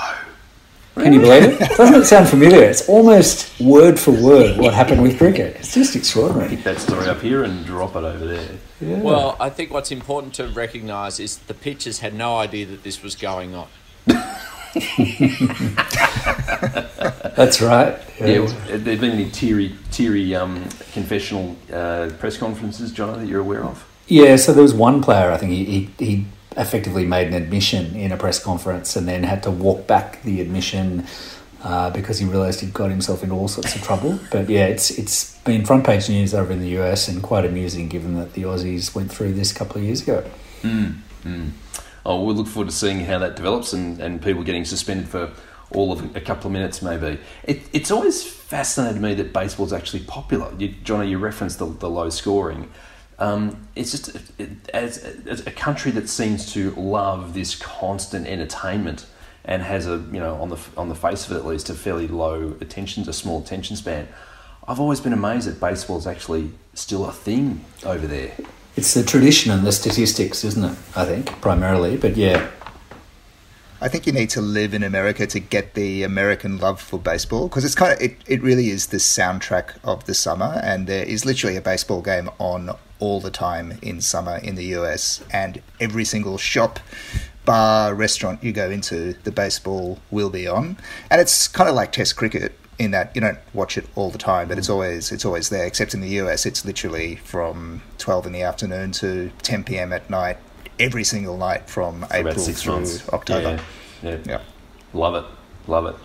Can 0.95 1.13
you 1.13 1.21
believe 1.21 1.61
it? 1.61 1.77
Doesn't 1.77 2.03
it 2.03 2.05
sound 2.05 2.29
familiar? 2.29 2.63
It's 2.63 2.89
almost 2.89 3.61
word 3.61 3.99
for 3.99 4.13
word 4.13 4.59
what 4.59 4.75
happened 4.75 5.03
with 5.03 5.19
cricket. 5.19 5.57
It's 5.57 5.75
just 5.75 5.97
extraordinary. 5.97 6.51
Pick 6.51 6.63
that 6.63 6.79
story 6.79 7.09
up 7.09 7.21
here 7.21 7.43
and 7.43 7.67
drop 7.67 7.97
it 7.97 8.05
over 8.05 8.25
there. 8.25 8.49
Yeah. 8.81 9.01
Well, 9.01 9.37
I 9.41 9.51
think 9.51 9.73
what's 9.73 9.91
important 9.91 10.35
to 10.35 10.47
recognise 10.47 11.19
is 11.19 11.39
the 11.39 11.55
pitchers 11.55 11.99
had 11.99 12.15
no 12.15 12.37
idea 12.37 12.67
that 12.67 12.85
this 12.85 13.03
was 13.03 13.17
going 13.17 13.57
on. 13.57 13.67
That's 17.37 17.63
right. 17.63 17.97
Yeah, 18.19 18.27
yeah 18.27 18.49
have 18.71 18.85
there 18.85 18.97
been 18.97 19.13
any 19.13 19.31
teary, 19.31 19.75
teary 19.93 20.35
um, 20.35 20.65
confessional 20.93 21.57
uh, 21.73 22.11
press 22.19 22.37
conferences, 22.37 22.91
John, 22.91 23.21
that 23.21 23.29
you're 23.29 23.41
aware 23.41 23.63
of? 23.63 23.87
Yeah, 24.09 24.35
so 24.37 24.53
there 24.53 24.63
was 24.63 24.75
one 24.75 25.01
player, 25.01 25.31
I 25.31 25.37
think 25.37 25.53
he, 25.53 25.65
he, 25.65 25.91
he 26.05 26.27
effectively 26.57 27.07
made 27.07 27.29
an 27.29 27.35
admission 27.35 27.95
in 27.95 28.11
a 28.11 28.17
press 28.17 28.43
conference 28.43 28.97
and 28.97 29.07
then 29.07 29.23
had 29.23 29.45
to 29.45 29.51
walk 29.51 29.87
back 29.87 30.23
the 30.23 30.41
admission 30.41 31.07
uh, 31.63 31.91
because 31.91 32.19
he 32.19 32.27
realised 32.27 32.61
he'd 32.61 32.75
got 32.75 32.91
himself 32.91 33.23
into 33.23 33.35
all 33.35 33.49
sorts 33.49 33.77
of 33.77 33.83
trouble. 33.83 34.19
But 34.31 34.51
yeah, 34.51 34.67
it's 34.67 34.91
it's 34.91 35.39
been 35.39 35.65
front 35.65 35.87
page 35.87 36.09
news 36.09 36.35
over 36.35 36.53
in 36.53 36.61
the 36.61 36.79
US 36.81 37.09
and 37.09 37.23
quite 37.23 37.45
amusing 37.45 37.89
given 37.89 38.15
that 38.17 38.35
the 38.35 38.43
Aussies 38.43 38.95
went 38.95 39.11
through 39.11 39.33
this 39.33 39.53
a 39.53 39.55
couple 39.55 39.79
of 39.79 39.85
years 39.85 40.03
ago. 40.03 40.25
Mm, 40.63 40.97
mm 41.25 41.51
oh, 42.07 42.23
we'll 42.23 42.35
look 42.35 42.47
forward 42.47 42.71
to 42.71 42.75
seeing 42.77 43.01
how 43.01 43.19
that 43.19 43.37
develops 43.37 43.73
and, 43.73 44.01
and 44.01 44.23
people 44.23 44.43
getting 44.43 44.65
suspended 44.65 45.09
for 45.09 45.33
all 45.71 45.93
of 45.93 46.15
a 46.17 46.21
couple 46.21 46.47
of 46.47 46.53
minutes 46.53 46.83
maybe. 46.83 47.19
It, 47.45 47.63
it's 47.73 47.91
always 47.91 48.25
fascinated 48.25 49.01
me 49.01 49.15
that 49.15 49.33
baseball's 49.33 49.73
actually 49.73 50.05
popular. 50.05 50.53
You, 50.59 50.69
Johnny, 50.85 51.11
you 51.11 51.19
referenced 51.19 51.59
the, 51.59 51.67
the 51.67 51.91
low 51.91 52.11
scoring. 52.11 52.71
Um, 53.19 53.69
it's 53.77 53.91
just 53.91 54.17
it, 54.39 54.51
as, 54.73 54.99
as, 55.27 55.47
a 55.47 55.51
country 55.51 55.93
that 55.93 56.09
seems 56.09 56.53
to 56.53 56.73
love 56.73 57.33
this 57.33 57.55
constant 57.55 58.27
entertainment 58.27 59.07
and 59.45 59.63
has 59.63 59.87
a 59.87 60.03
you 60.11 60.19
know 60.19 60.35
on 60.37 60.49
the 60.49 60.59
on 60.77 60.89
the 60.89 60.97
face 60.97 61.27
of 61.27 61.33
it 61.33 61.37
at 61.37 61.47
least 61.47 61.71
a 61.71 61.75
fairly 61.75 62.09
low 62.09 62.57
attention, 62.61 63.09
a 63.09 63.13
small 63.13 63.41
attention 63.41 63.77
span. 63.77 64.09
I've 64.67 64.81
always 64.81 65.01
been 65.01 65.13
amazed 65.13 65.47
that 65.47 65.61
baseball 65.61 65.99
is 65.99 66.07
actually 66.07 66.53
still 66.73 67.05
a 67.07 67.13
thing 67.13 67.65
over 67.85 68.07
there. 68.07 68.33
It's 68.77 68.95
the 68.95 69.05
tradition 69.05 69.53
and 69.53 69.65
the 69.65 69.73
statistics, 69.73 70.45
isn't 70.45 70.65
it? 70.65 70.77
I 70.97 71.05
think 71.05 71.41
primarily, 71.41 71.97
but 71.97 72.17
yeah, 72.17 72.51
I 73.85 73.89
think 73.89 74.07
you 74.07 74.13
need 74.13 74.31
to 74.31 74.41
live 74.41 74.73
in 74.73 74.83
America 74.83 75.27
to 75.27 75.39
get 75.39 75.75
the 75.75 76.05
American 76.05 76.57
love 76.57 76.81
for 76.81 76.99
baseball 76.99 77.49
because 77.49 77.67
it's 77.67 77.75
kind 77.75 77.93
of 77.93 78.01
it, 78.01 78.17
it 78.27 78.43
really 78.43 78.71
is 78.71 78.87
the 78.87 78.97
soundtrack 78.97 79.77
of 79.85 80.07
the 80.07 80.15
summer 80.15 80.59
and 80.65 80.87
there 80.87 81.05
is 81.05 81.27
literally 81.27 81.57
a 81.57 81.61
baseball 81.61 82.01
game 82.01 82.31
on 82.39 82.71
all 82.99 83.21
the 83.21 83.31
time 83.31 83.79
in 83.83 84.01
summer 84.01 84.39
in 84.39 84.55
the 84.55 84.65
US 84.77 85.23
and 85.31 85.61
every 85.81 86.07
single 86.07 86.39
shop 86.39 86.81
bar 87.45 87.95
restaurant 87.95 88.43
you 88.43 88.53
go 88.53 88.71
into 88.71 89.13
the 89.25 89.31
baseball 89.31 89.99
will 90.11 90.31
be 90.31 90.47
on. 90.47 90.79
And 91.11 91.21
it's 91.21 91.47
kind 91.47 91.69
of 91.69 91.75
like 91.75 91.93
test 91.93 92.17
cricket 92.17 92.59
in 92.79 92.91
that 92.91 93.15
you 93.15 93.21
don't 93.21 93.39
watch 93.53 93.79
it 93.79 93.87
all 93.95 94.11
the 94.11 94.19
time 94.19 94.49
but 94.49 94.59
it's 94.59 94.69
always 94.69 95.13
it's 95.13 95.25
always 95.25 95.49
there 95.49 95.65
except 95.65 95.95
in 95.95 96.01
the 96.01 96.09
US 96.21 96.45
it's 96.45 96.65
literally 96.65 97.17
from 97.17 97.83
12 97.99 98.27
in 98.27 98.33
the 98.33 98.43
afternoon 98.43 98.91
to 98.93 99.31
10 99.43 99.65
p.m. 99.65 99.93
at 99.93 100.09
night 100.11 100.39
every 100.79 101.05
single 101.05 101.37
night 101.37 101.69
from 101.69 102.03
For 102.03 102.17
April 102.17 102.35
through 102.35 102.73
months. 102.73 103.09
October. 103.11 103.63
Yeah, 104.03 104.11
yeah. 104.11 104.19
yeah. 104.27 104.41
Love 104.93 105.15
it. 105.17 105.25
Love 105.67 105.87
it. 105.87 105.97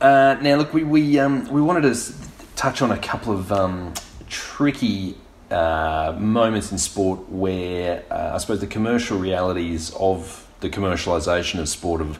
Uh, 0.00 0.36
now, 0.40 0.56
look, 0.56 0.74
we 0.74 0.82
we 0.84 1.18
um, 1.18 1.48
we 1.48 1.60
wanted 1.60 1.82
to 1.82 2.12
touch 2.56 2.82
on 2.82 2.90
a 2.90 2.98
couple 2.98 3.32
of 3.32 3.52
um, 3.52 3.94
tricky 4.28 5.16
uh, 5.50 6.16
moments 6.18 6.72
in 6.72 6.78
sport 6.78 7.28
where 7.30 8.04
uh, 8.10 8.32
I 8.34 8.38
suppose 8.38 8.60
the 8.60 8.66
commercial 8.66 9.18
realities 9.18 9.92
of 9.94 10.48
the 10.60 10.70
commercialisation 10.70 11.60
of 11.60 11.68
sport 11.68 12.00
have 12.00 12.18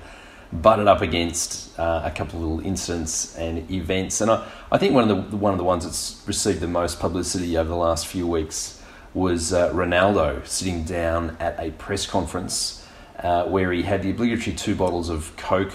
butted 0.53 0.87
up 0.87 1.01
against 1.01 1.79
uh, 1.79 2.03
a 2.05 2.11
couple 2.11 2.39
of 2.39 2.45
little 2.45 2.67
incidents 2.67 3.37
and 3.37 3.71
events. 3.71 4.21
And 4.21 4.31
I, 4.31 4.47
I 4.71 4.79
think 4.79 4.95
one 4.95 5.09
of 5.09 5.31
the 5.31 5.37
one 5.37 5.53
of 5.53 5.59
the 5.59 5.65
ones 5.65 5.85
that's 5.85 6.23
received 6.27 6.61
the 6.61 6.69
most 6.69 7.01
publicity 7.01 7.57
over 7.57 7.69
the 7.69 7.77
last 7.77 8.07
few 8.07 8.27
weeks 8.27 8.83
was 9.15 9.53
uh, 9.53 9.71
Ronaldo 9.73 10.47
sitting 10.47 10.85
down 10.85 11.37
at 11.39 11.59
a 11.59 11.71
press 11.73 12.07
conference 12.07 12.87
uh, 13.19 13.45
where 13.45 13.73
he 13.73 13.83
had 13.83 14.03
the 14.03 14.11
obligatory 14.11 14.57
two 14.57 14.75
bottles 14.75 15.09
of 15.09 15.37
Coke 15.37 15.73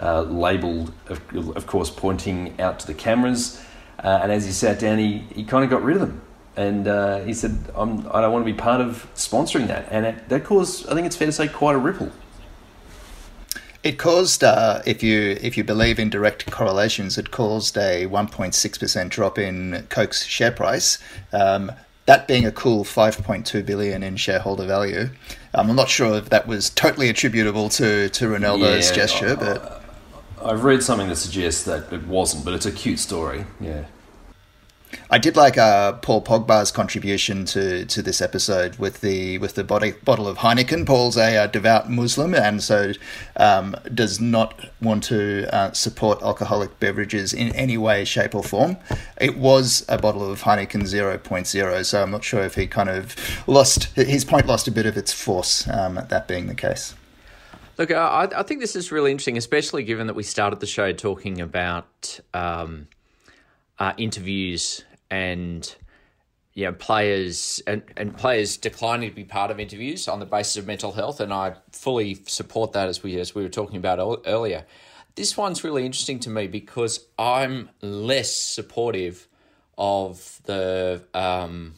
uh, 0.00 0.22
labelled, 0.22 0.92
of, 1.08 1.20
of, 1.56 1.66
course, 1.66 1.90
pointing 1.90 2.60
out 2.60 2.80
to 2.80 2.86
the 2.86 2.94
cameras. 2.94 3.62
Uh, 4.02 4.20
and 4.22 4.32
as 4.32 4.44
he 4.44 4.52
sat 4.52 4.78
down, 4.78 4.98
he, 4.98 5.18
he 5.34 5.44
kind 5.44 5.64
of 5.64 5.70
got 5.70 5.82
rid 5.82 5.96
of 5.96 6.00
them. 6.00 6.20
And 6.56 6.88
uh, 6.88 7.20
he 7.20 7.32
said, 7.32 7.56
I'm, 7.74 8.00
I 8.00 8.02
do 8.02 8.22
not 8.22 8.32
want 8.32 8.46
to 8.46 8.52
be 8.52 8.58
part 8.58 8.80
of 8.80 9.06
sponsoring 9.14 9.68
that. 9.68 9.86
And 9.90 10.06
it, 10.06 10.28
that 10.28 10.44
caused, 10.44 10.88
I 10.88 10.94
think 10.94 11.06
it's 11.06 11.16
fair 11.16 11.26
to 11.26 11.32
say, 11.32 11.48
quite 11.48 11.74
a 11.74 11.78
ripple. 11.78 12.10
It 13.82 13.98
caused, 13.98 14.44
uh, 14.44 14.80
if 14.86 15.02
you 15.02 15.36
if 15.40 15.56
you 15.56 15.64
believe 15.64 15.98
in 15.98 16.08
direct 16.08 16.48
correlations, 16.50 17.18
it 17.18 17.32
caused 17.32 17.76
a 17.76 18.06
1.6 18.06 18.78
percent 18.78 19.12
drop 19.12 19.38
in 19.38 19.86
Coke's 19.88 20.24
share 20.24 20.52
price. 20.52 20.98
Um, 21.32 21.72
that 22.06 22.26
being 22.26 22.44
a 22.44 22.52
cool 22.52 22.84
5.2 22.84 23.64
billion 23.64 24.02
in 24.02 24.16
shareholder 24.16 24.66
value. 24.66 25.08
Um, 25.54 25.70
I'm 25.70 25.76
not 25.76 25.88
sure 25.88 26.16
if 26.16 26.30
that 26.30 26.46
was 26.46 26.70
totally 26.70 27.08
attributable 27.08 27.68
to, 27.70 28.08
to 28.08 28.24
Ronaldo's 28.26 28.90
yeah, 28.90 28.96
gesture, 28.96 29.36
but 29.36 29.84
I've 30.44 30.64
read 30.64 30.82
something 30.82 31.08
that 31.08 31.16
suggests 31.16 31.64
that 31.64 31.92
it 31.92 32.06
wasn't, 32.06 32.44
but 32.44 32.54
it's 32.54 32.66
a 32.66 32.72
cute 32.72 32.98
story. 32.98 33.44
Yeah. 33.60 33.84
I 35.10 35.18
did 35.18 35.36
like 35.36 35.58
uh, 35.58 35.94
Paul 35.94 36.22
Pogba's 36.22 36.70
contribution 36.70 37.44
to, 37.46 37.84
to 37.86 38.02
this 38.02 38.20
episode 38.20 38.76
with 38.76 39.00
the 39.00 39.38
with 39.38 39.54
the 39.54 39.64
body, 39.64 39.92
bottle 40.04 40.26
of 40.26 40.38
Heineken. 40.38 40.86
Paul's 40.86 41.16
a, 41.16 41.36
a 41.36 41.48
devout 41.48 41.90
Muslim 41.90 42.34
and 42.34 42.62
so 42.62 42.92
um, 43.36 43.76
does 43.92 44.20
not 44.20 44.70
want 44.80 45.04
to 45.04 45.54
uh, 45.54 45.72
support 45.72 46.22
alcoholic 46.22 46.78
beverages 46.80 47.32
in 47.32 47.54
any 47.54 47.76
way, 47.76 48.04
shape, 48.04 48.34
or 48.34 48.42
form. 48.42 48.76
It 49.20 49.36
was 49.36 49.84
a 49.88 49.98
bottle 49.98 50.30
of 50.30 50.42
Heineken 50.42 50.82
0.0, 50.82 51.84
so 51.84 52.02
I'm 52.02 52.10
not 52.10 52.24
sure 52.24 52.42
if 52.42 52.54
he 52.54 52.66
kind 52.66 52.88
of 52.88 53.16
lost 53.46 53.84
his 53.94 54.24
point, 54.24 54.46
lost 54.46 54.68
a 54.68 54.72
bit 54.72 54.86
of 54.86 54.96
its 54.96 55.12
force. 55.12 55.68
Um, 55.68 56.00
that 56.08 56.28
being 56.28 56.46
the 56.46 56.54
case. 56.54 56.94
Look, 57.78 57.90
I, 57.90 58.28
I, 58.36 58.42
think 58.42 58.60
this 58.60 58.76
is 58.76 58.92
really 58.92 59.10
interesting, 59.10 59.38
especially 59.38 59.82
given 59.82 60.06
that 60.06 60.14
we 60.14 60.22
started 60.22 60.60
the 60.60 60.66
show 60.66 60.92
talking 60.92 61.40
about. 61.40 62.20
Um, 62.34 62.88
uh, 63.82 63.92
interviews 63.96 64.84
and 65.10 65.74
you 66.54 66.64
know, 66.66 66.72
players 66.72 67.60
and, 67.66 67.82
and 67.96 68.16
players 68.16 68.56
declining 68.56 69.10
to 69.10 69.16
be 69.16 69.24
part 69.24 69.50
of 69.50 69.58
interviews 69.58 70.06
on 70.06 70.20
the 70.20 70.26
basis 70.26 70.56
of 70.58 70.66
mental 70.68 70.92
health, 70.92 71.18
and 71.18 71.32
I 71.32 71.56
fully 71.72 72.22
support 72.26 72.74
that 72.74 72.88
as 72.88 73.02
we 73.02 73.18
as 73.18 73.34
we 73.34 73.42
were 73.42 73.48
talking 73.48 73.76
about 73.78 74.22
earlier. 74.24 74.66
This 75.16 75.36
one's 75.36 75.64
really 75.64 75.84
interesting 75.84 76.20
to 76.20 76.30
me 76.30 76.46
because 76.46 77.06
I'm 77.18 77.70
less 77.80 78.32
supportive 78.32 79.26
of 79.76 80.40
the 80.44 81.02
um, 81.12 81.74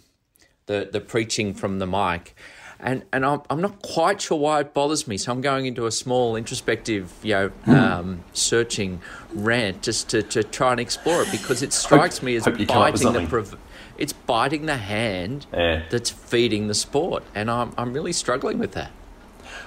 the 0.67 0.91
the 0.93 1.01
preaching 1.01 1.55
from 1.55 1.79
the 1.79 1.87
mic 1.87 2.37
and 2.85 3.03
and 3.13 3.25
I'm, 3.25 3.41
I'm 3.49 3.61
not 3.63 3.81
quite 3.83 4.21
sure 4.21 4.39
why 4.39 4.61
it 4.61 4.75
bothers 4.75 5.09
me. 5.09 5.17
So 5.17 5.33
I'm 5.33 5.41
going 5.41 5.67
into 5.67 5.87
a 5.87 5.91
small 5.91 6.37
introspective, 6.37 7.13
you 7.23 7.35
know, 7.35 7.51
mm. 7.67 7.75
um, 7.75 8.25
searching 8.35 9.01
rant 9.33 9.83
just 9.83 10.11
to, 10.11 10.23
to 10.23 10.45
try 10.45 10.71
and 10.71 10.79
explore 10.79 11.23
it 11.23 11.33
because 11.33 11.63
it 11.63 11.73
strikes 11.73 12.19
hope, 12.19 12.25
me 12.25 12.37
as 12.37 12.45
biting 12.45 13.13
the 13.13 13.27
prov- 13.27 13.59
it's 13.97 14.13
biting 14.13 14.67
the 14.67 14.77
hand 14.77 15.47
yeah. 15.53 15.83
that's 15.91 16.11
feeding 16.11 16.69
the 16.69 16.75
sport, 16.75 17.25
and 17.35 17.51
I'm 17.51 17.73
I'm 17.79 17.95
really 17.95 18.13
struggling 18.13 18.59
with 18.59 18.73
that. 18.73 18.91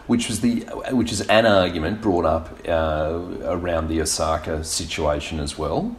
Which 0.05 0.29
was 0.29 0.41
the 0.41 0.59
which 0.91 1.11
is 1.11 1.21
an 1.21 1.45
argument 1.47 2.01
brought 2.01 2.25
up 2.25 2.59
uh, 2.67 3.19
around 3.43 3.87
the 3.87 3.99
Osaka 3.99 4.63
situation 4.63 5.39
as 5.39 5.57
well. 5.57 5.95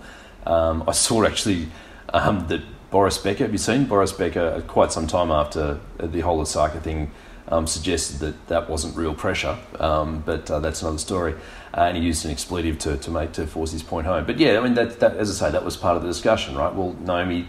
Um, 0.46 0.84
I 0.86 0.92
saw 0.92 1.24
actually 1.24 1.68
um, 2.14 2.46
that 2.46 2.62
Boris 2.90 3.18
Becker. 3.18 3.44
Have 3.44 3.52
you 3.52 3.58
seen 3.58 3.84
Boris 3.84 4.12
Becker? 4.12 4.62
Quite 4.66 4.92
some 4.92 5.06
time 5.06 5.30
after 5.30 5.78
the 5.98 6.20
whole 6.20 6.40
Osaka 6.40 6.80
thing, 6.80 7.10
um, 7.48 7.66
suggested 7.66 8.18
that 8.20 8.48
that 8.48 8.70
wasn't 8.70 8.96
real 8.96 9.14
pressure, 9.14 9.58
um, 9.78 10.22
but 10.24 10.50
uh, 10.50 10.58
that's 10.60 10.82
another 10.82 10.98
story. 10.98 11.34
Uh, 11.74 11.82
and 11.82 11.96
he 11.96 12.02
used 12.02 12.24
an 12.24 12.30
expletive 12.30 12.78
to, 12.78 12.96
to 12.96 13.10
make 13.10 13.32
to 13.32 13.46
force 13.46 13.72
his 13.72 13.82
point 13.82 14.06
home. 14.06 14.24
But 14.24 14.38
yeah, 14.38 14.58
I 14.58 14.62
mean 14.62 14.74
that, 14.74 15.00
that 15.00 15.16
as 15.16 15.30
I 15.30 15.46
say, 15.46 15.52
that 15.52 15.64
was 15.64 15.76
part 15.76 15.96
of 15.96 16.02
the 16.02 16.08
discussion, 16.08 16.56
right? 16.56 16.74
Well, 16.74 16.94
Naomi, 16.94 17.46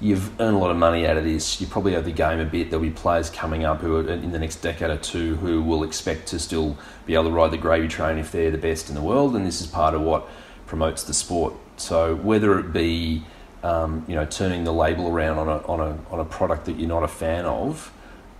you've 0.00 0.28
earned 0.40 0.56
a 0.56 0.58
lot 0.58 0.70
of 0.70 0.78
money 0.78 1.06
out 1.06 1.18
of 1.18 1.24
this. 1.24 1.60
You 1.60 1.66
probably 1.66 1.92
have 1.92 2.06
the 2.06 2.12
game 2.12 2.40
a 2.40 2.46
bit. 2.46 2.70
There'll 2.70 2.84
be 2.84 2.90
players 2.90 3.28
coming 3.28 3.64
up 3.64 3.80
who 3.80 3.96
are 3.96 4.10
in 4.10 4.32
the 4.32 4.38
next 4.38 4.56
decade 4.56 4.90
or 4.90 4.96
two 4.96 5.36
who 5.36 5.62
will 5.62 5.84
expect 5.84 6.28
to 6.28 6.38
still 6.38 6.78
be 7.04 7.14
able 7.14 7.24
to 7.24 7.30
ride 7.30 7.50
the 7.50 7.58
gravy 7.58 7.88
train 7.88 8.16
if 8.16 8.32
they're 8.32 8.50
the 8.50 8.58
best 8.58 8.88
in 8.88 8.94
the 8.94 9.02
world, 9.02 9.36
and 9.36 9.44
this 9.44 9.60
is 9.60 9.66
part 9.66 9.94
of 9.94 10.00
what 10.00 10.26
promotes 10.66 11.02
the 11.02 11.14
sport. 11.14 11.52
So 11.76 12.16
whether 12.16 12.58
it 12.58 12.72
be 12.72 13.24
um, 13.62 14.04
you 14.08 14.14
know, 14.14 14.24
turning 14.24 14.64
the 14.64 14.72
label 14.72 15.08
around 15.08 15.38
on 15.38 15.48
a, 15.48 15.58
on, 15.66 15.80
a, 15.80 15.98
on 16.12 16.20
a 16.20 16.24
product 16.24 16.64
that 16.66 16.78
you're 16.78 16.88
not 16.88 17.02
a 17.02 17.08
fan 17.08 17.44
of, 17.44 17.92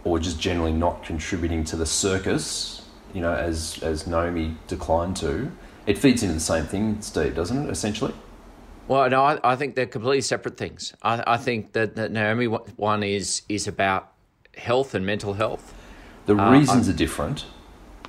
or 0.05 0.19
just 0.19 0.41
generally 0.41 0.73
not 0.73 1.05
contributing 1.05 1.65
to 1.65 1.77
the 1.77 1.87
circus, 1.87 2.87
you 3.13 3.21
know, 3.21 3.35
as, 3.35 3.83
as 3.83 4.07
Naomi 4.07 4.57
declined 4.67 5.17
to, 5.17 5.51
it 5.87 5.99
feeds 5.99 6.23
into 6.23 6.35
the 6.35 6.41
same 6.41 6.65
thing, 6.65 7.01
Steve, 7.03 7.35
doesn't 7.35 7.67
it, 7.67 7.71
essentially? 7.71 8.15
Well, 8.89 9.09
no, 9.11 9.23
I, 9.23 9.39
I 9.45 9.57
think 9.57 9.77
they're 9.77 9.87
completely 9.87 10.23
separate 10.23 10.57
things. 10.57 10.95
I, 11.03 11.23
I 11.27 11.37
think 11.37 11.73
that, 11.75 11.97
that 11.97 12.11
Naomi 12.11 12.47
one 12.47 13.03
is, 13.03 13.43
is 13.49 13.69
about 13.69 14.13
health 14.57 14.95
and 14.95 15.05
mental 15.05 15.35
health. 15.35 15.75
The 16.27 16.37
uh, 16.37 16.51
reasons 16.51 16.89
are 16.89 16.93
different. 16.93 17.45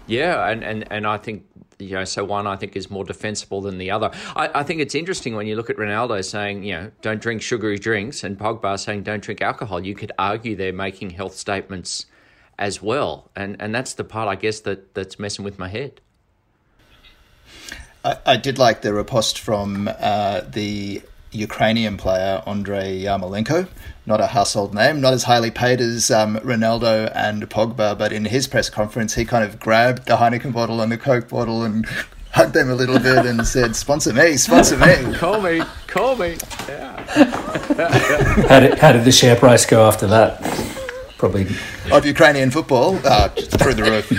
Yeah, 0.08 0.48
and, 0.50 0.64
and, 0.64 0.92
and 0.92 1.06
I 1.06 1.18
think 1.18 1.46
you 1.82 1.96
know, 1.96 2.04
so 2.04 2.24
one 2.24 2.48
I 2.48 2.56
think 2.56 2.76
is 2.76 2.90
more 2.90 3.04
defensible 3.04 3.62
than 3.62 3.78
the 3.78 3.92
other. 3.92 4.12
I, 4.36 4.50
I, 4.60 4.64
think 4.64 4.82
it's 4.82 4.96
interesting 4.96 5.36
when 5.36 5.48
you 5.48 5.56
look 5.56 5.70
at 5.70 5.78
Ronaldo 5.78 6.24
saying, 6.24 6.64
you 6.64 6.74
know, 6.74 6.92
don't 7.02 7.22
drink 7.22 7.42
sugary 7.42 7.78
drinks, 7.78 8.24
and 8.24 8.38
Pogba 8.38 8.80
saying 8.80 9.04
don't 9.04 9.24
drink 9.24 9.42
alcohol. 9.42 9.86
You 9.86 9.96
could 9.96 10.12
argue 10.18 10.56
they're 10.56 10.74
making 10.74 11.12
health 11.12 11.36
statements 11.36 12.06
as 12.58 12.82
well, 12.82 13.30
and 13.36 13.58
and 13.60 13.74
that's 13.74 13.94
the 13.94 14.04
part 14.04 14.28
I 14.30 14.36
guess 14.36 14.60
that 14.62 14.94
that's 14.94 15.20
messing 15.20 15.44
with 15.44 15.58
my 15.58 15.68
head. 15.68 16.02
I, 18.04 18.18
I 18.26 18.38
did 18.38 18.58
like 18.58 18.82
the 18.82 18.94
riposte 18.94 19.40
from 19.40 19.90
uh, 20.00 20.42
the 20.42 21.02
Ukrainian 21.32 21.98
player 21.98 22.44
Andrei 22.46 23.02
Yarmolenko. 23.04 23.68
Not 24.06 24.20
a 24.20 24.28
household 24.28 24.74
name, 24.74 25.00
not 25.00 25.14
as 25.14 25.24
highly 25.24 25.52
paid 25.52 25.80
as 25.80 26.12
um, 26.12 26.38
Ronaldo 26.38 27.12
and 27.16 27.50
Pogba, 27.50 27.98
but 27.98 28.12
in 28.12 28.26
his 28.26 28.48
press 28.48 28.70
conference, 28.70 29.14
he 29.14 29.26
kind 29.26 29.44
of 29.44 29.60
grabbed 29.60 30.08
the 30.08 30.18
Heineken 30.18 30.52
bottle 30.54 30.82
and 30.82 30.92
the 30.92 30.98
Coke 30.98 31.30
bottle 31.30 31.64
and 31.64 31.86
hugged 32.32 32.54
them 32.54 32.70
a 32.70 32.76
little 32.76 33.00
bit 33.00 33.26
and 33.26 33.46
said, 33.46 33.76
"Sponsor 33.76 34.14
me, 34.14 34.38
sponsor 34.38 34.78
me, 34.78 35.14
call 35.18 35.42
me, 35.42 35.62
call 35.88 36.16
me." 36.16 36.38
Yeah. 36.68 37.04
how 38.48 38.60
did 38.60 38.80
how 38.80 38.92
did 38.92 39.06
the 39.06 39.12
share 39.12 39.36
price 39.36 39.66
go 39.66 39.88
after 39.88 40.08
that? 40.08 40.42
Probably 41.18 41.48
of 41.92 42.06
Ukrainian 42.06 42.50
football 42.52 43.00
uh, 43.06 43.30
through 43.30 43.76
the 43.76 43.84
roof. 43.84 44.12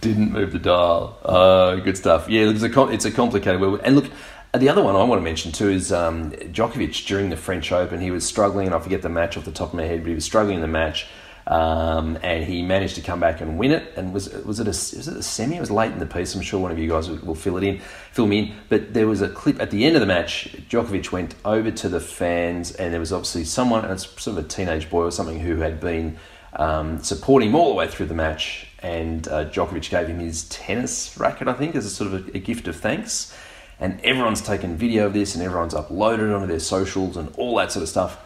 Didn't 0.00 0.32
move 0.32 0.52
the 0.52 0.58
dial. 0.58 1.18
Oh, 1.24 1.78
good 1.80 1.98
stuff. 1.98 2.26
Yeah, 2.28 2.48
it's 2.48 2.62
a 2.62 2.88
it's 2.88 3.04
a 3.04 3.10
complicated 3.10 3.60
world. 3.60 3.80
And 3.84 3.96
look, 3.96 4.10
the 4.58 4.68
other 4.68 4.82
one 4.82 4.96
I 4.96 5.04
want 5.04 5.20
to 5.20 5.24
mention 5.24 5.52
too 5.52 5.68
is 5.68 5.92
um, 5.92 6.32
Djokovic 6.32 7.06
during 7.06 7.30
the 7.30 7.36
French 7.36 7.70
Open. 7.70 8.00
He 8.00 8.10
was 8.10 8.26
struggling, 8.26 8.66
and 8.66 8.74
I 8.74 8.80
forget 8.80 9.02
the 9.02 9.08
match 9.08 9.36
off 9.36 9.44
the 9.44 9.52
top 9.52 9.68
of 9.68 9.74
my 9.74 9.84
head, 9.84 10.00
but 10.00 10.08
he 10.08 10.14
was 10.14 10.24
struggling 10.24 10.56
in 10.56 10.60
the 10.60 10.68
match. 10.68 11.06
Um, 11.46 12.16
and 12.22 12.44
he 12.44 12.62
managed 12.62 12.94
to 12.96 13.00
come 13.00 13.18
back 13.18 13.40
and 13.40 13.58
win 13.58 13.72
it. 13.72 13.94
And 13.96 14.12
was 14.12 14.28
was 14.44 14.60
it 14.60 14.66
a 14.66 14.70
was 14.70 15.08
it 15.08 15.16
a 15.16 15.22
semi? 15.22 15.56
It 15.56 15.60
was 15.60 15.70
late 15.70 15.90
in 15.90 15.98
the 15.98 16.06
piece. 16.06 16.34
I'm 16.34 16.42
sure 16.42 16.60
one 16.60 16.70
of 16.70 16.78
you 16.78 16.88
guys 16.88 17.10
will, 17.10 17.34
fill 17.34 17.56
it 17.56 17.64
in, 17.64 17.80
fill 18.12 18.26
me 18.26 18.38
in. 18.38 18.54
But 18.68 18.94
there 18.94 19.08
was 19.08 19.20
a 19.20 19.28
clip 19.28 19.60
at 19.60 19.70
the 19.70 19.84
end 19.84 19.96
of 19.96 20.00
the 20.00 20.06
match. 20.06 20.54
Djokovic 20.68 21.10
went 21.10 21.34
over 21.44 21.70
to 21.70 21.88
the 21.88 21.98
fans, 21.98 22.72
and 22.72 22.92
there 22.92 23.00
was 23.00 23.12
obviously 23.12 23.44
someone, 23.44 23.84
and 23.84 23.92
it's 23.92 24.06
sort 24.20 24.38
of 24.38 24.44
a 24.44 24.48
teenage 24.48 24.90
boy 24.90 25.04
or 25.04 25.10
something, 25.10 25.40
who 25.40 25.56
had 25.56 25.80
been 25.80 26.18
um, 26.52 27.02
supporting 27.02 27.48
him 27.48 27.54
all 27.56 27.68
the 27.68 27.74
way 27.74 27.88
through 27.88 28.06
the 28.06 28.14
match. 28.14 28.68
And 28.80 29.26
uh, 29.28 29.46
Djokovic 29.46 29.90
gave 29.90 30.08
him 30.08 30.20
his 30.20 30.44
tennis 30.50 31.16
racket, 31.18 31.48
I 31.48 31.54
think, 31.54 31.74
as 31.74 31.84
a 31.84 31.90
sort 31.90 32.12
of 32.12 32.28
a, 32.28 32.36
a 32.36 32.40
gift 32.40 32.68
of 32.68 32.76
thanks. 32.76 33.34
And 33.80 34.00
everyone's 34.04 34.42
taken 34.42 34.76
video 34.76 35.06
of 35.06 35.14
this, 35.14 35.34
and 35.34 35.42
everyone's 35.42 35.74
uploaded 35.74 36.28
it 36.28 36.34
onto 36.34 36.46
their 36.46 36.60
socials 36.60 37.16
and 37.16 37.34
all 37.36 37.56
that 37.56 37.72
sort 37.72 37.82
of 37.82 37.88
stuff 37.88 38.18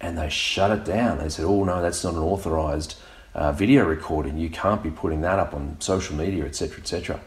and 0.00 0.16
they 0.16 0.28
shut 0.28 0.70
it 0.70 0.84
down. 0.84 1.18
They 1.18 1.28
said, 1.28 1.44
"Oh 1.44 1.64
no, 1.64 1.82
that's 1.82 2.02
not 2.02 2.14
an 2.14 2.20
authorized 2.20 2.96
uh, 3.34 3.52
video 3.52 3.84
recording. 3.84 4.38
You 4.38 4.48
can't 4.48 4.82
be 4.82 4.90
putting 4.90 5.20
that 5.20 5.38
up 5.38 5.54
on 5.54 5.76
social 5.80 6.16
media, 6.16 6.44
etc., 6.44 6.78
etc." 6.78 7.20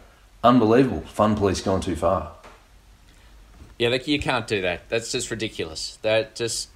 Unbelievable. 0.43 1.01
Fun 1.01 1.35
police 1.35 1.61
gone 1.61 1.81
too 1.81 1.95
far. 1.95 2.31
Yeah, 3.79 3.89
like 3.89 4.07
you 4.07 4.19
can't 4.19 4.47
do 4.47 4.61
that. 4.61 4.89
That's 4.89 5.11
just 5.11 5.31
ridiculous. 5.31 5.97
That 6.01 6.35
just 6.35 6.69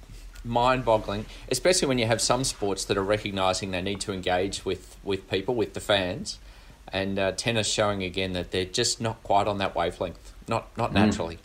mind-boggling, 0.44 1.26
especially 1.50 1.88
when 1.88 1.98
you 1.98 2.06
have 2.06 2.20
some 2.20 2.44
sports 2.44 2.84
that 2.86 2.96
are 2.96 3.04
recognizing 3.04 3.72
they 3.72 3.82
need 3.82 4.00
to 4.02 4.12
engage 4.12 4.64
with 4.64 4.96
with 5.02 5.28
people, 5.28 5.54
with 5.54 5.74
the 5.74 5.80
fans, 5.80 6.38
and 6.92 7.18
uh, 7.18 7.32
tennis 7.32 7.68
showing 7.68 8.02
again 8.04 8.32
that 8.34 8.52
they're 8.52 8.64
just 8.64 9.00
not 9.00 9.22
quite 9.24 9.48
on 9.48 9.58
that 9.58 9.74
wavelength. 9.74 10.32
Not 10.48 10.76
not 10.76 10.92
naturally. 10.92 11.36
Mm. 11.36 11.40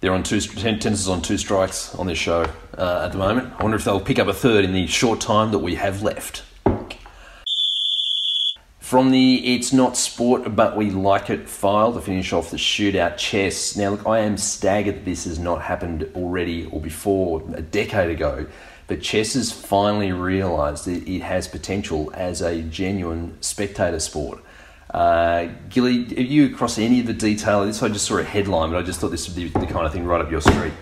They're 0.00 0.12
on 0.12 0.22
two 0.22 0.40
tennis 0.40 1.08
on 1.08 1.22
two 1.22 1.38
strikes 1.38 1.94
on 1.96 2.06
this 2.06 2.18
show 2.18 2.46
uh, 2.76 3.02
at 3.06 3.12
the 3.12 3.18
moment. 3.18 3.52
I 3.58 3.62
wonder 3.62 3.76
if 3.76 3.84
they'll 3.84 4.00
pick 4.00 4.20
up 4.20 4.28
a 4.28 4.32
third 4.32 4.64
in 4.64 4.72
the 4.72 4.86
short 4.86 5.20
time 5.20 5.50
that 5.50 5.58
we 5.58 5.74
have 5.74 6.02
left. 6.02 6.44
From 8.78 9.10
the 9.10 9.54
It's 9.54 9.72
Not 9.72 9.98
Sport 9.98 10.56
But 10.56 10.76
We 10.76 10.90
Like 10.90 11.28
It 11.28 11.48
file 11.48 11.92
to 11.92 12.00
finish 12.00 12.32
off 12.32 12.50
the 12.50 12.56
shootout 12.56 13.18
chess. 13.18 13.76
Now, 13.76 13.90
look, 13.90 14.06
I 14.06 14.20
am 14.20 14.38
staggered 14.38 14.94
that 14.94 15.04
this 15.04 15.24
has 15.24 15.38
not 15.38 15.60
happened 15.62 16.08
already 16.14 16.66
or 16.66 16.80
before 16.80 17.42
a 17.52 17.60
decade 17.60 18.08
ago, 18.08 18.46
but 18.86 19.02
chess 19.02 19.34
has 19.34 19.52
finally 19.52 20.12
realised 20.12 20.86
that 20.86 21.06
it 21.06 21.20
has 21.20 21.48
potential 21.48 22.10
as 22.14 22.40
a 22.40 22.62
genuine 22.62 23.36
spectator 23.42 24.00
sport. 24.00 24.38
Uh, 24.90 25.48
Gilly, 25.68 26.06
are 26.16 26.20
you 26.20 26.46
across 26.46 26.78
any 26.78 27.00
of 27.00 27.06
the 27.06 27.12
detail 27.12 27.62
of 27.62 27.66
this? 27.66 27.82
I 27.82 27.88
just 27.88 28.06
saw 28.06 28.18
a 28.18 28.24
headline, 28.24 28.70
but 28.70 28.78
I 28.78 28.82
just 28.82 29.00
thought 29.00 29.10
this 29.10 29.28
would 29.28 29.36
be 29.36 29.48
the 29.48 29.66
kind 29.66 29.86
of 29.86 29.92
thing 29.92 30.04
right 30.04 30.20
up 30.20 30.30
your 30.30 30.40
street. 30.40 30.72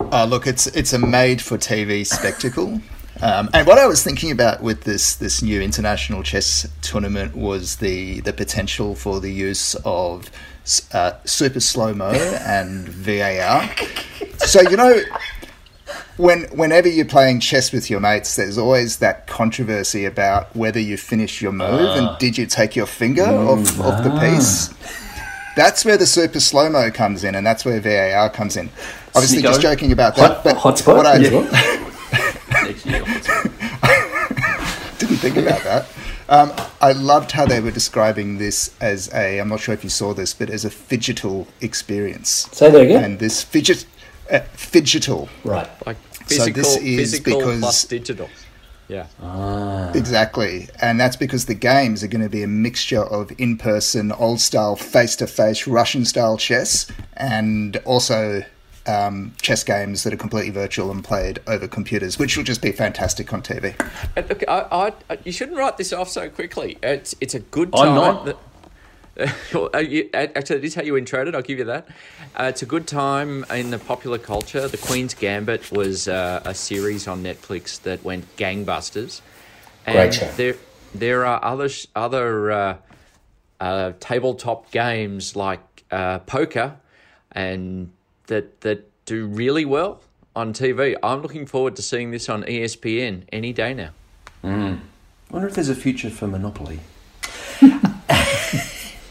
Uh, 0.00 0.24
look, 0.24 0.46
it's 0.46 0.66
it's 0.68 0.92
a 0.92 0.98
made-for-TV 0.98 2.06
spectacle. 2.06 2.80
Um, 3.22 3.48
and 3.54 3.66
what 3.66 3.78
I 3.78 3.86
was 3.86 4.04
thinking 4.04 4.30
about 4.30 4.62
with 4.62 4.84
this 4.84 5.14
this 5.16 5.42
new 5.42 5.60
international 5.62 6.22
chess 6.22 6.68
tournament 6.82 7.34
was 7.34 7.76
the 7.76 8.20
the 8.20 8.32
potential 8.32 8.94
for 8.94 9.20
the 9.20 9.32
use 9.32 9.74
of 9.84 10.30
uh, 10.92 11.12
super 11.24 11.60
slow 11.60 11.94
mo 11.94 12.10
and 12.46 12.88
VAR. 12.88 13.70
So 14.38 14.60
you 14.62 14.76
know, 14.76 15.00
when 16.16 16.44
whenever 16.56 16.88
you're 16.88 17.04
playing 17.04 17.40
chess 17.40 17.72
with 17.72 17.90
your 17.90 18.00
mates, 18.00 18.36
there's 18.36 18.58
always 18.58 18.98
that 18.98 19.26
controversy 19.26 20.04
about 20.04 20.54
whether 20.56 20.80
you 20.80 20.96
finish 20.96 21.42
your 21.42 21.52
move 21.52 21.68
uh, 21.68 21.94
and 21.94 22.08
ah. 22.08 22.16
did 22.18 22.38
you 22.38 22.46
take 22.46 22.74
your 22.74 22.86
finger 22.86 23.24
mm, 23.24 23.48
off, 23.48 23.80
off 23.80 24.02
the 24.02 24.18
piece. 24.18 24.74
That's 25.56 25.84
where 25.84 25.96
the 25.96 26.06
super 26.06 26.40
slow 26.40 26.68
mo 26.68 26.90
comes 26.90 27.24
in, 27.24 27.34
and 27.34 27.46
that's 27.46 27.64
where 27.64 27.80
VAR 27.80 28.28
comes 28.28 28.56
in. 28.56 28.68
Obviously, 29.14 29.38
Snicko. 29.38 29.42
just 29.42 29.62
joking 29.62 29.92
about 29.92 30.16
that. 30.16 30.34
Hot, 30.34 30.44
but 30.44 30.56
hotspot. 30.56 30.96
What 30.96 31.06
I 31.06 31.16
yeah. 31.16 31.30
didn't 34.98 35.16
think 35.16 35.36
about 35.36 35.62
that. 35.64 35.86
Um, 36.28 36.52
I 36.80 36.92
loved 36.92 37.32
how 37.32 37.46
they 37.46 37.60
were 37.60 37.70
describing 37.70 38.38
this 38.38 38.74
as 38.80 39.12
a. 39.14 39.38
I'm 39.38 39.48
not 39.48 39.60
sure 39.60 39.74
if 39.74 39.84
you 39.84 39.90
saw 39.90 40.12
this, 40.12 40.34
but 40.34 40.50
as 40.50 40.64
a 40.64 40.70
phygital 40.70 41.46
experience. 41.60 42.48
Say 42.52 42.70
that 42.70 42.80
again. 42.80 43.04
And 43.04 43.18
this 43.18 43.42
fidget, 43.42 43.86
uh, 44.30 44.40
phygital. 44.56 45.28
Right. 45.44 45.68
Like 45.86 45.96
Physical, 46.26 46.64
so 46.64 46.80
this 46.80 46.82
is 46.82 47.10
physical 47.12 47.38
because 47.38 47.60
plus 47.60 47.84
digital. 47.84 48.28
Yeah. 48.88 49.06
Ah. 49.22 49.92
Exactly. 49.92 50.68
And 50.80 50.98
that's 50.98 51.16
because 51.16 51.46
the 51.46 51.54
games 51.54 52.02
are 52.02 52.08
going 52.08 52.22
to 52.22 52.28
be 52.28 52.42
a 52.42 52.48
mixture 52.48 53.02
of 53.02 53.32
in 53.38 53.56
person, 53.56 54.12
old 54.12 54.40
style, 54.40 54.76
face 54.76 55.16
to 55.16 55.26
face, 55.26 55.66
Russian 55.66 56.04
style 56.04 56.36
chess, 56.36 56.90
and 57.16 57.76
also 57.84 58.42
um, 58.86 59.34
chess 59.40 59.64
games 59.64 60.04
that 60.04 60.12
are 60.12 60.16
completely 60.16 60.50
virtual 60.50 60.90
and 60.90 61.02
played 61.04 61.40
over 61.46 61.66
computers, 61.66 62.18
which 62.18 62.36
will 62.36 62.44
just 62.44 62.62
be 62.62 62.72
fantastic 62.72 63.32
on 63.32 63.42
TV. 63.42 63.74
And 64.14 64.28
look, 64.28 64.42
I, 64.48 64.92
I, 65.10 65.18
you 65.24 65.32
shouldn't 65.32 65.58
write 65.58 65.76
this 65.76 65.92
off 65.92 66.08
so 66.08 66.28
quickly. 66.28 66.78
It's, 66.82 67.14
it's 67.20 67.34
a 67.34 67.40
good 67.40 67.72
time. 67.72 67.88
I'm 67.88 67.94
not. 67.94 68.24
That, 68.26 68.38
actually, 70.14 70.58
this 70.58 70.70
is 70.70 70.74
how 70.74 70.82
you 70.82 70.94
introed 70.94 71.26
it. 71.26 71.34
I'll 71.34 71.42
give 71.42 71.58
you 71.58 71.64
that. 71.64 71.88
Uh, 72.38 72.44
it's 72.44 72.62
a 72.62 72.66
good 72.66 72.86
time 72.86 73.44
in 73.50 73.70
the 73.70 73.78
popular 73.78 74.18
culture. 74.18 74.68
The 74.68 74.76
Queen's 74.76 75.14
Gambit 75.14 75.72
was 75.72 76.06
uh, 76.06 76.42
a 76.44 76.54
series 76.54 77.08
on 77.08 77.22
Netflix 77.22 77.80
that 77.82 78.04
went 78.04 78.36
gangbusters. 78.36 79.22
And 79.86 79.96
Great 79.96 80.14
show. 80.14 80.30
There, 80.32 80.56
there 80.94 81.24
are 81.24 81.42
other 81.42 81.68
other 81.94 82.50
uh, 82.50 82.76
uh, 83.60 83.92
tabletop 84.00 84.70
games 84.70 85.34
like 85.34 85.84
uh, 85.90 86.18
poker, 86.20 86.76
and 87.32 87.90
that 88.26 88.60
that 88.60 88.90
do 89.06 89.26
really 89.26 89.64
well 89.64 90.02
on 90.34 90.52
TV. 90.52 90.94
I'm 91.02 91.22
looking 91.22 91.46
forward 91.46 91.76
to 91.76 91.82
seeing 91.82 92.10
this 92.10 92.28
on 92.28 92.42
ESPN 92.42 93.22
any 93.32 93.54
day 93.54 93.72
now. 93.72 93.90
Mm. 94.44 94.80
I 95.30 95.32
wonder 95.32 95.48
if 95.48 95.54
there's 95.54 95.70
a 95.70 95.74
future 95.74 96.10
for 96.10 96.26
Monopoly. 96.26 96.80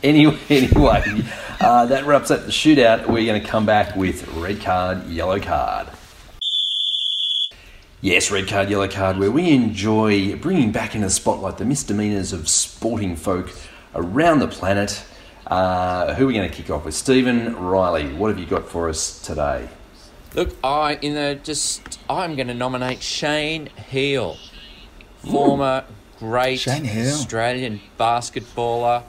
Anyway, 0.06 0.38
anyway 0.52 1.04
uh, 1.62 1.88
that 1.88 2.06
wraps 2.06 2.30
up 2.30 2.46
the 2.46 2.52
shootout. 2.52 3.08
We're 3.08 3.26
going 3.26 3.42
to 3.42 3.48
come 3.48 3.66
back 3.66 3.96
with 3.96 4.28
red 4.36 4.62
card, 4.62 5.08
yellow 5.08 5.40
card. 5.40 5.88
Yes, 8.02 8.30
red 8.30 8.48
card, 8.48 8.70
yellow 8.70 8.88
card, 8.88 9.18
where 9.18 9.32
we 9.32 9.50
enjoy 9.50 10.36
bringing 10.36 10.72
back 10.72 10.94
into 10.94 11.08
the 11.08 11.12
spotlight 11.12 11.58
the 11.58 11.66
misdemeanors 11.66 12.34
of 12.34 12.48
sporting 12.48 13.16
folk 13.16 13.52
around 13.96 14.40
the 14.40 14.48
planet. 14.48 15.04
Uh, 15.48 16.14
who 16.14 16.26
are 16.26 16.28
we 16.28 16.34
going 16.36 16.48
to 16.48 16.56
kick 16.56 16.70
off 16.70 16.86
with? 16.86 16.94
Stephen 16.94 17.56
Riley, 17.56 18.14
what 18.14 18.30
have 18.30 18.38
you 18.38 18.46
got 18.46 18.70
for 18.70 18.88
us 18.90 19.20
today? 19.24 19.68
Look, 20.36 20.56
I 20.64 21.00
in 21.02 21.16
the 21.16 21.40
just 21.42 22.00
I'm 22.08 22.36
going 22.36 22.48
to 22.50 22.54
nominate 22.54 23.02
Shane 23.02 23.72
Heal, 23.90 24.38
former 25.18 25.84
Ooh. 25.90 26.20
great 26.20 26.68
Australian 26.68 27.82
basketballer 28.00 29.02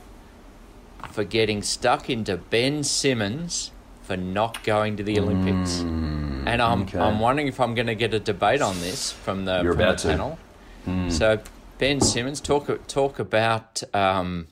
for 1.11 1.25
getting 1.25 1.63
stuck 1.63 2.11
into 2.11 2.37
Ben 2.37 2.85
Simmons 2.85 3.71
for 4.03 4.17
not 4.17 4.63
going 4.63 4.97
to 4.97 5.03
the 5.03 5.19
Olympics. 5.19 5.79
Mm, 5.79 6.47
and 6.47 6.63
I'm, 6.63 6.83
okay. 6.83 6.99
I'm 6.99 7.19
wondering 7.19 7.49
if 7.49 7.61
I'm 7.61 7.75
going 7.75 7.89
to 7.89 7.95
get 7.95 8.15
a 8.15 8.21
debate 8.21 8.63
on 8.63 8.79
this 8.81 9.13
from 9.13 9.45
the, 9.45 9.63
You're 9.63 9.73
from 9.73 9.81
about 9.81 9.99
the 9.99 10.09
panel. 10.11 10.39
Mm. 10.87 11.11
So, 11.11 11.41
Ben 11.79 12.01
Simmons, 12.01 12.41
talk, 12.41 12.87
talk 12.87 13.19
about 13.19 13.83
um, 13.93 14.47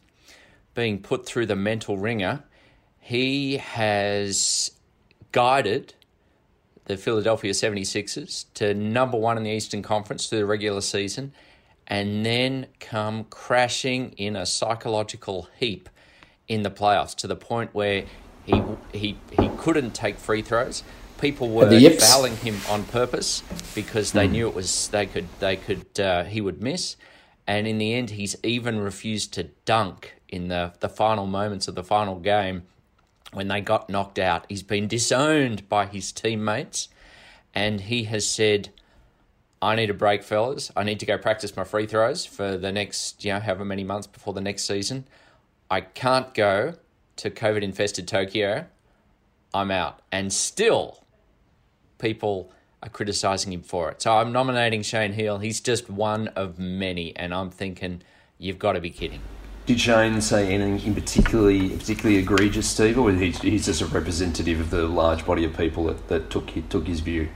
being 0.75 1.01
put 1.01 1.25
through 1.25 1.47
the 1.47 1.57
mental 1.57 1.97
ringer. 1.97 2.43
He 2.99 3.59
has 3.59 4.73
guided 5.33 5.95
the 6.87 6.97
Philadelphia 6.97 7.53
76ers 7.53 8.47
to 8.55 8.75
number 8.75 9.17
one 9.17 9.37
in 9.37 9.45
the 9.45 9.51
Eastern 9.51 9.83
Conference 9.83 10.27
through 10.27 10.41
the 10.41 10.47
regular 10.47 10.81
season 10.81 11.33
and 11.87 12.25
then 12.25 12.67
come 12.81 13.25
crashing 13.25 14.13
in 14.13 14.37
a 14.37 14.47
psychological 14.47 15.49
heap 15.59 15.89
in 16.49 16.63
the 16.63 16.71
playoffs 16.71 17.15
to 17.17 17.27
the 17.27 17.37
point 17.37 17.71
where 17.75 18.05
he 18.45 18.63
he 18.93 19.17
he 19.39 19.49
couldn't 19.59 19.95
take 19.95 20.17
free 20.17 20.43
throws. 20.43 20.83
People 21.21 21.49
were 21.49 21.71
fouling 22.01 22.37
him 22.37 22.57
on 22.69 22.85
purpose 22.85 23.43
because 23.75 24.13
they 24.13 24.29
mm. 24.29 24.33
knew 24.33 24.49
it 24.49 24.55
was 24.55 24.89
they 24.89 25.07
could 25.07 25.27
they 25.41 25.57
could 25.57 25.99
uh, 25.99 26.25
he 26.25 26.41
would 26.41 26.63
miss, 26.63 26.97
and 27.47 27.67
in 27.67 27.79
the 27.79 27.95
end 27.95 28.11
he's 28.11 28.37
even 28.43 28.81
refused 28.81 29.33
to 29.35 29.45
dunk 29.65 30.17
in 30.29 30.49
the 30.49 30.75
the 30.81 30.89
final 30.89 31.27
moments 31.27 31.69
of 31.69 31.75
the 31.75 31.85
final 31.85 32.17
game 32.17 32.65
when 33.33 33.49
they 33.49 33.61
got 33.61 33.89
knocked 33.89 34.19
out. 34.19 34.45
He's 34.49 34.63
been 34.63 34.87
disowned 34.87 35.69
by 35.69 35.87
his 35.87 36.13
teammates, 36.13 36.89
and 37.55 37.83
he 37.83 38.05
has 38.05 38.27
said. 38.27 38.71
I 39.63 39.77
need 39.77 39.89
a 39.89 39.95
break, 39.95 40.23
fellas. 40.23 40.71
I 40.77 40.85
need 40.85 41.01
to 41.01 41.07
go 41.07 41.17
practice 41.17 41.57
my 41.57 41.65
free 41.65 41.87
throws 41.87 42.27
for 42.27 42.59
the 42.59 42.71
next, 42.71 43.25
you 43.25 43.33
know, 43.33 43.41
however 43.41 43.65
many 43.65 43.83
months 43.83 44.07
before 44.07 44.35
the 44.35 44.43
next 44.43 44.67
season. 44.67 45.07
I 45.71 45.81
can't 45.81 46.33
go 46.35 46.75
to 47.17 47.31
COVID 47.31 47.63
infested 47.63 48.07
Tokyo. 48.07 48.67
I'm 49.53 49.71
out. 49.71 50.01
And 50.11 50.33
still, 50.33 51.05
people 51.99 52.53
are 52.83 52.89
criticizing 52.89 53.53
him 53.53 53.63
for 53.63 53.91
it. 53.91 54.03
So 54.03 54.13
I'm 54.13 54.33
nominating 54.33 54.83
Shane 54.83 55.13
Heal. 55.13 55.39
He's 55.39 55.61
just 55.61 55.89
one 55.89 56.29
of 56.29 56.59
many. 56.59 57.17
And 57.17 57.33
I'm 57.33 57.51
thinking, 57.51 58.03
you've 58.39 58.59
got 58.59 58.73
to 58.73 58.81
be 58.81 58.91
kidding. 58.91 59.21
Did 59.67 59.81
Shane 59.81 60.21
say 60.21 60.53
anything 60.53 60.89
in 60.89 60.95
particularly 60.95 61.71
particularly 61.71 62.19
egregious, 62.19 62.69
Steve, 62.69 62.99
or 62.99 63.11
he, 63.11 63.31
he's 63.31 63.65
just 63.65 63.81
a 63.81 63.87
representative 63.87 64.61
of 64.61 64.69
the 64.69 64.83
large 64.87 65.25
body 65.25 65.45
of 65.47 65.57
people 65.57 65.85
that, 65.85 66.09
that 66.09 66.29
took 66.29 66.51
took 66.69 66.87
his 66.87 67.01
view? 67.01 67.31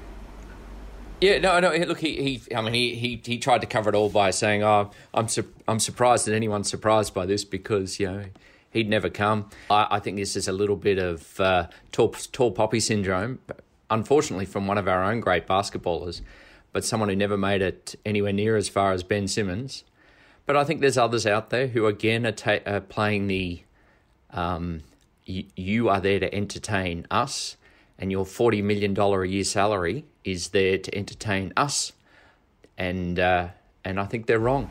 Yeah, 1.20 1.38
no, 1.38 1.58
no. 1.58 1.72
Look, 1.72 1.98
he, 1.98 2.38
he 2.38 2.54
I 2.54 2.60
mean, 2.60 2.74
he, 2.74 2.94
he, 2.94 3.20
he 3.24 3.38
tried 3.38 3.60
to 3.62 3.66
cover 3.66 3.88
it 3.90 3.96
all 3.96 4.08
by 4.08 4.30
saying, 4.30 4.62
"Oh, 4.62 4.90
I'm 5.12 5.26
su- 5.26 5.52
I'm 5.66 5.80
surprised 5.80 6.26
that 6.26 6.34
anyone's 6.34 6.70
surprised 6.70 7.12
by 7.12 7.26
this 7.26 7.44
because 7.44 7.98
you 7.98 8.06
know 8.06 8.24
he'd 8.70 8.88
never 8.88 9.10
come." 9.10 9.50
I, 9.68 9.86
I 9.90 9.98
think 10.00 10.16
this 10.16 10.36
is 10.36 10.46
a 10.46 10.52
little 10.52 10.76
bit 10.76 10.98
of 10.98 11.40
uh, 11.40 11.66
tall 11.90 12.10
tall 12.10 12.52
poppy 12.52 12.78
syndrome, 12.78 13.40
unfortunately, 13.90 14.46
from 14.46 14.68
one 14.68 14.78
of 14.78 14.86
our 14.86 15.02
own 15.02 15.18
great 15.18 15.46
basketballers, 15.48 16.20
but 16.72 16.84
someone 16.84 17.08
who 17.08 17.16
never 17.16 17.36
made 17.36 17.62
it 17.62 17.96
anywhere 18.06 18.32
near 18.32 18.56
as 18.56 18.68
far 18.68 18.92
as 18.92 19.02
Ben 19.02 19.26
Simmons. 19.26 19.82
But 20.46 20.56
I 20.56 20.62
think 20.62 20.80
there's 20.80 20.96
others 20.98 21.26
out 21.26 21.50
there 21.50 21.66
who 21.66 21.86
again 21.86 22.26
are, 22.26 22.32
ta- 22.32 22.60
are 22.64 22.80
playing 22.80 23.26
the 23.26 23.60
um, 24.30 24.82
y- 25.28 25.46
you 25.56 25.88
are 25.88 26.00
there 26.00 26.20
to 26.20 26.32
entertain 26.32 27.06
us, 27.10 27.56
and 27.98 28.10
your 28.10 28.24
forty 28.24 28.62
million 28.62 28.94
dollar 28.94 29.22
a 29.22 29.28
year 29.28 29.44
salary 29.44 30.04
is 30.24 30.48
there 30.48 30.78
to 30.78 30.94
entertain 30.94 31.52
us, 31.56 31.92
and 32.76 33.18
uh, 33.18 33.48
and 33.84 33.98
I 33.98 34.04
think 34.04 34.26
they're 34.26 34.38
wrong. 34.38 34.70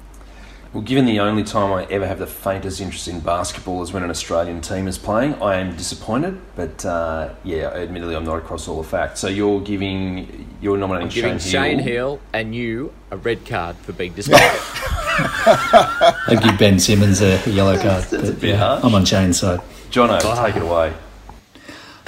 Well, 0.74 0.84
given 0.84 1.06
the 1.06 1.22
only 1.22 1.44
time 1.44 1.72
I 1.72 1.86
ever 1.86 2.06
have 2.06 2.20
the 2.20 2.28
faintest 2.28 2.82
interest 2.82 3.08
in 3.08 3.22
basketball 3.22 3.82
is 3.84 3.94
when 3.94 4.04
an 4.04 4.10
Australian 4.10 4.60
team 4.62 4.88
is 4.88 4.98
playing, 4.98 5.36
I 5.42 5.56
am 5.56 5.76
disappointed. 5.78 6.40
But 6.56 6.86
uh, 6.86 7.34
yeah, 7.44 7.70
admittedly, 7.70 8.16
I'm 8.16 8.26
not 8.26 8.38
across 8.38 8.68
all 8.68 8.82
the 8.82 8.88
facts. 8.88 9.22
So 9.22 9.28
you're 9.28 9.62
giving, 9.62 10.48
you're 10.62 10.78
nominating 10.78 11.08
I'm 11.08 11.14
giving 11.14 11.40
Shane, 11.40 11.78
Shane 11.78 11.80
Heal 11.80 12.20
and 12.34 12.54
you 12.54 12.94
a 13.12 13.18
red 13.18 13.46
card 13.46 13.78
for 13.78 13.94
being 13.94 14.14
disqualified. 14.14 14.60
I 15.20 16.40
give 16.44 16.60
Ben 16.60 16.80
Simmons 16.80 17.22
a 17.22 17.42
yellow 17.50 17.78
card. 17.78 18.04
That's 18.04 18.30
a 18.30 18.34
but, 18.34 18.42
bit 18.42 18.50
yeah, 18.50 18.58
harsh. 18.58 18.84
I'm 18.84 18.94
on 18.94 19.06
Shane's 19.06 19.40
side. 19.40 19.62
Jono, 19.90 20.20
take 20.46 20.58
it 20.58 20.62
away. 20.62 20.94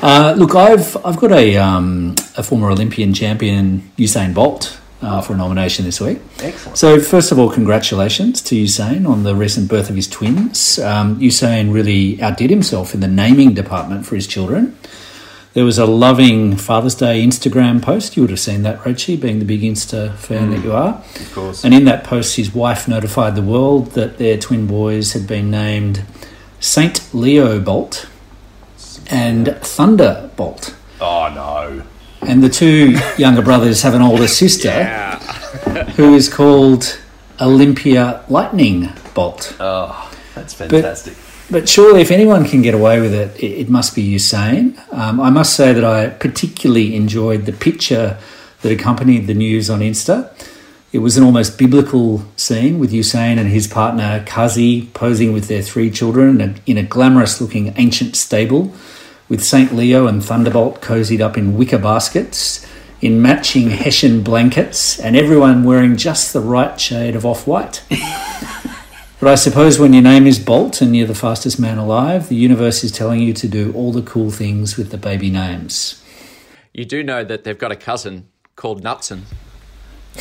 Uh, 0.02 0.34
look, 0.38 0.56
I've 0.56 0.96
I've 1.06 1.18
got 1.18 1.32
a 1.32 1.58
um, 1.58 2.16
a 2.38 2.44
former 2.44 2.70
Olympian 2.70 3.14
champion 3.14 3.92
Usain 3.98 4.34
Bolt 4.34 4.80
uh, 5.02 5.22
for 5.22 5.34
a 5.34 5.38
nomination 5.38 5.86
this 5.86 6.00
week. 6.00 6.20
Excellent. 6.40 6.78
So 6.78 7.00
first 7.00 7.32
of 7.32 7.40
all, 7.40 7.52
congratulations 7.52 8.42
to 8.44 8.56
Usain 8.56 9.08
on 9.08 9.24
the 9.24 9.36
recent 9.36 9.70
birth 9.70 9.90
of 9.90 9.96
his 9.96 10.08
twins. 10.08 10.80
Um, 10.80 11.20
Usain 11.20 11.74
really 11.74 12.22
outdid 12.22 12.50
himself 12.50 12.94
in 12.94 13.00
the 13.00 13.08
naming 13.08 13.54
department 13.54 14.06
for 14.06 14.16
his 14.16 14.28
children. 14.28 14.78
There 15.54 15.66
was 15.66 15.80
a 15.80 15.86
loving 15.86 16.56
Father's 16.56 16.96
Day 16.96 17.26
Instagram 17.26 17.82
post. 17.82 18.16
You 18.16 18.24
would 18.24 18.30
have 18.30 18.40
seen 18.40 18.62
that, 18.64 18.80
Roachie, 18.82 19.20
being 19.20 19.40
the 19.40 19.46
big 19.46 19.62
Insta 19.62 20.16
fan 20.16 20.52
that 20.52 20.64
you 20.64 20.74
are. 20.74 21.04
Of 21.16 21.32
course. 21.34 21.66
And 21.66 21.74
in 21.74 21.86
that 21.86 22.04
post, 22.04 22.36
his 22.36 22.54
wife 22.54 22.88
notified 22.88 23.36
the 23.36 23.42
world 23.42 23.94
that 23.94 24.20
their 24.20 24.38
twin 24.38 24.68
boys 24.68 25.14
had 25.14 25.28
been 25.28 25.50
named 25.50 26.06
Saint 26.60 27.14
Leo 27.16 27.60
Bolt 27.60 28.08
and 29.10 29.58
Thunderbolt. 29.62 30.76
Oh 31.02 31.32
no. 31.34 31.84
And 32.22 32.44
the 32.44 32.50
two 32.50 32.98
younger 33.18 33.42
brothers 33.42 33.82
have 33.82 33.94
an 33.94 34.02
older 34.02 34.28
sister 34.28 34.84
who 35.96 36.14
is 36.14 36.30
called 36.30 37.00
Olympia 37.42 38.24
Lightning 38.30 38.90
Bolt. 39.14 39.56
Oh, 39.60 40.12
that's 40.36 40.54
fantastic. 40.54 41.16
But 41.52 41.68
surely, 41.68 42.02
if 42.02 42.12
anyone 42.12 42.46
can 42.46 42.62
get 42.62 42.76
away 42.76 43.02
with 43.02 43.14
it, 43.14 43.36
it, 43.40 43.62
it 43.62 43.70
must 43.70 43.96
be 43.96 44.08
Usain. 44.16 44.78
Um, 44.94 45.20
I 45.20 45.32
must 45.32 45.56
say 45.56 45.74
that 45.74 45.84
I 45.84 46.10
particularly 46.10 46.96
enjoyed 46.96 47.46
the 47.46 47.54
picture 47.54 48.20
that 48.62 48.72
accompanied 48.72 49.26
the 49.26 49.34
news 49.34 49.70
on 49.70 49.80
Insta. 49.80 50.32
It 50.92 51.00
was 51.00 51.18
an 51.18 51.24
almost 51.24 51.58
biblical 51.58 52.24
scene 52.36 52.80
with 52.80 52.92
Usain 52.92 53.38
and 53.38 53.48
his 53.50 53.68
partner 53.68 54.24
Kasi 54.26 54.88
posing 54.94 55.34
with 55.34 55.48
their 55.48 55.62
three 55.62 55.90
children 55.90 56.42
in 56.42 56.50
a, 56.50 56.56
in 56.66 56.78
a 56.78 56.84
glamorous 56.84 57.40
looking 57.40 57.74
ancient 57.78 58.16
stable, 58.16 58.74
with 59.30 59.44
St. 59.44 59.74
Leo 59.74 60.08
and 60.08 60.24
Thunderbolt 60.24 60.82
cozied 60.82 61.22
up 61.22 61.38
in 61.38 61.58
wicker 61.58 61.78
baskets, 61.78 62.66
in 63.00 63.22
matching 63.22 63.70
Hessian 63.70 64.24
blankets, 64.24 65.00
and 65.00 65.16
everyone 65.16 65.64
wearing 65.64 65.96
just 65.96 66.34
the 66.34 66.42
right 66.42 66.80
shade 66.82 67.16
of 67.16 67.26
off 67.26 67.48
white. 67.48 67.84
But 69.20 69.28
I 69.28 69.36
suppose 69.36 69.78
when 69.78 69.92
your 69.92 70.02
name 70.02 70.26
is 70.28 70.40
Bolt 70.40 70.80
and 70.82 70.96
you're 70.96 71.06
the 71.06 71.14
fastest 71.14 71.60
man 71.60 71.78
alive, 71.78 72.30
the 72.30 72.38
universe 72.38 72.86
is 72.86 72.92
telling 72.94 73.20
you 73.20 73.34
to 73.34 73.50
do 73.50 73.74
all 73.74 73.92
the 73.92 74.02
cool 74.02 74.32
things 74.32 74.78
with 74.78 74.92
the 74.92 74.98
baby 74.98 75.30
names. 75.30 76.02
you 76.74 76.86
do 76.86 77.04
know 77.04 77.26
that 77.26 77.44
they've 77.44 77.58
got 77.58 77.70
a 77.70 77.76
cousin 77.76 78.30
called 78.56 78.82
Nutson. 78.82 79.24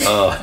Oh, 0.00 0.32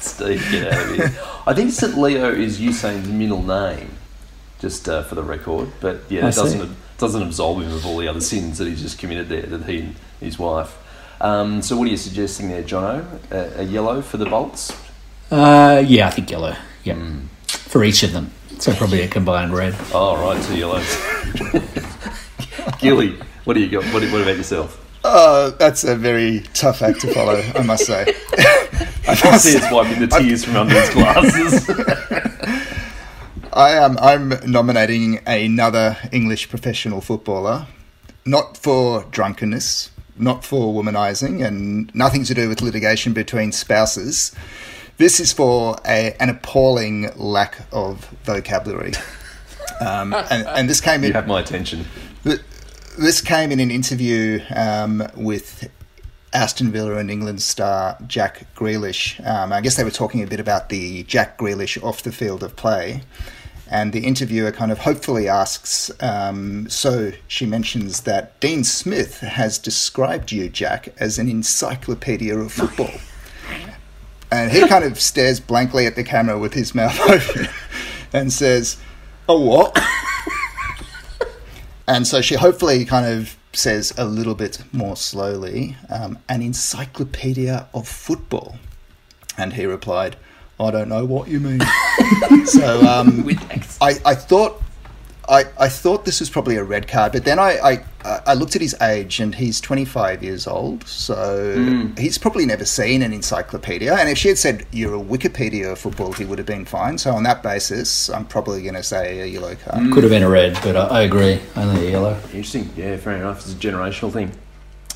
Steve, 0.00 0.44
get 0.50 0.72
out 0.72 0.82
of 0.82 0.96
here. 0.96 1.14
I 1.46 1.54
think 1.54 1.70
St. 1.70 1.96
Leo 1.96 2.32
is 2.32 2.58
Usain's 2.60 3.08
middle 3.08 3.44
name, 3.44 3.90
just 4.58 4.88
uh, 4.88 5.02
for 5.02 5.14
the 5.14 5.22
record. 5.22 5.70
But 5.80 6.02
yeah, 6.08 6.26
I 6.26 6.28
it 6.28 6.34
doesn't 6.34 6.76
doesn't 6.98 7.22
absolve 7.22 7.62
him 7.62 7.72
of 7.72 7.86
all 7.86 7.96
the 7.96 8.08
other 8.08 8.20
sins 8.20 8.58
that 8.58 8.66
he's 8.66 8.82
just 8.82 8.98
committed 8.98 9.28
there, 9.28 9.42
that 9.42 9.64
he 9.64 9.80
and 9.80 9.94
his 10.20 10.38
wife. 10.38 10.76
Um, 11.20 11.62
so, 11.62 11.76
what 11.76 11.86
are 11.88 11.90
you 11.90 11.96
suggesting 11.96 12.48
there, 12.48 12.62
Jono? 12.62 13.04
A, 13.30 13.60
a 13.60 13.62
yellow 13.64 14.02
for 14.02 14.16
the 14.16 14.26
bolts? 14.26 14.72
Uh, 15.30 15.82
yeah, 15.86 16.06
I 16.06 16.10
think 16.10 16.30
yellow. 16.30 16.56
Yeah, 16.84 16.96
for 17.46 17.84
each 17.84 18.02
of 18.02 18.12
them. 18.12 18.32
So 18.58 18.74
probably 18.74 19.02
a 19.02 19.08
combined 19.08 19.52
red. 19.52 19.76
Oh, 19.92 20.16
right, 20.20 20.42
two 20.44 20.56
yellows. 20.56 20.96
Gilly, 22.80 23.16
what 23.44 23.54
do 23.54 23.60
you 23.60 23.68
got? 23.68 23.84
What, 23.92 24.02
what 24.10 24.22
about 24.22 24.36
yourself? 24.36 24.84
Uh, 25.04 25.50
that's 25.50 25.84
a 25.84 25.94
very 25.94 26.40
tough 26.54 26.82
act 26.82 27.00
to 27.02 27.14
follow, 27.14 27.40
I 27.54 27.62
must 27.62 27.86
say. 27.86 28.02
I 29.08 29.14
can 29.14 29.38
see 29.38 29.56
it's 29.56 29.70
wiping 29.70 30.00
the 30.00 30.06
tears 30.18 30.44
from 30.44 30.56
under 30.56 30.74
his 30.74 30.90
glasses. 30.90 31.68
I 33.52 33.70
am. 33.70 33.98
I'm 33.98 34.34
nominating 34.50 35.20
another 35.26 35.96
English 36.12 36.48
professional 36.48 37.00
footballer, 37.00 37.66
not 38.26 38.56
for 38.56 39.04
drunkenness, 39.10 39.90
not 40.16 40.44
for 40.44 40.74
womanising, 40.74 41.44
and 41.44 41.94
nothing 41.94 42.24
to 42.24 42.34
do 42.34 42.48
with 42.48 42.60
litigation 42.60 43.12
between 43.12 43.52
spouses. 43.52 44.34
This 44.98 45.18
is 45.20 45.32
for 45.32 45.76
a, 45.86 46.14
an 46.20 46.28
appalling 46.28 47.10
lack 47.16 47.60
of 47.72 48.04
vocabulary, 48.24 48.92
um, 49.80 50.12
and, 50.12 50.46
and 50.46 50.68
this 50.68 50.80
came 50.80 51.02
you 51.02 51.08
in. 51.08 51.14
have 51.14 51.26
my 51.26 51.40
attention. 51.40 51.84
This 52.98 53.20
came 53.20 53.52
in 53.52 53.60
an 53.60 53.70
interview 53.70 54.40
um, 54.54 55.04
with 55.14 55.70
Aston 56.32 56.70
Villa 56.70 56.96
and 56.96 57.10
England 57.10 57.40
star 57.40 57.96
Jack 58.06 58.54
Grealish. 58.54 59.24
Um, 59.26 59.52
I 59.52 59.60
guess 59.60 59.76
they 59.76 59.84
were 59.84 59.90
talking 59.90 60.22
a 60.22 60.26
bit 60.26 60.40
about 60.40 60.68
the 60.68 61.04
Jack 61.04 61.38
Grealish 61.38 61.82
off 61.82 62.02
the 62.02 62.12
field 62.12 62.42
of 62.42 62.56
play. 62.56 63.02
And 63.70 63.92
the 63.92 64.06
interviewer 64.06 64.50
kind 64.50 64.72
of 64.72 64.78
hopefully 64.78 65.28
asks, 65.28 65.90
um, 66.00 66.68
so 66.70 67.12
she 67.26 67.44
mentions 67.44 68.02
that 68.02 68.40
Dean 68.40 68.64
Smith 68.64 69.20
has 69.20 69.58
described 69.58 70.32
you, 70.32 70.48
Jack, 70.48 70.88
as 70.98 71.18
an 71.18 71.28
encyclopedia 71.28 72.36
of 72.36 72.52
football. 72.52 72.92
And 74.30 74.50
he 74.50 74.66
kind 74.66 74.84
of 74.84 75.00
stares 75.00 75.40
blankly 75.40 75.86
at 75.86 75.96
the 75.96 76.04
camera 76.04 76.38
with 76.38 76.54
his 76.54 76.74
mouth 76.74 76.98
open 77.08 77.48
and 78.12 78.32
says, 78.32 78.78
Oh, 79.28 79.40
what? 79.40 79.78
And 81.88 82.06
so 82.06 82.20
she 82.20 82.34
hopefully 82.34 82.84
kind 82.84 83.06
of 83.06 83.34
says 83.54 83.94
a 83.96 84.04
little 84.04 84.34
bit 84.34 84.62
more 84.72 84.94
slowly, 84.94 85.78
um, 85.88 86.18
an 86.28 86.42
encyclopedia 86.42 87.66
of 87.72 87.88
football. 87.88 88.58
And 89.38 89.54
he 89.54 89.64
replied, 89.64 90.16
I 90.60 90.70
don't 90.70 90.88
know 90.88 91.04
what 91.04 91.28
you 91.28 91.40
mean. 91.40 91.60
so 92.46 92.80
um, 92.86 93.28
I, 93.80 93.94
I 94.04 94.14
thought. 94.14 94.62
I, 95.30 95.44
I 95.58 95.68
thought 95.68 96.06
this 96.06 96.20
was 96.20 96.30
probably 96.30 96.56
a 96.56 96.64
red 96.64 96.88
card, 96.88 97.12
but 97.12 97.26
then 97.26 97.38
I, 97.38 97.58
I, 98.02 98.20
I 98.28 98.32
looked 98.32 98.56
at 98.56 98.62
his 98.62 98.74
age 98.80 99.20
and 99.20 99.34
he's 99.34 99.60
25 99.60 100.22
years 100.22 100.46
old, 100.46 100.88
so 100.88 101.92
he's 101.98 102.16
probably 102.16 102.46
never 102.46 102.64
seen 102.64 103.02
an 103.02 103.12
encyclopedia. 103.12 103.94
And 103.94 104.08
if 104.08 104.16
she 104.16 104.28
had 104.28 104.38
said, 104.38 104.66
You're 104.72 104.94
a 104.94 104.98
Wikipedia 104.98 105.72
of 105.72 105.78
football, 105.78 106.14
he 106.14 106.24
would 106.24 106.38
have 106.38 106.46
been 106.46 106.64
fine. 106.64 106.96
So, 106.96 107.12
on 107.12 107.24
that 107.24 107.42
basis, 107.42 108.08
I'm 108.08 108.24
probably 108.24 108.62
going 108.62 108.76
to 108.76 108.82
say 108.82 109.20
a 109.20 109.26
yellow 109.26 109.54
card. 109.54 109.92
Could 109.92 110.02
have 110.02 110.10
been 110.10 110.22
a 110.22 110.30
red, 110.30 110.58
but 110.62 110.76
I, 110.76 110.86
I 110.86 111.02
agree. 111.02 111.38
Only 111.56 111.88
a 111.88 111.90
yellow. 111.90 112.14
Interesting. 112.32 112.70
Yeah, 112.74 112.96
fair 112.96 113.16
enough. 113.18 113.40
It's 113.40 113.52
a 113.52 113.56
generational 113.56 114.10
thing. 114.10 114.32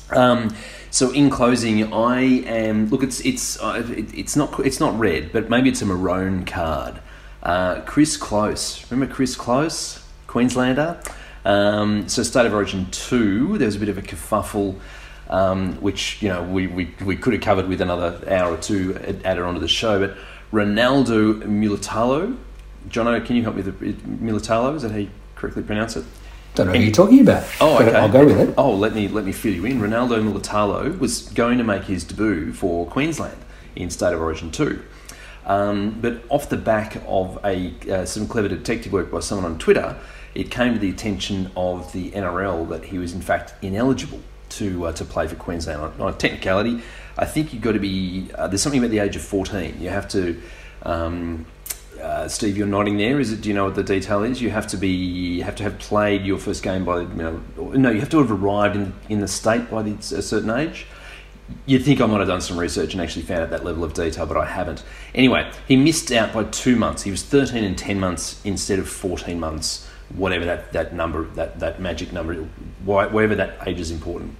Um, 0.09 0.55
so 0.93 1.09
in 1.09 1.31
closing, 1.31 1.91
I 1.91 2.21
am 2.21 2.87
look. 2.89 3.01
It's 3.01 3.19
it's 3.21 3.59
uh, 3.59 3.83
it, 3.87 4.13
it's 4.13 4.35
not 4.35 4.59
it's 4.59 4.79
not 4.79 4.97
red, 4.99 5.33
but 5.33 5.49
maybe 5.49 5.67
it's 5.69 5.81
a 5.81 5.87
maroon 5.87 6.45
card. 6.45 6.99
Uh, 7.41 7.81
Chris 7.81 8.15
Close, 8.15 8.89
remember 8.91 9.11
Chris 9.11 9.35
Close, 9.35 10.05
Queenslander. 10.27 11.01
Um, 11.45 12.07
so 12.07 12.21
State 12.21 12.45
of 12.45 12.53
Origin 12.53 12.85
two, 12.91 13.57
there 13.57 13.65
was 13.65 13.75
a 13.75 13.79
bit 13.79 13.89
of 13.89 13.97
a 13.97 14.03
kerfuffle, 14.03 14.79
um, 15.29 15.81
which 15.81 16.21
you 16.21 16.29
know 16.29 16.43
we, 16.43 16.67
we, 16.67 16.93
we 17.03 17.15
could 17.15 17.33
have 17.33 17.41
covered 17.41 17.67
with 17.67 17.81
another 17.81 18.23
hour 18.29 18.53
or 18.53 18.57
two 18.57 18.95
ad- 18.97 19.25
added 19.25 19.43
onto 19.43 19.59
the 19.59 19.67
show. 19.67 19.97
But 19.97 20.15
Ronaldo 20.51 21.41
Mulitalo, 21.41 22.37
Jono, 22.87 23.25
can 23.25 23.35
you 23.35 23.41
help 23.41 23.55
me 23.55 23.63
with 23.63 23.79
the 23.79 23.93
Mulitalo? 24.23 24.75
Is 24.75 24.83
that 24.83 24.91
how 24.91 24.97
you 24.97 25.09
correctly 25.33 25.63
pronounce 25.63 25.95
it? 25.95 26.05
Don't 26.55 26.67
know 26.67 26.73
who 26.73 26.79
you're 26.79 26.91
talking 26.91 27.21
about. 27.21 27.43
Oh, 27.59 27.81
okay. 27.81 27.95
I'll 27.95 28.11
go 28.11 28.25
with 28.25 28.39
it. 28.39 28.53
Oh, 28.57 28.75
let 28.75 28.93
me 28.93 29.07
let 29.07 29.25
me 29.25 29.31
fill 29.31 29.53
you 29.53 29.65
in. 29.65 29.79
Ronaldo 29.79 30.21
Mulitalo 30.21 30.97
was 30.99 31.29
going 31.29 31.57
to 31.57 31.63
make 31.63 31.83
his 31.83 32.03
debut 32.03 32.53
for 32.53 32.85
Queensland 32.85 33.37
in 33.75 33.89
State 33.89 34.13
of 34.13 34.21
Origin 34.21 34.51
two, 34.51 34.83
Um, 35.47 35.97
but 35.99 36.21
off 36.29 36.49
the 36.49 36.57
back 36.57 37.01
of 37.07 37.39
a 37.43 37.73
uh, 37.91 38.05
some 38.05 38.27
clever 38.27 38.49
detective 38.49 38.93
work 38.93 39.09
by 39.09 39.19
someone 39.19 39.51
on 39.51 39.57
Twitter, 39.57 39.97
it 40.35 40.51
came 40.51 40.73
to 40.73 40.79
the 40.79 40.91
attention 40.91 41.49
of 41.57 41.91
the 41.91 42.11
NRL 42.11 42.69
that 42.69 42.85
he 42.85 42.99
was 42.99 43.13
in 43.13 43.21
fact 43.21 43.55
ineligible 43.63 44.21
to 44.49 44.85
uh, 44.85 44.91
to 44.93 45.05
play 45.05 45.27
for 45.27 45.35
Queensland. 45.35 45.81
On, 45.81 46.01
on, 46.01 46.13
a 46.13 46.15
technicality, 46.15 46.83
I 47.17 47.25
think 47.25 47.51
you've 47.51 47.63
got 47.63 47.71
to 47.71 47.79
be 47.79 48.29
uh, 48.35 48.47
there's 48.47 48.61
something 48.61 48.79
about 48.79 48.91
the 48.91 48.99
age 48.99 49.15
of 49.15 49.23
14. 49.23 49.81
You 49.81 49.89
have 49.89 50.07
to. 50.09 50.39
Um, 50.83 51.47
uh, 52.03 52.27
Steve, 52.27 52.57
you're 52.57 52.67
nodding 52.67 52.97
there. 52.97 53.19
Is 53.19 53.31
it? 53.31 53.41
Do 53.41 53.49
you 53.49 53.55
know 53.55 53.65
what 53.65 53.75
the 53.75 53.83
detail 53.83 54.23
is? 54.23 54.41
You 54.41 54.49
have 54.49 54.67
to 54.67 54.77
be, 54.77 55.39
have 55.39 55.55
to 55.55 55.63
have 55.63 55.79
played 55.79 56.25
your 56.25 56.37
first 56.37 56.61
game 56.61 56.83
by, 56.83 57.01
you 57.01 57.07
know, 57.07 57.41
no, 57.57 57.89
you 57.89 58.01
have 58.01 58.09
to 58.09 58.17
have 58.17 58.29
arrived 58.29 58.75
in 58.75 58.93
in 59.07 59.19
the 59.21 59.27
state 59.27 59.71
by 59.71 59.81
the, 59.83 59.93
a 59.93 60.21
certain 60.21 60.49
age. 60.49 60.85
You'd 61.65 61.83
think 61.83 62.01
I 62.01 62.05
might 62.05 62.19
have 62.19 62.27
done 62.27 62.41
some 62.41 62.57
research 62.57 62.93
and 62.93 63.01
actually 63.01 63.23
found 63.23 63.41
out 63.41 63.49
that 63.51 63.63
level 63.63 63.83
of 63.83 63.93
detail, 63.93 64.25
but 64.25 64.37
I 64.37 64.45
haven't. 64.45 64.83
Anyway, 65.15 65.49
he 65.67 65.75
missed 65.75 66.11
out 66.11 66.33
by 66.33 66.43
two 66.45 66.75
months. 66.75 67.03
He 67.03 67.11
was 67.11 67.23
13 67.23 67.63
and 67.63 67.77
10 67.77 67.99
months 67.99 68.41
instead 68.43 68.79
of 68.79 68.89
14 68.89 69.39
months, 69.39 69.87
whatever 70.15 70.45
that, 70.45 70.73
that 70.73 70.93
number, 70.93 71.25
that, 71.35 71.59
that 71.59 71.79
magic 71.79 72.11
number, 72.11 72.35
whatever 72.83 73.35
that 73.35 73.65
age 73.67 73.79
is 73.79 73.91
important. 73.91 74.35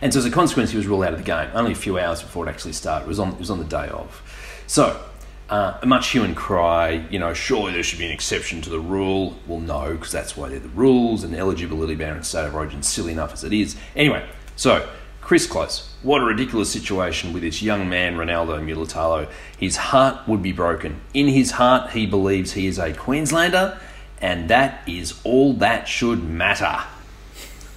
And 0.00 0.12
so 0.12 0.18
as 0.18 0.26
a 0.26 0.30
consequence, 0.30 0.70
he 0.70 0.76
was 0.76 0.86
ruled 0.86 1.04
out 1.04 1.12
of 1.12 1.18
the 1.18 1.24
game 1.24 1.50
only 1.54 1.72
a 1.72 1.76
few 1.76 1.98
hours 1.98 2.22
before 2.22 2.46
it 2.46 2.50
actually 2.50 2.72
started. 2.72 3.06
It 3.06 3.08
was 3.08 3.18
on, 3.18 3.30
it 3.30 3.38
was 3.38 3.50
on 3.50 3.58
the 3.58 3.64
day 3.64 3.88
of. 3.88 4.22
So, 4.66 5.00
uh, 5.48 5.78
much 5.86 6.10
hue 6.10 6.24
and 6.24 6.36
cry, 6.36 7.06
you 7.10 7.18
know, 7.18 7.32
surely 7.32 7.72
there 7.72 7.82
should 7.82 7.98
be 7.98 8.04
an 8.04 8.12
exception 8.12 8.60
to 8.62 8.70
the 8.70 8.80
rule. 8.80 9.36
Well, 9.46 9.60
no, 9.60 9.92
because 9.92 10.12
that's 10.12 10.36
why 10.36 10.48
they're 10.48 10.58
the 10.58 10.68
rules 10.68 11.24
and 11.24 11.34
eligibility 11.34 11.94
ban 11.94 12.16
in 12.16 12.22
state 12.22 12.46
of 12.46 12.54
origin, 12.54 12.82
silly 12.82 13.12
enough 13.12 13.32
as 13.32 13.44
it 13.44 13.52
is. 13.52 13.76
Anyway, 13.96 14.28
so 14.56 14.88
Chris 15.22 15.46
Close, 15.46 15.94
what 16.02 16.22
a 16.22 16.24
ridiculous 16.24 16.70
situation 16.70 17.32
with 17.32 17.42
this 17.42 17.62
young 17.62 17.88
man, 17.88 18.16
Ronaldo 18.16 18.60
Mulitalo. 18.62 19.28
His 19.58 19.76
heart 19.76 20.26
would 20.28 20.42
be 20.42 20.52
broken. 20.52 21.00
In 21.14 21.28
his 21.28 21.52
heart, 21.52 21.90
he 21.90 22.06
believes 22.06 22.52
he 22.52 22.66
is 22.66 22.78
a 22.78 22.92
Queenslander, 22.92 23.78
and 24.20 24.50
that 24.50 24.86
is 24.86 25.20
all 25.24 25.54
that 25.54 25.88
should 25.88 26.24
matter. 26.24 26.82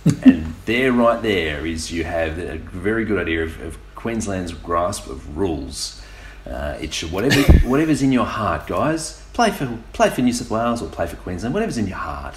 and 0.23 0.55
there, 0.65 0.91
right 0.91 1.21
there, 1.21 1.65
is 1.65 1.91
you 1.91 2.03
have 2.03 2.37
a 2.39 2.57
very 2.57 3.05
good 3.05 3.19
idea 3.19 3.43
of, 3.43 3.61
of 3.61 3.77
Queensland's 3.95 4.53
grasp 4.53 5.07
of 5.07 5.37
rules. 5.37 6.00
Uh, 6.45 6.77
it 6.81 6.93
should 6.93 7.11
whatever 7.11 7.41
whatever's 7.67 8.01
in 8.01 8.11
your 8.11 8.25
heart, 8.25 8.67
guys. 8.67 9.21
Play 9.33 9.51
for 9.51 9.77
play 9.93 10.09
for 10.09 10.21
New 10.21 10.33
South 10.33 10.49
Wales 10.49 10.81
or 10.81 10.89
play 10.89 11.07
for 11.07 11.15
Queensland. 11.17 11.53
Whatever's 11.53 11.77
in 11.77 11.87
your 11.87 11.97
heart. 11.97 12.35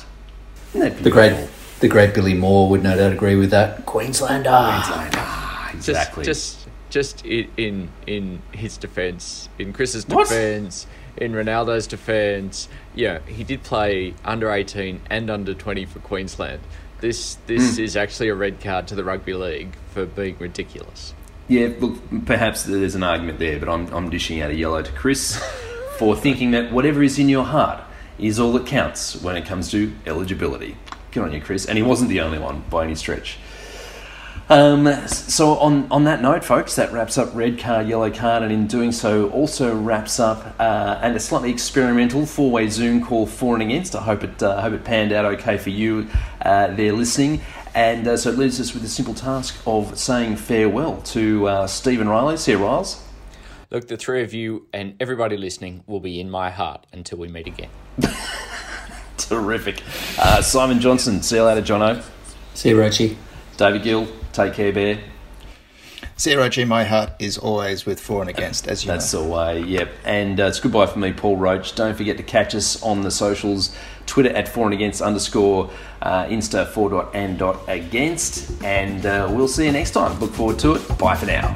The 0.72 1.10
great 1.10 1.48
the 1.80 1.88
great 1.88 2.14
Billy 2.14 2.34
Moore 2.34 2.68
would 2.68 2.82
no 2.82 2.96
doubt 2.96 3.12
agree 3.12 3.36
with 3.36 3.50
that. 3.50 3.86
Queenslander. 3.86 4.50
Queenslander. 4.50 5.76
Exactly. 5.76 6.24
Just, 6.24 6.66
just, 6.90 7.22
just 7.22 7.26
in 7.26 7.88
in 8.06 8.42
his 8.52 8.76
defence, 8.76 9.48
in 9.58 9.72
Chris's 9.72 10.04
defence, 10.04 10.86
in 11.16 11.32
Ronaldo's 11.32 11.86
defence, 11.86 12.68
yeah, 12.94 13.20
he 13.26 13.44
did 13.44 13.62
play 13.62 14.14
under 14.24 14.50
eighteen 14.50 15.00
and 15.10 15.30
under 15.30 15.54
twenty 15.54 15.84
for 15.84 15.98
Queensland. 16.00 16.60
This 17.00 17.36
this 17.46 17.76
mm. 17.76 17.84
is 17.84 17.96
actually 17.96 18.28
a 18.28 18.34
red 18.34 18.60
card 18.60 18.86
to 18.88 18.94
the 18.94 19.04
rugby 19.04 19.34
league 19.34 19.74
for 19.92 20.06
being 20.06 20.36
ridiculous. 20.38 21.14
Yeah, 21.48 21.68
look, 21.78 21.98
perhaps 22.24 22.62
there's 22.62 22.94
an 22.94 23.02
argument 23.02 23.38
there, 23.38 23.58
but 23.58 23.68
I'm 23.68 23.92
I'm 23.92 24.10
dishing 24.10 24.40
out 24.40 24.50
a 24.50 24.54
yellow 24.54 24.82
to 24.82 24.92
Chris 24.92 25.36
for 25.98 26.16
thinking 26.16 26.52
that 26.52 26.72
whatever 26.72 27.02
is 27.02 27.18
in 27.18 27.28
your 27.28 27.44
heart 27.44 27.84
is 28.18 28.38
all 28.38 28.52
that 28.52 28.66
counts 28.66 29.20
when 29.20 29.36
it 29.36 29.44
comes 29.44 29.70
to 29.72 29.92
eligibility. 30.06 30.76
Good 31.12 31.22
on 31.22 31.32
you, 31.32 31.40
Chris. 31.40 31.66
And 31.66 31.76
he 31.76 31.82
wasn't 31.82 32.10
the 32.10 32.20
only 32.20 32.38
one 32.38 32.64
by 32.70 32.84
any 32.84 32.94
stretch. 32.94 33.38
Um, 34.50 34.86
so 35.06 35.56
on, 35.56 35.90
on 35.90 36.04
that 36.04 36.20
note, 36.20 36.44
folks, 36.44 36.76
that 36.76 36.92
wraps 36.92 37.16
up 37.16 37.34
red 37.34 37.58
card, 37.58 37.88
yellow 37.88 38.10
card, 38.10 38.42
and 38.42 38.52
in 38.52 38.66
doing 38.66 38.92
so, 38.92 39.30
also 39.30 39.74
wraps 39.74 40.20
up 40.20 40.54
uh, 40.58 40.98
and 41.00 41.16
a 41.16 41.20
slightly 41.20 41.50
experimental 41.50 42.26
four-way 42.26 42.68
Zoom 42.68 43.02
call 43.02 43.26
for 43.26 43.54
and 43.54 43.62
against. 43.62 43.96
I 43.96 44.02
hope 44.02 44.22
it 44.22 44.42
uh, 44.42 44.60
hope 44.60 44.74
it 44.74 44.84
panned 44.84 45.12
out 45.12 45.24
okay 45.24 45.56
for 45.56 45.70
you 45.70 46.08
uh, 46.42 46.68
there 46.74 46.92
listening. 46.92 47.40
And 47.74 48.06
uh, 48.06 48.16
so 48.16 48.30
it 48.30 48.38
leaves 48.38 48.60
us 48.60 48.72
with 48.72 48.82
the 48.82 48.88
simple 48.88 49.14
task 49.14 49.56
of 49.66 49.98
saying 49.98 50.36
farewell 50.36 50.98
to 51.02 51.48
uh, 51.48 51.66
Stephen 51.66 52.08
Riley. 52.08 52.36
See 52.36 52.52
you, 52.52 52.58
Riles. 52.58 53.02
Look, 53.70 53.88
the 53.88 53.96
three 53.96 54.22
of 54.22 54.32
you 54.32 54.68
and 54.72 54.94
everybody 55.00 55.36
listening 55.36 55.82
will 55.86 55.98
be 55.98 56.20
in 56.20 56.30
my 56.30 56.50
heart 56.50 56.86
until 56.92 57.18
we 57.18 57.26
meet 57.26 57.48
again. 57.48 57.70
Terrific. 59.16 59.82
Uh, 60.18 60.40
Simon 60.42 60.80
Johnson, 60.80 61.22
see 61.22 61.36
you 61.36 61.42
later, 61.42 61.62
Jono. 61.62 62.04
See 62.54 62.68
you, 62.68 62.76
Roachie. 62.76 63.16
David 63.56 63.82
Gill, 63.82 64.06
take 64.32 64.54
care, 64.54 64.72
Bear. 64.72 65.00
Zero 66.16 66.48
G, 66.48 66.64
my 66.64 66.84
heart 66.84 67.10
is 67.18 67.36
always 67.36 67.86
with 67.86 67.98
for 67.98 68.20
and 68.20 68.30
against, 68.30 68.68
as 68.68 68.84
you 68.84 68.88
know. 68.88 68.94
That's 68.94 69.12
know. 69.12 69.24
the 69.24 69.28
way, 69.28 69.60
yep. 69.62 69.90
And 70.04 70.38
uh, 70.38 70.44
it's 70.44 70.60
goodbye 70.60 70.86
for 70.86 71.00
me, 71.00 71.12
Paul 71.12 71.36
Roach. 71.36 71.74
Don't 71.74 71.96
forget 71.96 72.16
to 72.18 72.22
catch 72.22 72.54
us 72.54 72.80
on 72.84 73.02
the 73.02 73.10
socials 73.10 73.76
Twitter 74.06 74.30
at 74.30 74.48
for 74.48 74.66
and 74.66 74.74
against 74.74 75.02
underscore, 75.02 75.70
uh, 76.02 76.26
Insta 76.26 76.66
for 76.68 76.90
dot 76.90 77.10
and 77.14 77.38
dot 77.38 77.58
against. 77.68 78.62
And 78.62 79.04
uh, 79.06 79.28
we'll 79.30 79.48
see 79.48 79.66
you 79.66 79.72
next 79.72 79.92
time. 79.92 80.18
Look 80.20 80.32
forward 80.32 80.58
to 80.60 80.74
it. 80.74 80.98
Bye 80.98 81.16
for 81.16 81.26
now. 81.26 81.54